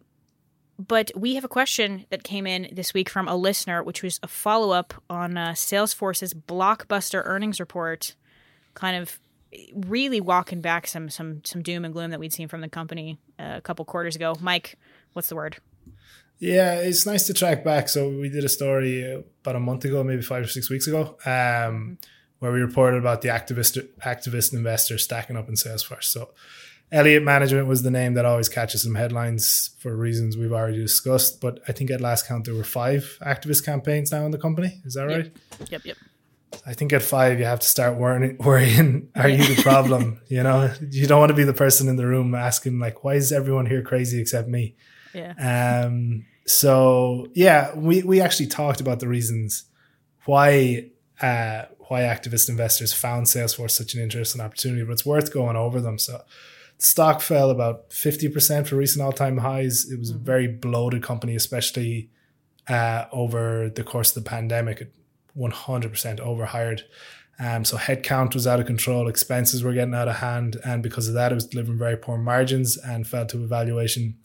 but 0.79 1.11
we 1.15 1.35
have 1.35 1.43
a 1.43 1.49
question 1.49 2.05
that 2.09 2.23
came 2.23 2.47
in 2.47 2.69
this 2.71 2.93
week 2.93 3.09
from 3.09 3.27
a 3.27 3.35
listener, 3.35 3.83
which 3.83 4.01
was 4.01 4.19
a 4.23 4.27
follow 4.27 4.71
up 4.71 4.93
on 5.09 5.37
uh, 5.37 5.51
Salesforce's 5.51 6.33
blockbuster 6.33 7.21
earnings 7.25 7.59
report, 7.59 8.15
kind 8.75 8.95
of 8.95 9.19
really 9.73 10.21
walking 10.21 10.61
back 10.61 10.87
some 10.87 11.09
some 11.09 11.43
some 11.43 11.61
doom 11.61 11.83
and 11.83 11.93
gloom 11.93 12.11
that 12.11 12.19
we'd 12.19 12.33
seen 12.33 12.47
from 12.47 12.61
the 12.61 12.69
company 12.69 13.17
uh, 13.39 13.55
a 13.57 13.61
couple 13.61 13.83
quarters 13.83 14.15
ago. 14.15 14.35
Mike, 14.39 14.77
what's 15.13 15.27
the 15.27 15.35
word? 15.35 15.57
yeah, 16.39 16.75
it's 16.75 17.05
nice 17.05 17.27
to 17.27 17.33
track 17.33 17.63
back. 17.63 17.89
So 17.89 18.09
we 18.09 18.29
did 18.29 18.43
a 18.43 18.49
story 18.49 19.23
about 19.41 19.55
a 19.55 19.59
month 19.59 19.85
ago, 19.85 20.03
maybe 20.03 20.21
five 20.21 20.43
or 20.43 20.47
six 20.47 20.69
weeks 20.69 20.87
ago, 20.87 21.17
um, 21.25 21.97
where 22.39 22.51
we 22.51 22.59
reported 22.59 22.97
about 22.97 23.21
the 23.21 23.29
activist 23.29 23.81
activist 24.05 24.53
investors 24.53 25.03
stacking 25.03 25.37
up 25.37 25.47
in 25.47 25.55
Salesforce. 25.55 26.03
So 26.03 26.29
Elliott 26.91 27.23
Management 27.23 27.67
was 27.67 27.81
the 27.81 27.91
name 27.91 28.13
that 28.13 28.25
always 28.25 28.49
catches 28.49 28.83
some 28.83 28.95
headlines 28.95 29.71
for 29.79 29.95
reasons 29.95 30.37
we've 30.37 30.53
already 30.53 30.77
discussed. 30.77 31.41
But 31.41 31.59
I 31.67 31.71
think 31.71 31.89
at 31.89 32.01
last 32.01 32.27
count 32.27 32.45
there 32.45 32.53
were 32.53 32.63
five 32.63 33.17
activist 33.21 33.65
campaigns 33.65 34.11
now 34.11 34.25
in 34.25 34.31
the 34.31 34.37
company. 34.37 34.81
Is 34.85 34.93
that 34.93 35.05
right? 35.05 35.31
Yep, 35.69 35.85
yep. 35.85 35.97
I 36.65 36.73
think 36.73 36.93
at 36.93 37.01
five 37.01 37.39
you 37.39 37.45
have 37.45 37.59
to 37.59 37.67
start 37.67 37.97
worrying. 37.97 38.37
worrying 38.37 39.09
are 39.15 39.27
you 39.27 39.43
the 39.55 39.61
problem? 39.61 40.21
you 40.27 40.43
know, 40.43 40.71
you 40.91 41.07
don't 41.07 41.19
want 41.19 41.31
to 41.31 41.35
be 41.35 41.43
the 41.43 41.53
person 41.53 41.89
in 41.89 41.95
the 41.95 42.05
room 42.05 42.35
asking 42.35 42.79
like, 42.79 43.03
"Why 43.03 43.15
is 43.15 43.31
everyone 43.31 43.65
here 43.65 43.81
crazy 43.81 44.21
except 44.21 44.47
me?" 44.47 44.75
Yeah. 45.13 45.85
Um, 45.85 46.25
so 46.45 47.27
yeah, 47.33 47.75
we 47.75 48.03
we 48.03 48.21
actually 48.21 48.47
talked 48.47 48.79
about 48.79 48.99
the 48.99 49.07
reasons 49.07 49.65
why 50.25 50.91
uh, 51.21 51.63
why 51.87 52.01
activist 52.01 52.49
investors 52.49 52.93
found 52.93 53.27
Salesforce 53.27 53.71
such 53.71 53.93
an 53.93 54.01
interesting 54.01 54.41
opportunity, 54.41 54.83
but 54.83 54.93
it's 54.93 55.05
worth 55.05 55.33
going 55.33 55.55
over 55.55 55.79
them. 55.81 55.97
So 55.97 56.21
the 56.77 56.83
stock 56.83 57.21
fell 57.21 57.49
about 57.49 57.93
fifty 57.93 58.29
percent 58.29 58.67
for 58.67 58.75
recent 58.75 59.03
all 59.03 59.13
time 59.13 59.37
highs. 59.37 59.91
It 59.91 59.99
was 59.99 60.11
a 60.11 60.17
very 60.17 60.47
bloated 60.47 61.03
company, 61.03 61.35
especially 61.35 62.09
uh, 62.67 63.05
over 63.11 63.69
the 63.69 63.83
course 63.83 64.15
of 64.15 64.23
the 64.23 64.29
pandemic. 64.29 64.81
It 64.81 64.93
one 65.33 65.51
hundred 65.51 65.91
percent 65.91 66.19
overhired. 66.19 66.83
Um, 67.37 67.65
so 67.65 67.75
headcount 67.75 68.33
was 68.33 68.47
out 68.47 68.61
of 68.61 68.65
control, 68.65 69.09
expenses 69.09 69.61
were 69.61 69.73
getting 69.73 69.93
out 69.93 70.07
of 70.07 70.15
hand, 70.15 70.55
and 70.63 70.81
because 70.81 71.09
of 71.09 71.15
that, 71.15 71.33
it 71.33 71.35
was 71.35 71.45
delivering 71.45 71.77
very 71.77 71.97
poor 71.97 72.17
margins 72.17 72.77
and 72.77 73.05
fell 73.05 73.25
to 73.25 73.43
a 73.43 73.47
valuation 73.47 74.17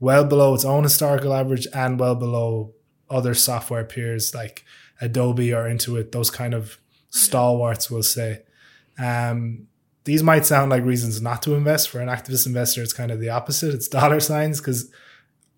well 0.00 0.24
below 0.24 0.52
its 0.52 0.64
own 0.64 0.82
historical 0.82 1.32
average 1.32 1.68
and 1.72 2.00
well 2.00 2.16
below 2.16 2.74
other 3.08 3.34
software 3.34 3.84
peers 3.84 4.34
like 4.34 4.64
Adobe 5.00 5.54
or 5.54 5.68
Intuit, 5.68 6.10
those 6.10 6.30
kind 6.30 6.54
of 6.54 6.78
stalwarts, 7.16 7.90
we'll 7.90 8.02
say. 8.02 8.42
Um, 8.98 9.68
these 10.04 10.22
might 10.22 10.46
sound 10.46 10.70
like 10.70 10.84
reasons 10.84 11.20
not 11.20 11.42
to 11.42 11.54
invest. 11.54 11.88
For 11.88 12.00
an 12.00 12.08
activist 12.08 12.46
investor, 12.46 12.82
it's 12.82 12.92
kind 12.92 13.10
of 13.10 13.20
the 13.20 13.30
opposite. 13.30 13.74
It's 13.74 13.88
dollar 13.88 14.20
signs 14.20 14.60
because 14.60 14.90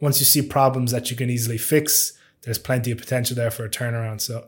once 0.01 0.21
you 0.21 0.27
see 0.27 0.43
problems 0.43 0.91
that 0.93 1.11
you 1.11 1.17
can 1.17 1.29
easily 1.29 1.59
fix, 1.59 2.15
there's 2.43 2.59
plenty 2.59 2.91
of 2.91 2.99
potential 2.99 3.37
there 3.37 3.51
for 3.51 3.65
a 3.65 3.71
turnaround. 3.71 4.21
So 4.21 4.47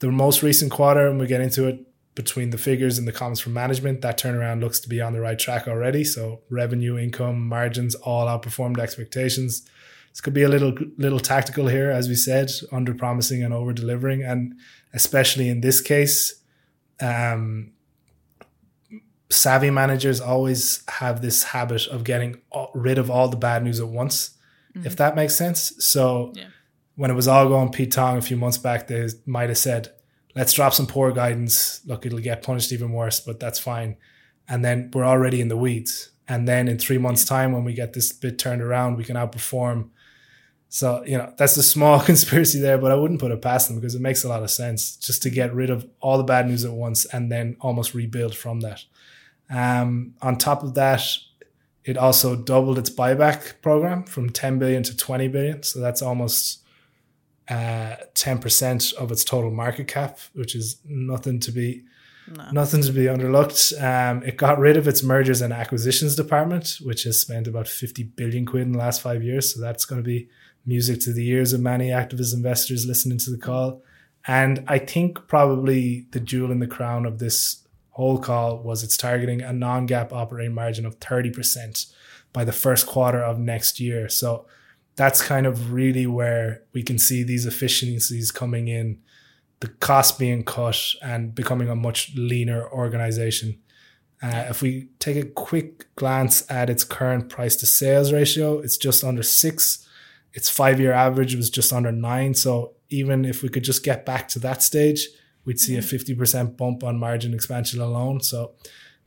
the 0.00 0.10
most 0.10 0.42
recent 0.42 0.72
quarter, 0.72 1.06
and 1.06 1.20
we 1.20 1.26
get 1.26 1.40
into 1.40 1.66
it 1.66 1.84
between 2.14 2.50
the 2.50 2.58
figures 2.58 2.98
and 2.98 3.06
the 3.06 3.12
comments 3.12 3.40
from 3.40 3.52
management, 3.52 4.00
that 4.00 4.18
turnaround 4.18 4.60
looks 4.60 4.80
to 4.80 4.88
be 4.88 5.00
on 5.00 5.12
the 5.12 5.20
right 5.20 5.38
track 5.38 5.68
already. 5.68 6.02
So 6.02 6.40
revenue, 6.50 6.98
income, 6.98 7.46
margins 7.46 7.94
all 7.94 8.26
outperformed 8.26 8.80
expectations. 8.80 9.68
This 10.10 10.20
could 10.20 10.34
be 10.34 10.42
a 10.42 10.48
little 10.48 10.74
little 10.96 11.20
tactical 11.20 11.68
here, 11.68 11.92
as 11.92 12.08
we 12.08 12.16
said, 12.16 12.50
under 12.72 12.92
promising 12.92 13.44
and 13.44 13.54
over 13.54 13.72
delivering, 13.72 14.24
and 14.24 14.54
especially 14.92 15.48
in 15.48 15.60
this 15.60 15.80
case, 15.80 16.37
um, 17.00 17.72
savvy 19.30 19.70
managers 19.70 20.20
always 20.20 20.82
have 20.88 21.20
this 21.20 21.42
habit 21.44 21.86
of 21.88 22.04
getting 22.04 22.40
rid 22.74 22.98
of 22.98 23.10
all 23.10 23.28
the 23.28 23.36
bad 23.36 23.62
news 23.62 23.80
at 23.80 23.88
once, 23.88 24.30
if 24.84 24.96
that 24.96 25.16
makes 25.16 25.34
sense. 25.34 25.72
So 25.84 26.32
Yeah. 26.36 26.46
when 26.94 27.10
it 27.10 27.14
was 27.14 27.28
all 27.28 27.48
going 27.48 27.70
Pete 27.70 27.92
Tong 27.92 28.16
a 28.16 28.22
few 28.22 28.36
months 28.36 28.58
back, 28.58 28.86
they 28.86 29.08
might 29.26 29.48
have 29.48 29.58
said, 29.58 29.90
let's 30.34 30.52
drop 30.52 30.72
some 30.72 30.86
poor 30.86 31.12
guidance. 31.12 31.80
Look, 31.84 32.06
it'll 32.06 32.20
get 32.20 32.42
punished 32.42 32.72
even 32.72 32.92
worse, 32.92 33.20
but 33.20 33.38
that's 33.40 33.58
fine. 33.58 33.96
And 34.48 34.64
then 34.64 34.90
we're 34.94 35.04
already 35.04 35.40
in 35.40 35.48
the 35.48 35.56
weeds. 35.56 36.10
And 36.26 36.46
then 36.46 36.68
in 36.68 36.78
three 36.78 36.98
months' 36.98 37.24
time, 37.24 37.52
when 37.52 37.64
we 37.64 37.72
get 37.74 37.92
this 37.92 38.12
bit 38.12 38.38
turned 38.38 38.62
around, 38.62 38.96
we 38.96 39.04
can 39.04 39.16
outperform. 39.16 39.90
So, 40.68 41.02
you 41.06 41.16
know, 41.16 41.32
that's 41.36 41.56
a 41.56 41.62
small 41.62 42.00
conspiracy 42.10 42.60
there, 42.60 42.78
but 42.78 42.90
I 42.90 42.94
wouldn't 42.94 43.20
put 43.20 43.30
it 43.30 43.42
past 43.42 43.68
them 43.68 43.78
because 43.78 43.94
it 43.94 44.02
makes 44.02 44.24
a 44.24 44.28
lot 44.28 44.42
of 44.42 44.50
sense 44.50 44.96
just 44.96 45.22
to 45.22 45.30
get 45.30 45.54
rid 45.54 45.70
of 45.70 45.88
all 46.00 46.18
the 46.18 46.24
bad 46.24 46.46
news 46.46 46.64
at 46.64 46.72
once 46.72 47.04
and 47.06 47.32
then 47.32 47.56
almost 47.60 47.94
rebuild 47.94 48.34
from 48.34 48.60
that. 48.60 48.84
Um, 49.50 50.14
on 50.20 50.36
top 50.36 50.62
of 50.62 50.74
that, 50.74 51.02
it 51.84 51.96
also 51.96 52.36
doubled 52.36 52.78
its 52.78 52.90
buyback 52.90 53.62
program 53.62 54.04
from 54.04 54.28
10 54.28 54.58
billion 54.58 54.82
to 54.82 54.96
20 54.96 55.28
billion. 55.28 55.62
So 55.62 55.80
that's 55.80 56.02
almost 56.02 56.62
uh, 57.48 57.96
10% 58.14 58.94
of 58.94 59.10
its 59.10 59.24
total 59.24 59.50
market 59.50 59.88
cap, 59.88 60.18
which 60.34 60.54
is 60.54 60.76
nothing 60.84 61.40
to 61.40 61.50
be 61.50 61.84
nothing 62.52 62.82
to 62.82 62.92
be 62.92 63.04
underlooked. 63.04 63.72
Um, 63.82 64.22
it 64.22 64.36
got 64.36 64.58
rid 64.58 64.76
of 64.76 64.86
its 64.86 65.02
mergers 65.02 65.40
and 65.40 65.50
acquisitions 65.50 66.14
department, 66.14 66.78
which 66.82 67.04
has 67.04 67.18
spent 67.18 67.46
about 67.46 67.66
50 67.66 68.02
billion 68.02 68.44
quid 68.44 68.64
in 68.64 68.72
the 68.72 68.78
last 68.78 69.00
five 69.00 69.22
years. 69.22 69.54
So 69.54 69.62
that's 69.62 69.86
going 69.86 70.02
to 70.02 70.06
be 70.06 70.28
music 70.68 71.00
to 71.00 71.12
the 71.12 71.28
ears 71.28 71.52
of 71.52 71.60
many 71.60 71.88
activist 71.88 72.34
investors 72.34 72.86
listening 72.86 73.18
to 73.18 73.30
the 73.30 73.38
call. 73.38 73.82
And 74.26 74.62
I 74.68 74.78
think 74.78 75.26
probably 75.26 76.06
the 76.10 76.20
jewel 76.20 76.52
in 76.52 76.58
the 76.58 76.66
crown 76.66 77.06
of 77.06 77.18
this 77.18 77.66
whole 77.90 78.18
call 78.18 78.58
was 78.58 78.84
it's 78.84 78.96
targeting 78.96 79.40
a 79.40 79.52
non-GAAP 79.52 80.12
operating 80.12 80.54
margin 80.54 80.86
of 80.86 81.00
30% 81.00 81.92
by 82.32 82.44
the 82.44 82.52
first 82.52 82.86
quarter 82.86 83.22
of 83.22 83.38
next 83.38 83.80
year. 83.80 84.08
So 84.08 84.46
that's 84.96 85.22
kind 85.22 85.46
of 85.46 85.72
really 85.72 86.06
where 86.06 86.62
we 86.72 86.82
can 86.82 86.98
see 86.98 87.22
these 87.22 87.46
efficiencies 87.46 88.30
coming 88.30 88.68
in, 88.68 88.98
the 89.60 89.68
cost 89.68 90.18
being 90.18 90.44
cut 90.44 90.80
and 91.02 91.34
becoming 91.34 91.68
a 91.68 91.74
much 91.74 92.14
leaner 92.14 92.68
organization. 92.70 93.58
Uh, 94.22 94.46
if 94.50 94.60
we 94.60 94.88
take 94.98 95.16
a 95.16 95.28
quick 95.28 95.94
glance 95.94 96.48
at 96.50 96.68
its 96.68 96.84
current 96.84 97.28
price 97.28 97.56
to 97.56 97.66
sales 97.66 98.12
ratio, 98.12 98.58
it's 98.58 98.76
just 98.76 99.02
under 99.02 99.22
six. 99.22 99.87
Its 100.38 100.48
five 100.48 100.78
year 100.78 100.92
average 100.92 101.34
was 101.34 101.50
just 101.50 101.72
under 101.72 101.90
nine. 101.90 102.32
So 102.32 102.74
even 102.90 103.24
if 103.24 103.42
we 103.42 103.48
could 103.48 103.64
just 103.64 103.82
get 103.82 104.06
back 104.06 104.28
to 104.28 104.38
that 104.38 104.62
stage, 104.62 105.08
we'd 105.44 105.58
see 105.58 105.74
a 105.74 105.80
mm-hmm. 105.80 106.22
50% 106.22 106.56
bump 106.56 106.84
on 106.84 106.96
margin 106.96 107.34
expansion 107.34 107.80
alone. 107.80 108.20
So 108.20 108.52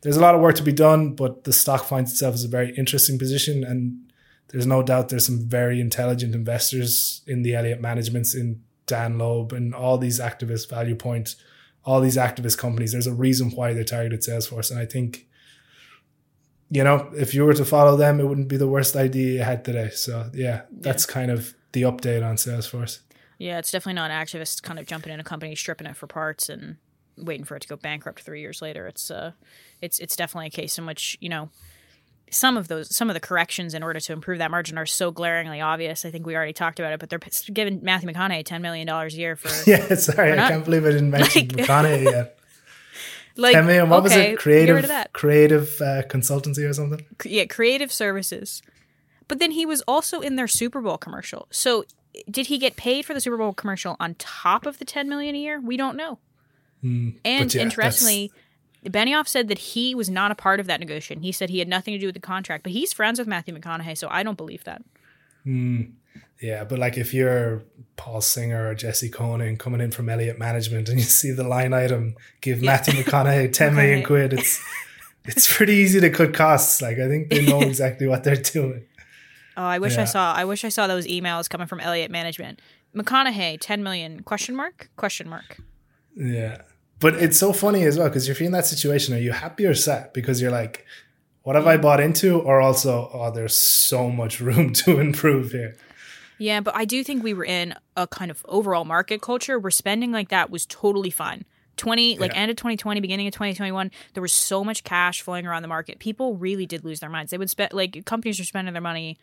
there's 0.02 0.18
a 0.18 0.20
lot 0.20 0.36
of 0.36 0.42
work 0.42 0.56
to 0.56 0.62
be 0.64 0.74
done, 0.74 1.16
but 1.16 1.46
the 1.46 1.54
stock 1.54 1.86
finds 1.86 2.12
itself 2.12 2.34
as 2.34 2.44
a 2.44 2.50
very 2.50 2.76
interesting 2.76 3.18
position. 3.18 3.64
And 3.64 4.12
there's 4.50 4.68
no 4.68 4.84
doubt 4.84 5.08
there's 5.08 5.26
some 5.26 5.48
very 5.48 5.80
intelligent 5.80 6.36
investors 6.36 7.22
in 7.26 7.44
the 7.44 7.56
Elliott 7.56 7.80
managements, 7.80 8.36
in 8.36 8.62
Dan 8.86 9.18
Loeb, 9.18 9.54
and 9.54 9.74
all 9.74 9.98
these 9.98 10.20
activist 10.20 10.70
value 10.70 10.96
points, 10.96 11.38
all 11.86 12.02
these 12.02 12.18
activist 12.18 12.58
companies. 12.58 12.92
There's 12.92 13.08
a 13.08 13.14
reason 13.14 13.52
why 13.52 13.72
they're 13.72 13.86
targeted 13.86 14.20
Salesforce. 14.20 14.70
And 14.70 14.82
I 14.82 14.86
think, 14.86 15.28
you 16.74 16.84
know, 16.84 17.12
if 17.16 17.34
you 17.36 17.44
were 17.46 17.54
to 17.54 17.66
follow 17.66 17.96
them, 17.98 18.20
it 18.20 18.24
wouldn't 18.28 18.48
be 18.48 18.58
the 18.58 18.68
worst 18.68 18.96
idea 18.96 19.34
you 19.34 19.42
had 19.44 19.64
today. 19.66 19.90
So 19.94 20.30
yeah, 20.34 20.62
that's 20.72 21.06
kind 21.06 21.30
of 21.30 21.54
the 21.74 21.82
update 21.84 22.26
on 22.26 22.36
Salesforce. 22.38 23.00
Yeah, 23.38 23.60
it's 23.60 23.72
definitely 23.72 23.96
not 23.96 24.10
activists 24.12 24.62
kind 24.62 24.80
of 24.80 24.86
jumping 24.88 25.12
in 25.14 25.20
a 25.20 25.24
company, 25.24 25.54
stripping 25.56 25.88
it 25.88 25.96
for 25.98 26.08
parts, 26.08 26.48
and 26.50 26.78
waiting 27.18 27.44
for 27.44 27.56
it 27.58 27.62
to 27.64 27.68
go 27.68 27.76
bankrupt 27.76 28.22
three 28.22 28.40
years 28.42 28.62
later. 28.62 28.88
It's 28.88 29.12
uh, 29.12 29.32
it's 29.82 30.00
it's 30.00 30.16
definitely 30.16 30.48
a 30.48 30.52
case 30.52 30.78
in 30.78 30.86
which 30.86 31.18
you 31.20 31.28
know 31.30 31.50
some 32.30 32.56
of 32.56 32.68
those 32.70 32.96
some 32.96 33.10
of 33.10 33.14
the 33.16 33.20
corrections 33.20 33.74
in 33.74 33.84
order 33.84 34.00
to 34.00 34.14
improve 34.14 34.38
that 34.38 34.52
margin 34.52 34.78
are 34.78 34.86
so 34.86 35.12
glaringly 35.12 35.60
obvious. 35.60 36.06
I 36.06 36.12
think 36.12 36.26
we 36.26 36.36
already 36.36 36.54
talked 36.54 36.80
about 36.80 36.94
it, 36.94 37.00
but 37.00 37.10
they're 37.10 37.20
giving 37.54 37.84
Matthew 37.84 38.10
McConaughey 38.10 38.46
ten 38.46 38.62
million 38.62 38.88
dollars 38.88 39.16
a 39.16 39.18
year 39.18 39.36
for 39.36 39.50
Yeah, 39.70 39.96
sorry, 39.96 40.32
I 40.32 40.36
not- 40.36 40.50
can't 40.52 40.64
believe 40.66 40.86
I 40.86 40.92
didn't 40.92 41.10
mention 41.18 41.48
Like- 41.50 41.68
McConaughey 41.68 42.04
yet. 42.04 42.38
Like 43.36 43.54
Ten. 43.54 43.90
What 43.90 44.04
was 44.04 44.16
it? 44.16 44.38
Creative, 44.38 44.76
rid 44.76 44.86
of 44.86 44.90
that. 44.90 45.14
creative 45.14 45.80
uh, 45.82 46.04
consultancy 46.04 46.68
or 46.70 46.74
something. 46.74 47.06
yeah, 47.26 47.46
creative 47.46 47.92
services. 47.92 48.62
But 49.28 49.40
then 49.40 49.52
he 49.52 49.66
was 49.66 49.82
also 49.84 50.20
in 50.20 50.36
their 50.36 50.48
Super 50.48 50.82
Bowl 50.82 50.98
commercial. 50.98 51.48
So 51.52 51.86
did 52.30 52.48
he 52.48 52.58
get 52.58 52.76
paid 52.76 53.06
for 53.06 53.14
the 53.14 53.22
Super 53.22 53.38
Bowl 53.38 53.54
commercial 53.54 53.96
on 54.00 54.16
top 54.16 54.66
of 54.66 54.78
the 54.78 54.86
10 54.86 55.08
million 55.08 55.36
a 55.36 55.38
year? 55.38 55.60
We 55.62 55.78
don't 55.78 55.96
know. 55.96 56.20
and 56.84 57.14
Hmm, 57.24 57.58
yeah, 57.58 57.62
interestingly, 57.62 58.32
Benioff 58.86 59.28
said 59.28 59.48
that 59.48 59.60
he 59.60 59.96
was 59.96 60.10
not 60.10 60.32
a 60.32 60.36
part 60.36 60.60
of 60.60 60.66
that 60.68 60.80
negotiation. 60.80 61.22
He 61.24 61.32
said 61.32 61.50
he 61.50 61.60
had 61.60 61.68
nothing 61.70 61.94
to 61.94 62.00
do 62.00 62.08
with 62.08 62.16
the 62.16 62.20
contract, 62.22 62.64
but 62.64 62.72
he's 62.74 62.92
friends 62.92 63.20
with 63.20 63.28
Matthew 63.28 63.56
McConaughey, 63.58 63.98
so 63.98 64.08
I 64.10 64.24
don't 64.24 64.38
believe 64.38 64.64
that. 64.66 64.82
Yeah, 66.41 66.64
but 66.64 66.80
like 66.80 66.97
if 66.97 67.14
you're 67.14 67.64
Paul 67.97 68.22
Singer 68.22 68.70
or 68.70 68.76
Jesse 68.76 69.09
Cohn 69.09 69.57
coming 69.57 69.80
in 69.80 69.91
from 69.91 70.09
Elliott 70.09 70.39
Management 70.39 70.89
and 70.89 70.97
you 70.97 71.03
see 71.22 71.32
the 71.32 71.43
line 71.43 71.74
item 71.74 72.16
give 72.41 72.62
Matthew 72.62 72.95
McConaughey 73.03 73.53
ten 73.53 73.76
million 73.76 74.03
quid, 74.03 74.34
it's 74.34 74.64
it's 75.26 75.55
pretty 75.55 75.74
easy 75.74 75.99
to 75.99 76.09
cut 76.09 76.34
costs. 76.34 76.82
Like 76.82 76.97
I 76.97 77.07
think 77.07 77.30
they 77.30 77.45
know 77.45 77.62
exactly 77.72 78.07
what 78.07 78.24
they're 78.24 78.36
doing. 78.36 78.86
Oh, 79.57 79.64
I 79.64 79.80
wish 79.80 79.95
Yeah. 79.95 80.01
I 80.03 80.05
saw 80.05 80.34
I 80.34 80.45
wish 80.45 80.66
I 80.66 80.70
saw 80.70 80.88
those 80.88 81.05
emails 81.05 81.49
coming 81.49 81.68
from 81.68 81.80
Elliott 81.80 82.09
Management. 82.09 82.59
McConaughey, 82.95 83.57
10 83.62 83.84
million 83.84 84.22
question 84.24 84.55
mark? 84.55 84.89
Question 84.97 85.30
mark. 85.30 85.57
Yeah. 86.16 86.64
But 86.99 87.16
it's 87.16 87.38
so 87.38 87.53
funny 87.53 87.84
as 87.84 87.97
well 87.97 88.09
because 88.09 88.28
if 88.28 88.39
you're 88.39 88.47
in 88.47 88.51
that 88.51 88.66
situation, 88.66 89.14
are 89.14 89.20
you 89.20 89.32
happy 89.32 89.66
or 89.66 89.74
sad? 89.74 90.12
Because 90.14 90.41
you're 90.41 90.51
like, 90.51 90.86
what 91.43 91.55
have 91.55 91.66
I 91.68 91.78
bought 91.78 91.99
into? 91.99 92.39
Or 92.39 92.62
also, 92.62 93.09
oh, 93.14 93.32
there's 93.32 93.55
so 93.55 94.09
much 94.09 94.39
room 94.41 94.74
to 94.74 94.99
improve 94.99 95.51
here. 95.51 95.78
Yeah, 96.42 96.60
but 96.62 96.76
I 96.76 96.86
do 96.86 97.04
think 97.04 97.24
we 97.24 97.34
were 97.34 97.46
in 97.46 97.76
a 97.96 98.08
kind 98.08 98.32
of 98.32 98.44
overall 98.50 98.84
market 98.86 99.22
culture 99.22 99.60
where 99.60 99.72
spending 99.72 100.12
like 100.12 100.30
that 100.30 100.50
was 100.50 100.66
totally 100.66 101.10
fine. 101.12 101.46
20 101.78 102.18
like 102.18 102.34
Yeah. 102.34 102.39
end 102.42 102.52
of 102.52 102.58
2020 102.58 103.00
beginning 103.00 103.28
of 103.28 103.34
2021 103.34 103.92
there 104.14 104.22
was 104.22 104.34
so 104.34 104.64
much 104.64 104.84
cash 104.84 105.22
flowing 105.22 105.48
around 105.48 105.62
the 105.62 105.68
market 105.70 106.00
people 106.00 106.36
really 106.36 106.66
did 106.66 106.84
lose 106.84 107.00
their 107.00 107.10
minds 107.10 107.32
they 107.32 107.38
would 107.38 107.50
spend 107.50 107.72
like 107.74 108.04
companies 108.06 108.39
are 108.42 108.44
spending 108.44 108.74
their 108.74 108.82
money 108.82 109.18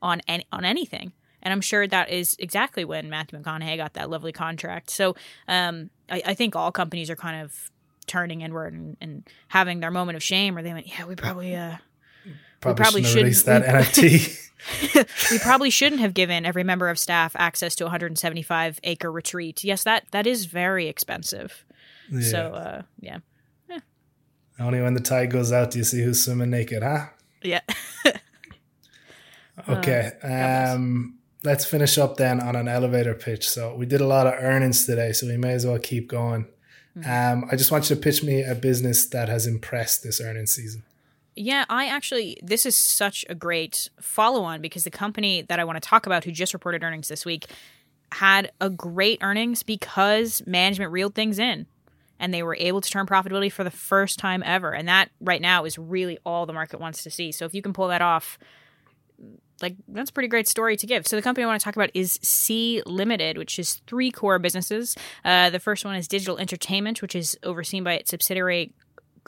on 0.00 0.22
any, 0.28 0.46
on 0.52 0.64
anything 0.64 1.12
and 1.42 1.52
i'm 1.52 1.60
sure 1.60 1.86
that 1.88 2.08
is 2.08 2.36
exactly 2.38 2.84
when 2.84 3.10
matthew 3.10 3.38
mcconaughey 3.38 3.76
got 3.76 3.94
that 3.94 4.08
lovely 4.08 4.32
contract 4.32 4.88
so 4.90 5.16
um, 5.48 5.90
I, 6.08 6.22
I 6.26 6.34
think 6.34 6.54
all 6.54 6.70
companies 6.70 7.10
are 7.10 7.16
kind 7.16 7.42
of 7.42 7.52
turning 8.06 8.40
inward 8.42 8.72
and, 8.72 8.96
and 9.00 9.28
having 9.48 9.80
their 9.80 9.90
moment 9.90 10.16
of 10.16 10.22
shame 10.22 10.54
where 10.54 10.62
they 10.62 10.72
went 10.72 10.86
yeah 10.86 11.04
we 11.04 11.16
probably 11.16 11.54
uh 11.56 11.76
Probably, 12.60 12.82
probably 12.82 13.02
shouldn't 13.04 13.34
have 13.34 13.36
shouldn't- 13.36 13.66
that 13.66 13.96
we- 13.98 14.08
NFT. 14.10 14.44
we 15.30 15.38
probably 15.38 15.70
shouldn't 15.70 16.00
have 16.00 16.14
given 16.14 16.44
every 16.44 16.64
member 16.64 16.88
of 16.88 16.98
staff 16.98 17.34
access 17.38 17.74
to 17.76 17.84
a 17.84 17.86
175 17.86 18.80
acre 18.84 19.10
retreat. 19.12 19.64
Yes, 19.64 19.84
that 19.84 20.04
that 20.10 20.26
is 20.26 20.46
very 20.46 20.86
expensive. 20.88 21.64
So 22.22 22.54
uh, 22.54 22.82
yeah, 23.00 23.18
Only 24.58 24.80
when 24.80 24.94
the 24.94 25.00
tide 25.00 25.30
goes 25.30 25.52
out 25.52 25.70
do 25.70 25.78
you 25.78 25.84
see 25.84 26.02
who's 26.02 26.24
swimming 26.24 26.50
naked, 26.50 26.82
huh? 26.82 27.06
yeah. 27.42 27.60
Okay. 29.68 30.12
Um, 30.22 31.18
let's 31.44 31.64
finish 31.64 31.98
up 31.98 32.16
then 32.16 32.40
on 32.40 32.56
an 32.56 32.68
elevator 32.68 33.14
pitch. 33.14 33.48
So 33.48 33.74
we 33.74 33.86
did 33.86 34.00
a 34.00 34.06
lot 34.06 34.26
of 34.26 34.34
earnings 34.34 34.86
today, 34.86 35.12
so 35.12 35.26
we 35.26 35.36
may 35.36 35.52
as 35.52 35.66
well 35.66 35.78
keep 35.78 36.08
going. 36.08 36.46
Um, 37.04 37.44
I 37.50 37.54
just 37.54 37.70
want 37.70 37.88
you 37.88 37.94
to 37.94 38.02
pitch 38.02 38.24
me 38.24 38.42
a 38.42 38.56
business 38.56 39.06
that 39.06 39.28
has 39.28 39.46
impressed 39.46 40.02
this 40.02 40.20
earnings 40.20 40.52
season. 40.52 40.82
Yeah, 41.38 41.64
I 41.68 41.86
actually, 41.86 42.36
this 42.42 42.66
is 42.66 42.76
such 42.76 43.24
a 43.28 43.34
great 43.34 43.88
follow 44.00 44.42
on 44.42 44.60
because 44.60 44.82
the 44.82 44.90
company 44.90 45.42
that 45.42 45.60
I 45.60 45.64
want 45.64 45.80
to 45.80 45.88
talk 45.88 46.04
about, 46.04 46.24
who 46.24 46.32
just 46.32 46.52
reported 46.52 46.82
earnings 46.82 47.06
this 47.06 47.24
week, 47.24 47.46
had 48.10 48.50
a 48.60 48.68
great 48.68 49.20
earnings 49.22 49.62
because 49.62 50.42
management 50.46 50.90
reeled 50.90 51.14
things 51.14 51.38
in 51.38 51.66
and 52.18 52.34
they 52.34 52.42
were 52.42 52.56
able 52.58 52.80
to 52.80 52.90
turn 52.90 53.06
profitability 53.06 53.52
for 53.52 53.62
the 53.62 53.70
first 53.70 54.18
time 54.18 54.42
ever. 54.44 54.74
And 54.74 54.88
that 54.88 55.10
right 55.20 55.40
now 55.40 55.64
is 55.64 55.78
really 55.78 56.18
all 56.26 56.44
the 56.44 56.52
market 56.52 56.80
wants 56.80 57.04
to 57.04 57.10
see. 57.10 57.30
So 57.30 57.44
if 57.44 57.54
you 57.54 57.62
can 57.62 57.72
pull 57.72 57.86
that 57.86 58.02
off, 58.02 58.36
like 59.62 59.76
that's 59.86 60.10
a 60.10 60.12
pretty 60.12 60.28
great 60.28 60.48
story 60.48 60.76
to 60.76 60.86
give. 60.86 61.06
So 61.06 61.14
the 61.14 61.22
company 61.22 61.44
I 61.44 61.46
want 61.46 61.60
to 61.60 61.64
talk 61.64 61.76
about 61.76 61.90
is 61.94 62.18
Sea 62.22 62.82
Limited, 62.84 63.38
which 63.38 63.58
is 63.58 63.80
three 63.86 64.10
core 64.10 64.40
businesses. 64.40 64.96
Uh, 65.24 65.50
the 65.50 65.60
first 65.60 65.84
one 65.84 65.94
is 65.94 66.08
digital 66.08 66.38
entertainment, 66.38 67.00
which 67.00 67.14
is 67.14 67.38
overseen 67.44 67.84
by 67.84 67.94
its 67.94 68.10
subsidiary 68.10 68.72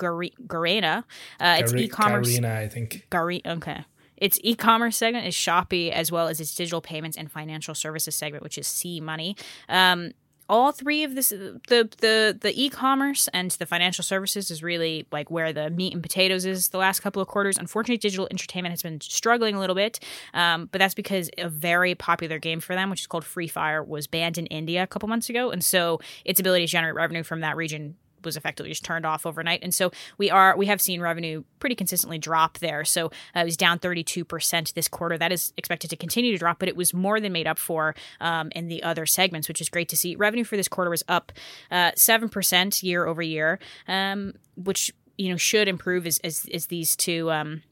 Garena. 0.01 1.05
Uh, 1.41 1.57
it's 1.61 1.73
Gare- 1.73 1.83
e-commerce. 1.83 2.39
Garena, 2.39 2.57
I 2.57 2.69
think. 2.69 3.07
Gari 3.11 3.45
okay. 3.47 3.85
Its 4.17 4.39
e-commerce 4.43 4.99
segment 4.99 5.27
is 5.27 5.35
Shopee, 5.35 5.91
as 5.91 6.13
well 6.13 6.29
as 6.29 6.41
its 6.41 6.55
digital 6.55 6.83
payments 6.83 7.17
and 7.17 7.33
financial 7.33 7.75
services 7.75 8.15
segment, 8.15 8.43
which 8.43 8.59
is 8.59 8.67
SeaMoney. 8.67 9.39
Um, 9.69 10.13
all 10.51 10.73
three 10.73 11.05
of 11.05 11.15
this, 11.15 11.29
the 11.29 11.61
the 11.69 12.37
the 12.39 12.53
e-commerce 12.61 13.29
and 13.33 13.53
the 13.53 13.67
financial 13.67 14.03
services 14.03 14.51
is 14.51 14.65
really 14.65 15.07
like 15.13 15.31
where 15.31 15.53
the 15.53 15.71
meat 15.71 15.95
and 15.95 16.03
potatoes 16.03 16.45
is 16.45 16.69
the 16.69 16.77
last 16.77 17.01
couple 17.01 17.23
of 17.23 17.29
quarters. 17.29 17.57
Unfortunately, 17.57 17.97
digital 17.97 18.27
entertainment 18.33 18.73
has 18.73 18.83
been 18.83 19.01
struggling 19.01 19.55
a 19.55 19.61
little 19.61 19.77
bit, 19.77 20.01
um, 20.35 20.69
but 20.73 20.81
that's 20.81 20.93
because 20.93 21.31
a 21.39 21.49
very 21.49 21.95
popular 21.95 22.41
game 22.41 22.59
for 22.59 22.75
them, 22.75 22.91
which 22.91 23.01
is 23.01 23.07
called 23.07 23.25
Free 23.25 23.47
Fire, 23.47 23.83
was 23.83 24.09
banned 24.09 24.39
in 24.39 24.47
India 24.47 24.83
a 24.83 24.89
couple 24.89 25.09
months 25.09 25.31
ago, 25.31 25.51
and 25.53 25.65
so 25.65 26.01
its 26.25 26.41
ability 26.41 26.67
to 26.67 26.71
generate 26.71 26.97
revenue 26.97 27.23
from 27.23 27.41
that 27.43 27.57
region 27.57 27.95
was 28.25 28.37
effectively 28.37 28.71
just 28.71 28.85
turned 28.85 29.07
off 29.07 29.27
overnight. 29.27 29.61
And 29.63 29.75
so 29.75 29.91
we 30.19 30.31
are 30.31 30.57
we 30.57 30.67
have 30.67 30.81
seen 30.81 31.01
revenue 31.01 31.45
pretty 31.59 31.75
consistently 31.75 32.19
drop 32.19 32.59
there. 32.59 32.85
So 32.85 33.07
uh, 33.35 33.41
it 33.41 33.45
was 33.45 33.57
down 33.57 33.79
32% 33.79 34.75
this 34.75 34.89
quarter. 34.89 35.19
That 35.19 35.33
is 35.33 35.53
expected 35.57 35.91
to 35.91 35.97
continue 35.97 36.33
to 36.33 36.39
drop 36.39 36.59
but 36.59 36.69
it 36.69 36.77
was 36.77 36.93
more 36.95 37.21
than 37.21 37.33
made 37.33 37.47
up 37.47 37.59
for 37.59 37.95
um, 38.21 38.51
in 38.55 38.69
the 38.69 38.83
other 38.83 39.07
segments 39.07 39.49
which 39.49 39.61
is 39.61 39.69
great 39.69 39.89
to 39.89 39.97
see. 39.97 40.17
Revenue 40.17 40.45
for 40.45 40.57
this 40.57 40.69
quarter 40.69 40.91
was 40.91 41.05
up 41.09 41.33
uh, 41.71 41.93
7% 41.93 42.83
year 42.83 43.07
over 43.07 43.23
year 43.23 43.59
um, 43.89 44.35
which 44.57 44.93
you 45.17 45.29
know 45.29 45.37
should 45.37 45.69
improve 45.69 46.07
as, 46.07 46.19
as, 46.25 46.49
as 46.53 46.67
these 46.67 46.97
two 46.97 47.31
um, 47.31 47.63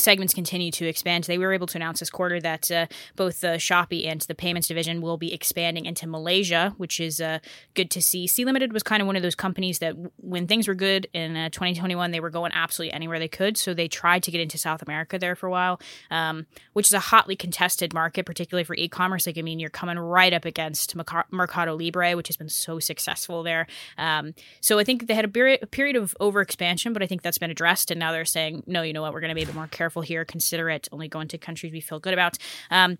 segments 0.00 0.34
continue 0.34 0.70
to 0.72 0.86
expand. 0.86 1.24
They 1.24 1.38
were 1.38 1.52
able 1.52 1.66
to 1.68 1.78
announce 1.78 2.00
this 2.00 2.10
quarter 2.10 2.40
that 2.40 2.70
uh, 2.70 2.86
both 3.16 3.40
the 3.40 3.58
Shopee 3.58 4.06
and 4.06 4.20
the 4.22 4.34
payments 4.34 4.68
division 4.68 5.00
will 5.00 5.16
be 5.16 5.32
expanding 5.32 5.86
into 5.86 6.06
Malaysia, 6.06 6.74
which 6.76 7.00
is 7.00 7.20
uh, 7.20 7.38
good 7.74 7.90
to 7.92 8.02
see. 8.02 8.26
Sea 8.26 8.44
Limited 8.44 8.72
was 8.72 8.82
kind 8.82 9.00
of 9.02 9.06
one 9.06 9.16
of 9.16 9.22
those 9.22 9.34
companies 9.34 9.78
that, 9.80 9.94
when 10.16 10.46
things 10.46 10.66
were 10.66 10.74
good 10.74 11.06
in 11.12 11.36
uh, 11.36 11.48
2021, 11.50 12.10
they 12.10 12.20
were 12.20 12.30
going 12.30 12.52
absolutely 12.54 12.92
anywhere 12.92 13.18
they 13.18 13.28
could. 13.28 13.56
So 13.56 13.74
they 13.74 13.88
tried 13.88 14.22
to 14.24 14.30
get 14.30 14.40
into 14.40 14.58
South 14.58 14.82
America 14.82 15.18
there 15.18 15.34
for 15.34 15.46
a 15.46 15.50
while, 15.50 15.80
um, 16.10 16.46
which 16.72 16.86
is 16.86 16.92
a 16.92 17.00
hotly 17.00 17.36
contested 17.36 17.92
market, 17.92 18.26
particularly 18.26 18.64
for 18.64 18.74
e-commerce. 18.74 19.26
Like, 19.26 19.38
I 19.38 19.42
mean, 19.42 19.58
you're 19.58 19.70
coming 19.70 19.98
right 19.98 20.32
up 20.32 20.44
against 20.44 20.96
Merca- 20.96 21.24
Mercado 21.30 21.76
Libre, 21.76 22.16
which 22.16 22.28
has 22.28 22.36
been 22.36 22.48
so 22.48 22.78
successful 22.78 23.42
there. 23.42 23.66
Um, 23.98 24.34
so 24.60 24.78
I 24.78 24.84
think 24.84 25.06
they 25.06 25.14
had 25.14 25.24
a 25.24 25.28
period, 25.28 25.60
a 25.62 25.66
period 25.66 25.96
of 25.96 26.14
overexpansion, 26.20 26.92
but 26.92 27.02
I 27.02 27.06
think 27.06 27.22
that's 27.22 27.38
been 27.38 27.50
addressed, 27.50 27.90
and 27.90 28.00
now 28.00 28.12
they're 28.12 28.24
saying, 28.24 28.62
no, 28.66 28.82
you 28.82 28.92
know 28.92 29.02
what, 29.02 29.12
we're 29.12 29.20
going 29.20 29.30
to 29.30 29.34
be 29.34 29.42
a 29.42 29.46
bit 29.46 29.54
more 29.54 29.66
careful 29.66 29.89
here. 30.00 30.24
Consider 30.24 30.70
it 30.70 30.88
only 30.92 31.08
going 31.08 31.28
to 31.28 31.38
countries 31.38 31.72
we 31.72 31.80
feel 31.80 31.98
good 31.98 32.12
about. 32.12 32.38
Um, 32.70 32.98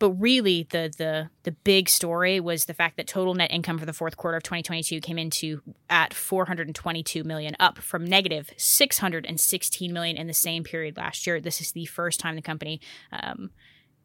but 0.00 0.12
really, 0.12 0.66
the 0.70 0.92
the 0.96 1.30
the 1.42 1.52
big 1.52 1.88
story 1.88 2.40
was 2.40 2.64
the 2.64 2.74
fact 2.74 2.96
that 2.96 3.06
total 3.06 3.34
net 3.34 3.52
income 3.52 3.78
for 3.78 3.84
the 3.84 3.92
fourth 3.92 4.16
quarter 4.16 4.38
of 4.38 4.42
2022 4.42 5.00
came 5.00 5.18
into 5.18 5.60
at 5.90 6.14
422 6.14 7.22
million, 7.22 7.54
up 7.60 7.78
from 7.78 8.04
negative 8.04 8.50
616 8.56 9.92
million 9.92 10.16
in 10.16 10.26
the 10.26 10.34
same 10.34 10.64
period 10.64 10.96
last 10.96 11.26
year. 11.26 11.38
This 11.38 11.60
is 11.60 11.72
the 11.72 11.84
first 11.84 12.18
time 12.18 12.34
the 12.34 12.42
company. 12.42 12.80
Um, 13.12 13.50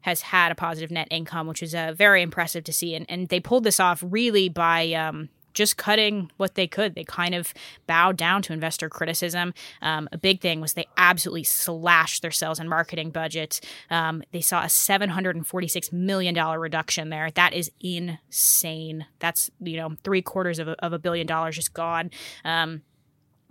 has 0.01 0.21
had 0.21 0.51
a 0.51 0.55
positive 0.55 0.91
net 0.91 1.07
income, 1.09 1.47
which 1.47 1.63
is 1.63 1.73
uh, 1.73 1.91
very 1.97 2.21
impressive 2.21 2.63
to 2.63 2.71
see. 2.71 2.93
And, 2.93 3.07
and 3.09 3.27
they 3.29 3.39
pulled 3.39 3.63
this 3.63 3.79
off 3.79 4.03
really 4.05 4.49
by 4.49 4.93
um, 4.93 5.29
just 5.55 5.77
cutting 5.77 6.31
what 6.37 6.55
they 6.55 6.67
could. 6.67 6.93
They 6.93 7.03
kind 7.03 7.33
of 7.33 7.53
bowed 7.87 8.17
down 8.17 8.43
to 8.43 8.53
investor 8.53 8.89
criticism. 8.89 9.53
Um, 9.81 10.07
a 10.11 10.17
big 10.17 10.41
thing 10.41 10.61
was 10.61 10.73
they 10.73 10.87
absolutely 10.97 11.43
slashed 11.43 12.21
their 12.21 12.31
sales 12.31 12.59
and 12.59 12.69
marketing 12.69 13.09
budget. 13.09 13.61
Um, 13.89 14.21
they 14.31 14.41
saw 14.41 14.61
a 14.61 14.67
$746 14.67 15.91
million 15.91 16.35
reduction 16.35 17.09
there. 17.09 17.31
That 17.31 17.53
is 17.53 17.71
insane. 17.81 19.07
That's, 19.19 19.49
you 19.59 19.77
know, 19.77 19.95
three 20.03 20.21
quarters 20.21 20.59
of 20.59 20.67
a, 20.67 20.85
of 20.85 20.93
a 20.93 20.99
billion 20.99 21.25
dollars 21.25 21.55
just 21.55 21.73
gone. 21.73 22.11
Um, 22.43 22.83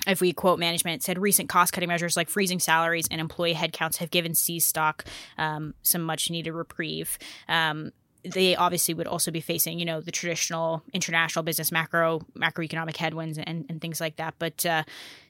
if 0.07 0.21
we 0.21 0.33
quote 0.33 0.59
management, 0.59 1.03
said 1.03 1.19
recent 1.19 1.49
cost 1.49 1.73
cutting 1.73 1.89
measures 1.89 2.17
like 2.17 2.29
freezing 2.29 2.61
salaries 2.61 3.09
and 3.11 3.21
employee 3.21 3.55
headcounts 3.55 3.97
have 3.97 4.11
given 4.11 4.35
Sea 4.35 4.61
stock 4.61 5.05
um, 5.39 5.75
some 5.83 6.03
much 6.03 6.31
needed 6.31 6.53
reprieve. 6.53 7.19
Um, 7.49 7.93
they 8.25 8.57
obviously 8.57 8.95
would 8.95 9.07
also 9.07 9.31
be 9.31 9.41
facing, 9.41 9.79
you 9.79 9.85
know, 9.85 10.01
the 10.01 10.13
traditional 10.13 10.83
international 10.93 11.43
business 11.43 11.71
macro 11.71 12.21
macroeconomic 12.37 12.97
headwinds 12.97 13.39
and, 13.39 13.67
and 13.69 13.81
things 13.81 14.01
like 14.01 14.17
that. 14.17 14.35
But 14.39 14.65
uh, 14.65 14.85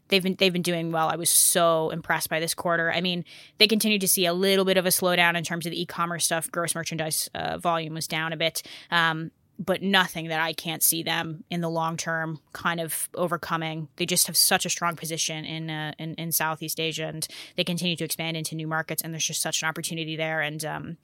they've 0.08 0.22
been 0.22 0.36
they've 0.36 0.52
been 0.52 0.62
doing 0.62 0.92
well. 0.92 1.08
I 1.08 1.16
was 1.16 1.30
so 1.30 1.90
impressed 1.90 2.30
by 2.30 2.40
this 2.40 2.54
quarter. 2.54 2.92
I 2.92 3.00
mean, 3.00 3.24
they 3.58 3.66
continue 3.66 3.98
to 3.98 4.08
see 4.08 4.26
a 4.26 4.32
little 4.32 4.64
bit 4.64 4.76
of 4.76 4.86
a 4.86 4.90
slowdown 4.90 5.36
in 5.36 5.44
terms 5.44 5.66
of 5.66 5.70
the 5.70 5.80
e-commerce 5.80 6.24
stuff. 6.24 6.50
Gross 6.50 6.74
merchandise 6.74 7.28
uh, 7.34 7.58
volume 7.58 7.94
was 7.94 8.06
down 8.06 8.32
a 8.32 8.36
bit. 8.36 8.62
Um, 8.90 9.30
but 9.56 9.82
nothing 9.82 10.28
that 10.28 10.40
I 10.40 10.52
can't 10.52 10.82
see 10.82 11.04
them 11.04 11.44
in 11.48 11.60
the 11.60 11.70
long 11.70 11.96
term 11.96 12.40
kind 12.52 12.80
of 12.80 13.08
overcoming. 13.14 13.88
They 13.96 14.06
just 14.06 14.26
have 14.26 14.36
such 14.36 14.66
a 14.66 14.70
strong 14.70 14.96
position 14.96 15.44
in, 15.44 15.70
uh, 15.70 15.92
in 15.98 16.14
in 16.14 16.32
Southeast 16.32 16.80
Asia, 16.80 17.06
and 17.06 17.26
they 17.56 17.64
continue 17.64 17.96
to 17.96 18.04
expand 18.04 18.36
into 18.36 18.56
new 18.56 18.66
markets. 18.66 19.02
And 19.02 19.14
there's 19.14 19.26
just 19.26 19.42
such 19.42 19.62
an 19.62 19.68
opportunity 19.68 20.16
there. 20.16 20.40
And 20.40 20.64
um, 20.64 20.96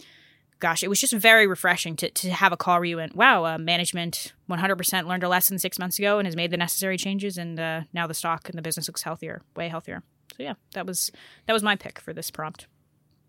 gosh, 0.61 0.83
it 0.83 0.89
was 0.89 1.01
just 1.01 1.15
very 1.15 1.47
refreshing 1.47 1.97
to, 1.97 2.11
to 2.11 2.31
have 2.31 2.53
a 2.53 2.57
call 2.57 2.77
where 2.77 2.85
you 2.85 2.97
went, 2.97 3.17
wow, 3.17 3.45
uh, 3.45 3.59
management 3.59 4.35
100% 4.49 5.07
learned 5.07 5.25
a 5.25 5.29
lesson 5.29 5.59
six 5.59 5.79
months 5.79 5.99
ago 5.99 6.19
and 6.19 6.27
has 6.27 6.37
made 6.37 6.51
the 6.51 6.57
necessary 6.57 6.97
changes. 6.97 7.39
And 7.39 7.59
uh, 7.59 7.83
now 7.93 8.07
the 8.07 8.15
stock 8.15 8.49
and 8.49 8.57
the 8.57 8.63
business 8.63 8.87
looks 8.87 9.03
healthier, 9.03 9.43
way 9.57 9.69
healthier. 9.69 10.03
So 10.37 10.43
yeah, 10.43 10.55
that 10.75 10.87
was, 10.87 11.11
that 11.47 11.55
was 11.55 11.63
my 11.63 11.77
pick 11.77 11.99
for 11.99 12.13
this 12.13 12.31
prompt. 12.31 12.67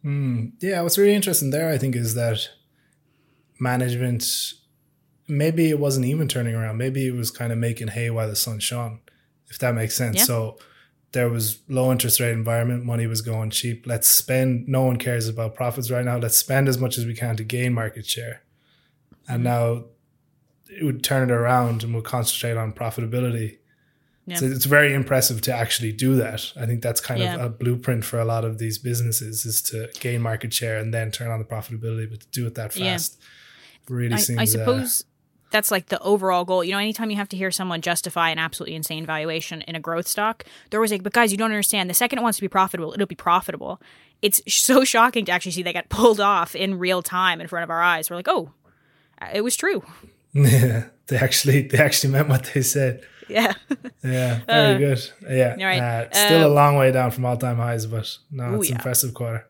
Mm, 0.06 0.54
yeah. 0.62 0.82
What's 0.82 0.98
really 0.98 1.16
interesting 1.16 1.52
there, 1.52 1.70
I 1.70 1.78
think, 1.78 1.96
is 1.96 2.16
that 2.16 2.50
management, 3.60 4.26
maybe 5.28 5.70
it 5.70 5.80
wasn't 5.80 6.08
even 6.08 6.28
turning 6.28 6.54
around. 6.54 6.78
Maybe 6.78 7.08
it 7.08 7.16
was 7.16 7.32
kind 7.32 7.52
of 7.52 7.58
making 7.58 7.90
hay 7.90 8.10
while 8.10 8.28
the 8.28 8.36
sun 8.36 8.60
shone, 8.60 9.00
if 9.50 9.58
that 9.60 9.74
makes 9.74 9.96
sense. 9.96 10.18
Yeah. 10.18 10.24
So, 10.26 10.58
there 11.12 11.30
was 11.30 11.60
low 11.68 11.92
interest 11.92 12.20
rate 12.20 12.32
environment, 12.32 12.86
money 12.86 13.06
was 13.06 13.22
going 13.22 13.50
cheap. 13.50 13.86
Let's 13.86 14.08
spend. 14.08 14.68
No 14.68 14.84
one 14.84 14.98
cares 14.98 15.28
about 15.28 15.56
profits 15.56 15.92
right 15.92 16.06
now. 16.06 16.18
Let's 16.18 16.38
spend 16.38 16.70
as 16.70 16.78
much 16.78 16.98
as 16.98 17.06
we 17.06 17.14
can 17.14 17.36
to 17.38 17.44
gain 17.44 17.74
market 17.74 18.06
share. 18.06 18.44
And 19.28 19.44
mm-hmm. 19.44 19.44
now 19.44 19.84
it 20.70 20.84
would 20.84 21.04
turn 21.04 21.30
it 21.30 21.34
around 21.34 21.84
and 21.84 21.94
we'll 21.94 22.02
concentrate 22.02 22.56
on 22.56 22.72
profitability. 22.72 23.58
Yeah. 24.26 24.38
So 24.38 24.46
it's 24.46 24.66
very 24.66 24.94
impressive 24.94 25.42
to 25.42 25.54
actually 25.54 25.92
do 25.92 26.16
that. 26.16 26.54
I 26.56 26.66
think 26.66 26.82
that's 26.82 27.02
kind 27.02 27.20
yeah. 27.20 27.36
of 27.36 27.42
a 27.42 27.50
blueprint 27.50 28.06
for 28.06 28.20
a 28.20 28.26
lot 28.26 28.46
of 28.46 28.58
these 28.58 28.78
businesses 28.78 29.46
is 29.46 29.62
to 29.64 29.90
gain 30.00 30.22
market 30.22 30.54
share 30.54 30.78
and 30.78 30.94
then 30.94 31.12
turn 31.12 31.30
on 31.30 31.40
the 31.40 31.46
profitability, 31.46 32.10
but 32.10 32.22
to 32.22 32.28
do 32.28 32.48
it 32.48 32.56
that 32.56 32.72
fast 32.72 33.18
yeah. 33.20 33.88
really 33.90 34.14
I, 34.14 34.18
seems. 34.18 34.40
I 34.40 34.44
uh, 34.44 34.46
suppose. 34.46 35.02
Uh, 35.02 35.11
that's 35.52 35.70
like 35.70 35.88
the 35.88 36.00
overall 36.00 36.46
goal. 36.46 36.64
You 36.64 36.72
know, 36.72 36.80
anytime 36.80 37.12
you 37.12 37.18
have 37.18 37.30
to 37.30 37.38
hear 37.38 37.52
someone 37.52 37.82
justify 37.82 38.30
an 38.30 38.40
absolutely 38.40 38.76
insane 38.76 39.06
valuation 39.06 39.62
in 39.62 39.76
a 39.76 39.80
growth 39.80 40.08
stock, 40.08 40.46
they're 40.70 40.80
always 40.80 40.92
like, 40.92 41.04
but 41.04 41.14
guys, 41.14 41.32
you 41.32 41.38
don't 41.38 41.52
understand. 41.52 41.90
The 41.90 41.94
second 41.94 42.20
it 42.20 42.22
wants 42.24 42.38
to 42.38 42.42
be 42.42 42.48
profitable, 42.48 42.94
it'll 42.94 43.06
be 43.06 43.16
profitable. 43.16 43.82
It's 44.22 44.42
so 44.48 44.84
shocking 44.84 45.26
to 45.26 45.32
actually 45.32 45.52
see 45.52 45.64
that 45.64 45.74
get 45.74 45.90
pulled 45.90 46.20
off 46.20 46.56
in 46.56 46.80
real 46.80 47.02
time 47.04 47.40
in 47.40 47.48
front 47.48 47.64
of 47.64 47.70
our 47.70 47.82
eyes. 47.82 48.10
We're 48.10 48.16
like, 48.16 48.30
oh, 48.30 48.52
it 49.34 49.42
was 49.42 49.56
true. 49.56 49.84
Yeah, 50.34 50.86
they 51.08 51.18
actually 51.18 51.64
they 51.64 51.78
actually 51.78 52.14
meant 52.14 52.30
what 52.30 52.50
they 52.54 52.62
said. 52.62 53.04
Yeah. 53.28 53.54
yeah, 54.04 54.40
very 54.46 54.76
uh, 54.76 54.78
good. 54.78 55.12
Yeah. 55.30 55.62
Right. 55.62 55.82
Uh, 55.82 56.08
still 56.14 56.44
uh, 56.46 56.48
a 56.48 56.54
long 56.54 56.78
way 56.78 56.94
down 56.94 57.12
from 57.12 57.26
all 57.26 57.36
time 57.36 57.58
highs, 57.58 57.86
but 57.86 58.18
no, 58.32 58.56
it's 58.56 58.68
ooh, 58.68 58.70
yeah. 58.70 58.76
impressive 58.76 59.14
quarter. 59.14 59.46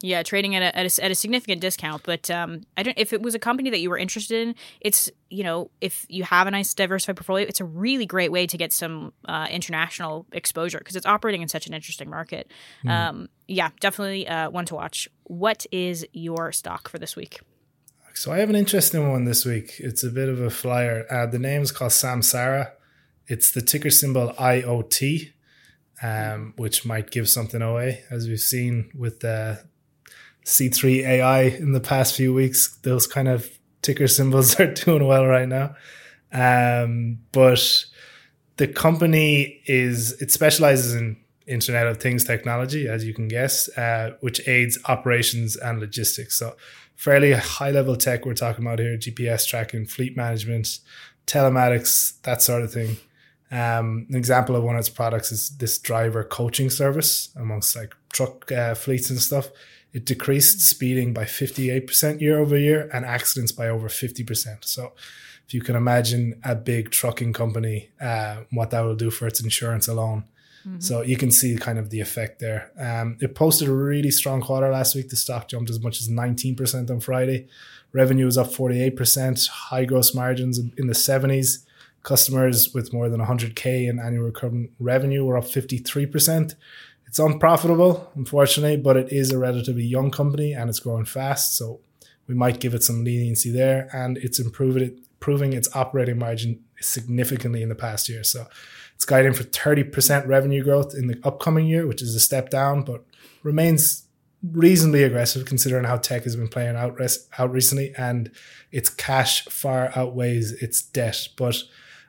Yeah, 0.00 0.22
trading 0.22 0.54
at 0.54 0.62
a, 0.62 0.76
at 0.78 0.98
a, 0.98 1.04
at 1.04 1.10
a 1.10 1.14
significant 1.14 1.60
discount. 1.60 2.02
But 2.04 2.30
um, 2.30 2.62
I 2.76 2.84
don't. 2.84 2.96
If 2.96 3.12
it 3.12 3.20
was 3.20 3.34
a 3.34 3.38
company 3.38 3.70
that 3.70 3.80
you 3.80 3.90
were 3.90 3.98
interested 3.98 4.46
in, 4.46 4.54
it's 4.80 5.10
you 5.28 5.42
know 5.42 5.70
if 5.80 6.06
you 6.08 6.22
have 6.24 6.46
a 6.46 6.50
nice 6.52 6.72
diversified 6.72 7.16
portfolio, 7.16 7.46
it's 7.48 7.60
a 7.60 7.64
really 7.64 8.06
great 8.06 8.30
way 8.30 8.46
to 8.46 8.56
get 8.56 8.72
some 8.72 9.12
uh, 9.24 9.48
international 9.50 10.26
exposure 10.32 10.78
because 10.78 10.94
it's 10.94 11.06
operating 11.06 11.42
in 11.42 11.48
such 11.48 11.66
an 11.66 11.74
interesting 11.74 12.08
market. 12.08 12.50
Mm. 12.84 12.90
Um, 12.90 13.28
yeah, 13.48 13.70
definitely 13.80 14.28
uh, 14.28 14.50
one 14.50 14.66
to 14.66 14.76
watch. 14.76 15.08
What 15.24 15.66
is 15.72 16.06
your 16.12 16.52
stock 16.52 16.88
for 16.88 16.98
this 16.98 17.16
week? 17.16 17.40
So 18.14 18.32
I 18.32 18.38
have 18.38 18.50
an 18.50 18.56
interesting 18.56 19.10
one 19.10 19.24
this 19.24 19.44
week. 19.44 19.74
It's 19.78 20.04
a 20.04 20.10
bit 20.10 20.28
of 20.28 20.40
a 20.40 20.50
flyer. 20.50 21.06
Uh, 21.10 21.26
the 21.26 21.38
name 21.38 21.62
is 21.62 21.72
called 21.72 21.92
Samsara. 21.92 22.72
It's 23.26 23.50
the 23.50 23.62
ticker 23.62 23.90
symbol 23.90 24.32
IOT. 24.38 25.32
Um, 26.00 26.54
which 26.56 26.86
might 26.86 27.10
give 27.10 27.28
something 27.28 27.60
away, 27.60 28.04
as 28.08 28.28
we've 28.28 28.38
seen 28.38 28.92
with 28.94 29.18
the 29.18 29.64
C3 30.48 31.06
AI 31.06 31.40
in 31.42 31.72
the 31.72 31.80
past 31.80 32.16
few 32.16 32.32
weeks. 32.32 32.78
Those 32.82 33.06
kind 33.06 33.28
of 33.28 33.48
ticker 33.82 34.08
symbols 34.08 34.58
are 34.60 34.72
doing 34.72 35.06
well 35.06 35.26
right 35.26 35.48
now. 35.48 35.76
Um, 36.32 37.18
but 37.32 37.84
the 38.56 38.66
company 38.66 39.60
is, 39.66 40.20
it 40.22 40.30
specializes 40.30 40.94
in 40.94 41.18
Internet 41.46 41.86
of 41.86 41.98
Things 41.98 42.24
technology, 42.24 42.88
as 42.88 43.04
you 43.04 43.12
can 43.12 43.28
guess, 43.28 43.68
uh, 43.76 44.16
which 44.20 44.46
aids 44.48 44.78
operations 44.86 45.56
and 45.56 45.80
logistics. 45.80 46.34
So, 46.38 46.56
fairly 46.96 47.32
high 47.32 47.70
level 47.70 47.96
tech 47.96 48.26
we're 48.26 48.34
talking 48.34 48.64
about 48.64 48.78
here 48.78 48.96
GPS 48.96 49.46
tracking, 49.46 49.86
fleet 49.86 50.16
management, 50.16 50.80
telematics, 51.26 52.20
that 52.22 52.42
sort 52.42 52.62
of 52.62 52.72
thing. 52.72 52.96
Um, 53.50 54.06
an 54.10 54.14
example 54.14 54.56
of 54.56 54.64
one 54.64 54.74
of 54.74 54.80
its 54.80 54.90
products 54.90 55.32
is 55.32 55.56
this 55.56 55.78
driver 55.78 56.24
coaching 56.24 56.68
service 56.68 57.30
amongst 57.36 57.76
like 57.76 57.94
truck 58.12 58.50
uh, 58.52 58.74
fleets 58.74 59.08
and 59.08 59.18
stuff. 59.18 59.50
It 59.92 60.04
decreased 60.04 60.60
speeding 60.60 61.14
by 61.14 61.24
58% 61.24 62.20
year 62.20 62.38
over 62.38 62.56
year 62.56 62.90
and 62.92 63.04
accidents 63.04 63.52
by 63.52 63.68
over 63.68 63.88
50%. 63.88 64.64
So 64.64 64.92
if 65.46 65.54
you 65.54 65.62
can 65.62 65.76
imagine 65.76 66.40
a 66.44 66.54
big 66.54 66.90
trucking 66.90 67.32
company, 67.32 67.88
uh, 68.00 68.42
what 68.50 68.70
that 68.70 68.82
will 68.82 68.94
do 68.94 69.10
for 69.10 69.26
its 69.26 69.40
insurance 69.40 69.88
alone. 69.88 70.24
Mm-hmm. 70.66 70.80
So 70.80 71.02
you 71.02 71.16
can 71.16 71.30
see 71.30 71.56
kind 71.56 71.78
of 71.78 71.90
the 71.90 72.00
effect 72.00 72.38
there. 72.38 72.70
Um, 72.78 73.16
it 73.20 73.34
posted 73.34 73.68
a 73.68 73.72
really 73.72 74.10
strong 74.10 74.42
quarter 74.42 74.70
last 74.70 74.94
week. 74.94 75.08
The 75.08 75.16
stock 75.16 75.48
jumped 75.48 75.70
as 75.70 75.80
much 75.80 76.00
as 76.00 76.08
19% 76.08 76.90
on 76.90 77.00
Friday. 77.00 77.48
Revenue 77.92 78.26
was 78.26 78.36
up 78.36 78.48
48%, 78.48 79.48
high 79.48 79.86
gross 79.86 80.14
margins 80.14 80.58
in 80.58 80.86
the 80.86 80.92
70s. 80.92 81.64
Customers 82.02 82.74
with 82.74 82.92
more 82.92 83.08
than 83.08 83.20
100K 83.20 83.88
in 83.88 83.98
annual 83.98 84.24
recurring 84.24 84.70
revenue 84.78 85.24
were 85.24 85.36
up 85.36 85.44
53%. 85.44 86.54
It's 87.08 87.18
unprofitable, 87.18 88.10
unfortunately, 88.14 88.76
but 88.76 88.96
it 88.96 89.12
is 89.12 89.32
a 89.32 89.38
relatively 89.38 89.84
young 89.84 90.10
company 90.10 90.52
and 90.52 90.68
it's 90.68 90.80
growing 90.80 91.06
fast. 91.06 91.56
So 91.56 91.80
we 92.26 92.34
might 92.34 92.60
give 92.60 92.74
it 92.74 92.82
some 92.82 93.02
leniency 93.02 93.50
there. 93.50 93.88
And 93.92 94.18
it's 94.18 94.38
improving, 94.38 94.82
it, 94.84 94.98
improving 95.14 95.54
its 95.54 95.74
operating 95.74 96.18
margin 96.18 96.60
significantly 96.80 97.62
in 97.62 97.70
the 97.70 97.74
past 97.74 98.08
year. 98.08 98.22
So 98.22 98.46
it's 98.94 99.06
guiding 99.06 99.32
for 99.32 99.44
30% 99.44 100.26
revenue 100.26 100.62
growth 100.62 100.94
in 100.94 101.06
the 101.06 101.18
upcoming 101.24 101.66
year, 101.66 101.86
which 101.86 102.02
is 102.02 102.14
a 102.14 102.20
step 102.20 102.50
down, 102.50 102.82
but 102.82 103.04
remains 103.42 104.04
reasonably 104.52 105.02
aggressive 105.02 105.46
considering 105.46 105.84
how 105.84 105.96
tech 105.96 106.24
has 106.24 106.36
been 106.36 106.48
playing 106.48 106.76
out, 106.76 106.98
res- 106.98 107.26
out 107.38 107.50
recently. 107.50 107.94
And 107.96 108.30
its 108.70 108.90
cash 108.90 109.46
far 109.46 109.92
outweighs 109.96 110.52
its 110.52 110.82
debt. 110.82 111.28
But 111.36 111.56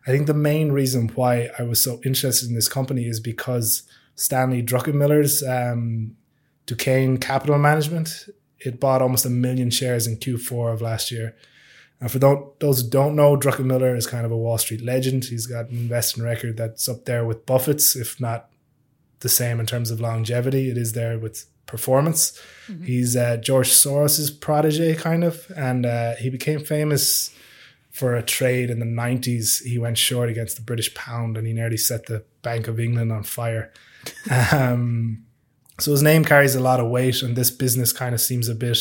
I 0.06 0.12
think 0.12 0.28
the 0.28 0.34
main 0.34 0.72
reason 0.72 1.10
why 1.10 1.50
I 1.58 1.64
was 1.64 1.82
so 1.82 2.02
interested 2.04 2.50
in 2.50 2.56
this 2.56 2.68
company 2.68 3.06
is 3.06 3.20
because 3.20 3.84
Stanley 4.20 4.62
Druckenmiller's 4.62 5.42
um, 5.44 6.18
Duquesne 6.66 7.20
Capital 7.20 7.58
Management. 7.58 8.28
It 8.60 8.78
bought 8.78 9.02
almost 9.02 9.26
a 9.26 9.30
million 9.30 9.70
shares 9.70 10.08
in 10.08 10.18
Q4 10.18 10.74
of 10.74 10.82
last 10.82 11.10
year. 11.10 11.38
And 12.02 12.12
for 12.12 12.20
those 12.20 12.82
who 12.82 12.90
don't 12.90 13.16
know, 13.16 13.38
Druckenmiller 13.38 13.96
is 13.96 14.06
kind 14.06 14.26
of 14.26 14.32
a 14.32 14.38
Wall 14.38 14.58
Street 14.58 14.82
legend. 14.82 15.26
He's 15.26 15.48
got 15.48 15.70
an 15.70 15.78
investing 15.78 16.24
record 16.24 16.58
that's 16.58 16.90
up 16.90 17.06
there 17.06 17.24
with 17.24 17.46
Buffett's, 17.46 17.96
if 17.96 18.20
not 18.20 18.50
the 19.22 19.30
same 19.30 19.58
in 19.58 19.66
terms 19.66 19.90
of 19.90 20.02
longevity. 20.02 20.70
It 20.70 20.78
is 20.78 20.92
there 20.92 21.18
with 21.18 21.46
performance. 21.66 22.38
Mm-hmm. 22.68 22.84
He's 22.84 23.16
uh, 23.16 23.38
George 23.38 23.70
Soros's 23.70 24.32
protege, 24.32 24.96
kind 24.96 25.24
of, 25.24 25.50
and 25.56 25.86
uh, 25.86 26.16
he 26.16 26.30
became 26.30 26.60
famous 26.60 27.34
for 27.90 28.16
a 28.16 28.24
trade 28.24 28.70
in 28.70 28.80
the 28.80 28.86
90s. 28.86 29.64
He 29.64 29.78
went 29.78 29.98
short 29.98 30.30
against 30.30 30.58
the 30.58 30.62
British 30.62 30.94
pound 30.94 31.38
and 31.38 31.48
he 31.48 31.54
nearly 31.54 31.78
set 31.78 32.08
the 32.08 32.26
Bank 32.42 32.68
of 32.68 32.82
England 32.82 33.14
on 33.14 33.24
fire 33.24 33.72
um, 34.52 35.26
so 35.80 35.92
his 35.92 36.04
name 36.04 36.26
carries 36.26 36.56
a 36.56 36.60
lot 36.60 36.80
of 36.80 36.90
weight, 36.90 37.22
and 37.22 37.36
this 37.36 37.52
business 37.52 37.94
kind 37.94 38.14
of 38.14 38.22
seems 38.22 38.50
a 38.50 38.56
bit 38.56 38.80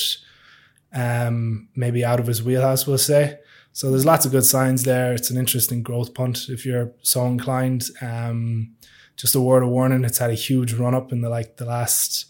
um, 0.92 1.68
maybe 1.76 2.04
out 2.04 2.20
of 2.20 2.26
his 2.26 2.42
wheelhouse, 2.42 2.86
we'll 2.86 2.98
say. 2.98 3.38
So 3.72 3.90
there's 3.90 4.06
lots 4.06 4.26
of 4.26 4.32
good 4.32 4.44
signs 4.44 4.82
there. 4.82 5.12
It's 5.12 5.30
an 5.30 5.38
interesting 5.38 5.82
growth 5.82 6.14
punt 6.14 6.48
if 6.48 6.66
you're 6.66 6.92
so 7.02 7.26
inclined. 7.26 7.84
Um, 8.00 8.74
just 9.16 9.34
a 9.34 9.40
word 9.40 9.62
of 9.62 9.68
warning: 9.68 10.04
it's 10.04 10.18
had 10.18 10.30
a 10.30 10.34
huge 10.34 10.72
run 10.72 10.94
up 10.94 11.12
in 11.12 11.20
the 11.20 11.28
like 11.28 11.56
the 11.56 11.64
last 11.64 12.26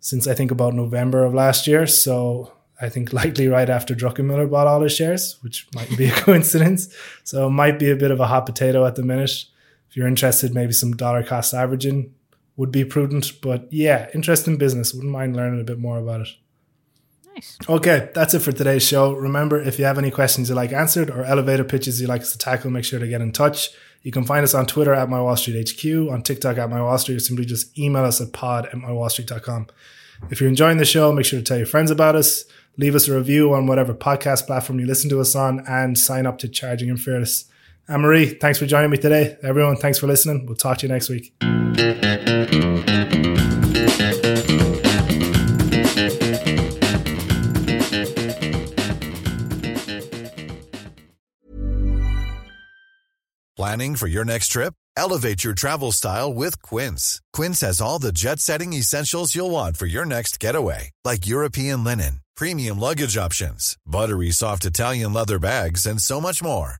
since 0.00 0.26
I 0.26 0.34
think 0.34 0.50
about 0.50 0.74
November 0.74 1.24
of 1.24 1.34
last 1.34 1.66
year. 1.66 1.86
So 1.86 2.52
I 2.80 2.88
think 2.88 3.12
likely 3.12 3.48
right 3.48 3.68
after 3.68 3.94
Druckenmiller 3.94 4.50
bought 4.50 4.66
all 4.66 4.82
his 4.82 4.94
shares, 4.94 5.38
which 5.42 5.68
might 5.74 5.96
be 5.96 6.06
a 6.06 6.12
coincidence. 6.22 6.94
So 7.22 7.46
it 7.46 7.50
might 7.50 7.78
be 7.78 7.90
a 7.90 7.96
bit 7.96 8.10
of 8.10 8.20
a 8.20 8.26
hot 8.26 8.46
potato 8.46 8.84
at 8.86 8.96
the 8.96 9.02
minute. 9.02 9.44
If 9.88 9.96
you're 9.96 10.08
interested, 10.08 10.54
maybe 10.54 10.72
some 10.72 10.96
dollar 10.96 11.22
cost 11.22 11.52
averaging 11.52 12.14
would 12.56 12.70
be 12.70 12.84
prudent. 12.84 13.40
But 13.42 13.72
yeah, 13.72 14.08
interesting 14.14 14.56
business. 14.56 14.92
Wouldn't 14.94 15.12
mind 15.12 15.36
learning 15.36 15.60
a 15.60 15.64
bit 15.64 15.78
more 15.78 15.98
about 15.98 16.22
it. 16.22 16.28
Nice. 17.34 17.56
Okay, 17.68 18.10
that's 18.14 18.34
it 18.34 18.40
for 18.40 18.52
today's 18.52 18.86
show. 18.86 19.12
Remember, 19.12 19.60
if 19.60 19.78
you 19.78 19.84
have 19.84 19.98
any 19.98 20.10
questions 20.10 20.48
you 20.48 20.54
like 20.54 20.72
answered 20.72 21.10
or 21.10 21.24
elevator 21.24 21.64
pitches 21.64 22.00
you'd 22.00 22.08
like 22.08 22.22
us 22.22 22.32
to 22.32 22.38
tackle, 22.38 22.70
make 22.70 22.84
sure 22.84 22.98
to 22.98 23.08
get 23.08 23.20
in 23.20 23.32
touch. 23.32 23.70
You 24.02 24.10
can 24.10 24.24
find 24.24 24.44
us 24.44 24.54
on 24.54 24.66
Twitter 24.66 24.94
at 24.94 25.08
My 25.08 25.20
Wall 25.20 25.36
Street 25.36 25.70
HQ, 25.70 26.10
on 26.10 26.22
TikTok 26.22 26.56
at 26.58 26.70
My 26.70 26.80
Wall 26.80 26.96
Street, 26.98 27.16
or 27.16 27.20
simply 27.20 27.44
just 27.44 27.78
email 27.78 28.04
us 28.04 28.20
at 28.20 28.32
pod 28.32 28.66
at 28.66 28.72
mywallstreet.com. 28.72 29.66
If 30.30 30.40
you're 30.40 30.48
enjoying 30.48 30.78
the 30.78 30.84
show, 30.84 31.12
make 31.12 31.26
sure 31.26 31.38
to 31.38 31.44
tell 31.44 31.58
your 31.58 31.66
friends 31.66 31.90
about 31.90 32.16
us, 32.16 32.44
leave 32.76 32.94
us 32.94 33.08
a 33.08 33.16
review 33.16 33.54
on 33.54 33.66
whatever 33.66 33.94
podcast 33.94 34.46
platform 34.46 34.80
you 34.80 34.86
listen 34.86 35.10
to 35.10 35.20
us 35.20 35.34
on, 35.34 35.64
and 35.68 35.98
sign 35.98 36.26
up 36.26 36.38
to 36.38 36.48
Charging 36.48 36.90
and 36.90 37.00
Fearless. 37.00 37.49
Anne 37.90 38.02
Marie, 38.02 38.38
thanks 38.38 38.56
for 38.56 38.66
joining 38.66 38.88
me 38.88 38.98
today. 38.98 39.36
Everyone, 39.42 39.74
thanks 39.74 39.98
for 39.98 40.06
listening. 40.06 40.46
We'll 40.46 40.54
talk 40.54 40.78
to 40.78 40.86
you 40.86 40.92
next 40.92 41.08
week. 41.08 41.34
Planning 53.56 53.96
for 53.96 54.06
your 54.06 54.24
next 54.24 54.48
trip? 54.48 54.74
Elevate 54.96 55.42
your 55.42 55.54
travel 55.54 55.90
style 55.90 56.32
with 56.32 56.62
Quince. 56.62 57.20
Quince 57.32 57.60
has 57.62 57.80
all 57.80 57.98
the 57.98 58.12
jet 58.12 58.38
setting 58.38 58.72
essentials 58.72 59.34
you'll 59.34 59.50
want 59.50 59.76
for 59.76 59.86
your 59.86 60.06
next 60.06 60.38
getaway, 60.38 60.90
like 61.04 61.26
European 61.26 61.82
linen, 61.82 62.20
premium 62.36 62.78
luggage 62.78 63.16
options, 63.16 63.76
buttery 63.84 64.30
soft 64.30 64.64
Italian 64.64 65.12
leather 65.12 65.40
bags, 65.40 65.86
and 65.86 66.00
so 66.00 66.20
much 66.20 66.42
more. 66.42 66.79